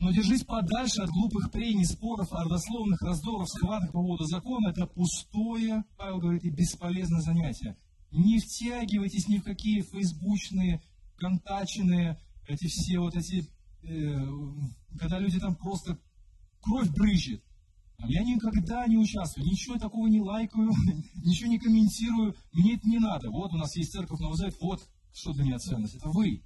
но 0.00 0.12
держись 0.12 0.44
подальше 0.44 1.02
от 1.02 1.10
глупых 1.10 1.50
прений, 1.50 1.84
споров, 1.84 2.32
родословных 2.32 3.02
раздоров, 3.02 3.48
схваток 3.48 3.92
по 3.92 4.00
поводу 4.00 4.24
закона. 4.24 4.68
Это 4.68 4.86
пустое, 4.86 5.84
Павел 5.96 6.18
говорит, 6.18 6.44
и 6.44 6.50
бесполезное 6.50 7.20
занятие. 7.20 7.76
Не 8.12 8.38
втягивайтесь 8.38 9.28
ни 9.28 9.38
в 9.38 9.42
какие 9.42 9.82
фейсбучные, 9.82 10.82
контаченные, 11.16 12.20
эти 12.46 12.66
все 12.68 13.00
вот 13.00 13.16
эти, 13.16 13.46
э, 13.82 14.26
когда 14.98 15.18
люди 15.18 15.38
там 15.40 15.56
просто 15.56 15.98
кровь 16.60 16.90
брызжет. 16.90 17.42
Я 18.06 18.22
никогда 18.22 18.86
не 18.86 18.96
участвую, 18.96 19.46
ничего 19.46 19.76
такого 19.76 20.06
не 20.06 20.20
лайкаю, 20.20 20.70
ничего 21.16 21.50
не 21.50 21.58
комментирую, 21.58 22.36
мне 22.52 22.76
это 22.76 22.88
не 22.88 23.00
надо. 23.00 23.30
Вот 23.30 23.52
у 23.52 23.56
нас 23.56 23.74
есть 23.74 23.90
церковь 23.92 24.20
Новый 24.20 24.36
Завет, 24.36 24.56
вот 24.60 24.88
что 25.12 25.32
для 25.32 25.44
меня 25.44 25.58
ценность, 25.58 25.96
это 25.96 26.08
вы. 26.08 26.44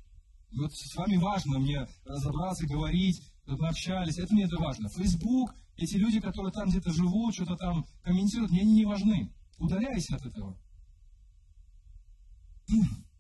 Вот 0.53 0.73
с 0.73 0.95
вами 0.97 1.17
важно 1.17 1.59
мне 1.59 1.87
разобраться, 2.05 2.67
говорить, 2.67 3.23
чтобы 3.53 3.65
мы 3.65 3.69
общались, 3.69 4.19
это 4.19 4.33
мне 4.33 4.45
это 4.45 4.57
важно. 4.57 4.89
Фейсбук, 4.89 5.55
эти 5.77 5.97
люди, 5.97 6.21
которые 6.21 6.53
там 6.53 6.71
где-то 6.71 6.91
живут, 6.91 7.35
что-то 7.35 7.57
там 7.57 7.87
комментируют, 8.03 8.51
мне 8.51 8.63
они 8.63 8.73
не 8.73 8.87
важны. 8.87 9.31
Удаляйся 9.59 10.17
от 10.17 10.25
этого. 10.25 10.59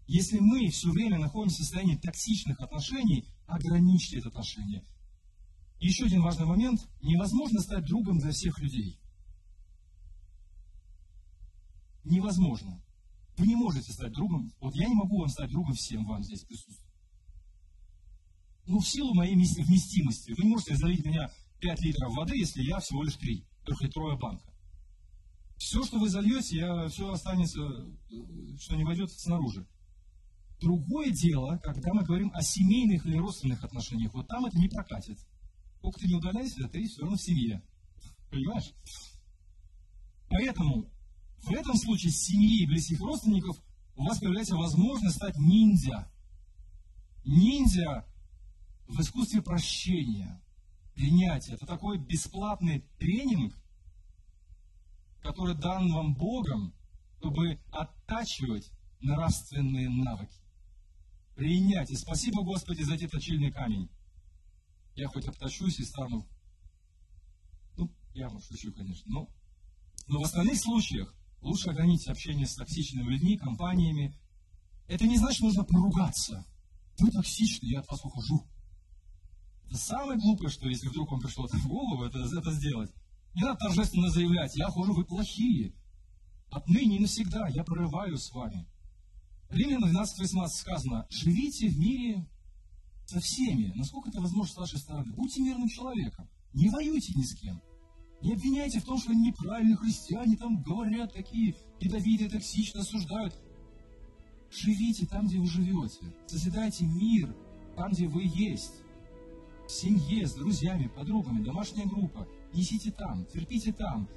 Если 0.06 0.38
мы 0.38 0.68
все 0.70 0.90
время 0.90 1.18
находимся 1.18 1.58
в 1.58 1.66
состоянии 1.66 1.96
токсичных 1.96 2.60
отношений, 2.60 3.26
ограничьте 3.46 4.18
это 4.18 4.28
отношение. 4.28 4.86
Еще 5.80 6.06
один 6.06 6.22
важный 6.22 6.46
момент. 6.46 6.80
Невозможно 7.02 7.60
стать 7.60 7.84
другом 7.84 8.18
для 8.18 8.30
всех 8.30 8.58
людей. 8.58 8.98
Невозможно. 12.04 12.82
Вы 13.36 13.48
не 13.48 13.56
можете 13.56 13.92
стать 13.92 14.12
другом. 14.12 14.50
Вот 14.60 14.74
я 14.76 14.86
не 14.88 14.94
могу 14.94 15.20
вам 15.20 15.28
стать 15.28 15.50
другом 15.50 15.74
всем 15.74 16.06
вам 16.06 16.22
здесь 16.22 16.40
присутствует. 16.40 16.81
Ну, 18.66 18.78
в 18.78 18.88
силу 18.88 19.14
моей 19.14 19.34
вместимости. 19.34 20.32
Вы 20.32 20.44
можете 20.44 20.76
залить 20.76 21.04
меня 21.04 21.30
5 21.60 21.80
литров 21.80 22.14
воды, 22.14 22.36
если 22.36 22.62
я 22.62 22.78
всего 22.80 23.02
лишь 23.02 23.16
3. 23.16 23.44
Трехлитровая 23.64 24.16
банка. 24.16 24.44
Все, 25.56 25.84
что 25.84 25.98
вы 25.98 26.08
зальете, 26.08 26.56
я, 26.56 26.88
все 26.88 27.12
останется, 27.12 27.60
что 28.58 28.76
не 28.76 28.84
войдет 28.84 29.12
снаружи. 29.12 29.66
Другое 30.60 31.10
дело, 31.10 31.58
когда 31.58 31.92
мы 31.92 32.04
говорим 32.04 32.30
о 32.34 32.42
семейных 32.42 33.06
или 33.06 33.16
родственных 33.16 33.64
отношениях, 33.64 34.14
вот 34.14 34.28
там 34.28 34.46
это 34.46 34.58
не 34.58 34.68
прокатит. 34.68 35.18
Сколько 35.78 36.00
ты 36.00 36.08
не 36.08 36.14
удаляйся, 36.14 36.68
ты 36.68 36.86
все 36.88 37.02
равно 37.02 37.16
в 37.16 37.22
семье. 37.22 37.62
Понимаешь? 38.30 38.72
Поэтому 40.28 40.88
в 41.42 41.52
этом 41.52 41.76
случае 41.76 42.12
с 42.12 42.30
и 42.30 42.66
близких 42.66 43.00
родственников 43.00 43.60
у 43.96 44.04
вас 44.04 44.18
появляется 44.18 44.56
возможность 44.56 45.16
стать 45.16 45.36
ниндзя. 45.36 46.10
Ниндзя 47.24 48.06
в 48.86 49.00
искусстве 49.00 49.42
прощения, 49.42 50.42
принятия. 50.94 51.54
Это 51.54 51.66
такой 51.66 51.98
бесплатный 51.98 52.80
тренинг, 52.98 53.56
который 55.22 55.54
дан 55.54 55.90
вам 55.92 56.14
Богом, 56.14 56.74
чтобы 57.18 57.60
оттачивать 57.70 58.70
нравственные 59.00 59.88
навыки. 59.88 60.38
Принятие. 61.34 61.96
Спасибо, 61.96 62.42
Господи, 62.42 62.82
за 62.82 62.94
этот 62.94 63.12
точильный 63.12 63.50
камень 63.50 63.88
я 64.94 65.08
хоть 65.08 65.26
обтащусь 65.26 65.80
и 65.80 65.84
стану, 65.84 66.28
ну, 67.76 67.90
я 68.14 68.30
шучу, 68.40 68.72
конечно, 68.72 69.10
но, 69.10 69.28
но 70.06 70.20
в 70.20 70.24
остальных 70.24 70.58
случаях 70.58 71.14
лучше 71.40 71.70
ограничить 71.70 72.08
общение 72.08 72.46
с 72.46 72.54
токсичными 72.54 73.10
людьми, 73.10 73.36
компаниями. 73.36 74.18
Это 74.88 75.06
не 75.06 75.16
значит, 75.16 75.36
что 75.36 75.46
нужно 75.46 75.64
поругаться. 75.64 76.44
Вы 76.98 77.10
токсичны, 77.10 77.66
я 77.66 77.80
от 77.80 77.88
вас 77.88 78.04
ухожу. 78.04 78.46
Самое 79.74 80.18
глупое, 80.18 80.50
что 80.50 80.68
если 80.68 80.88
вдруг 80.88 81.10
вам 81.10 81.20
пришло 81.20 81.46
в 81.46 81.68
голову, 81.68 82.04
это, 82.04 82.18
это 82.18 82.52
сделать. 82.52 82.90
Не 83.34 83.42
надо 83.42 83.58
торжественно 83.60 84.10
заявлять, 84.10 84.54
я 84.56 84.68
хожу, 84.68 84.92
вы 84.92 85.04
плохие. 85.04 85.74
Отныне 86.50 86.96
и 86.96 87.00
навсегда 87.00 87.48
я 87.48 87.64
прорываю 87.64 88.18
с 88.18 88.30
вами. 88.32 88.66
Римлянам 89.48 89.90
12.18 89.90 90.48
сказано, 90.48 91.06
живите 91.10 91.68
в 91.68 91.78
мире 91.78 92.28
со 93.06 93.20
всеми, 93.20 93.72
насколько 93.74 94.10
это 94.10 94.20
возможно 94.20 94.52
с 94.52 94.56
вашей 94.56 94.78
стороны. 94.78 95.12
Будьте 95.14 95.40
мирным 95.40 95.68
человеком, 95.68 96.28
не 96.52 96.68
воюйте 96.68 97.14
ни 97.14 97.22
с 97.22 97.34
кем. 97.34 97.60
Не 98.22 98.34
обвиняйте 98.34 98.80
в 98.80 98.84
том, 98.84 98.98
что 98.98 99.12
неправильные 99.12 99.76
христиане, 99.76 100.36
там 100.36 100.62
говорят 100.62 101.12
такие 101.12 101.56
ядовитые, 101.80 102.30
токсично 102.30 102.80
осуждают. 102.80 103.34
Живите 104.50 105.06
там, 105.06 105.26
где 105.26 105.38
вы 105.38 105.46
живете. 105.46 106.14
Созидайте 106.26 106.84
мир 106.84 107.34
там, 107.76 107.90
где 107.90 108.06
вы 108.06 108.24
есть. 108.24 108.81
В 109.66 109.70
семье, 109.70 110.26
с 110.26 110.34
друзьями, 110.34 110.90
подругами, 110.94 111.42
домашняя 111.42 111.86
группа. 111.86 112.26
Несите 112.52 112.90
там, 112.90 113.24
терпите 113.26 113.72
там. 113.72 114.08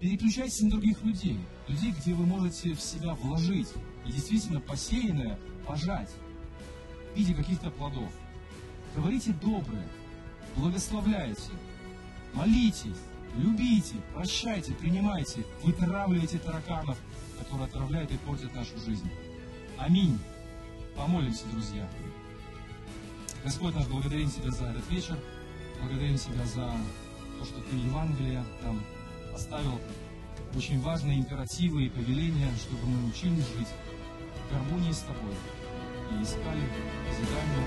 Переключайтесь 0.00 0.60
на 0.62 0.70
других 0.70 1.02
людей. 1.02 1.38
Людей, 1.68 1.92
где 1.92 2.12
вы 2.14 2.26
можете 2.26 2.74
в 2.74 2.80
себя 2.80 3.14
вложить 3.14 3.68
и 4.04 4.12
действительно 4.12 4.60
посеянное 4.60 5.38
пожать 5.66 6.10
в 7.12 7.16
виде 7.16 7.34
каких-то 7.34 7.70
плодов. 7.70 8.12
Говорите 8.96 9.32
доброе, 9.40 9.88
благословляйте, 10.56 11.52
молитесь, 12.34 12.98
любите, 13.36 13.94
прощайте, 14.12 14.74
принимайте, 14.74 15.44
вытравливайте 15.62 16.38
тараканов, 16.38 16.98
которые 17.38 17.66
отравляют 17.66 18.10
и 18.10 18.18
портят 18.18 18.54
нашу 18.54 18.78
жизнь. 18.78 19.08
Аминь. 19.78 20.18
Помолимся, 20.94 21.46
друзья. 21.52 21.88
Господь 23.44 23.74
наш, 23.74 23.86
благодарим 23.86 24.30
Тебя 24.30 24.50
за 24.52 24.66
этот 24.66 24.88
вечер. 24.88 25.18
Благодарим 25.80 26.16
Тебя 26.16 26.44
за 26.46 26.70
то, 27.38 27.44
что 27.44 27.60
Ты 27.60 27.76
Евангелие 27.76 28.44
нам 28.62 28.80
оставил 29.34 29.80
очень 30.54 30.80
важные 30.80 31.18
императивы 31.18 31.86
и 31.86 31.88
повеления, 31.88 32.52
чтобы 32.60 32.86
мы 32.86 33.08
учились 33.08 33.46
жить 33.56 33.68
в 34.48 34.52
гармонии 34.52 34.92
с 34.92 35.00
Тобой 35.00 35.34
и 36.12 36.22
искали 36.22 36.62
созидание. 37.10 37.66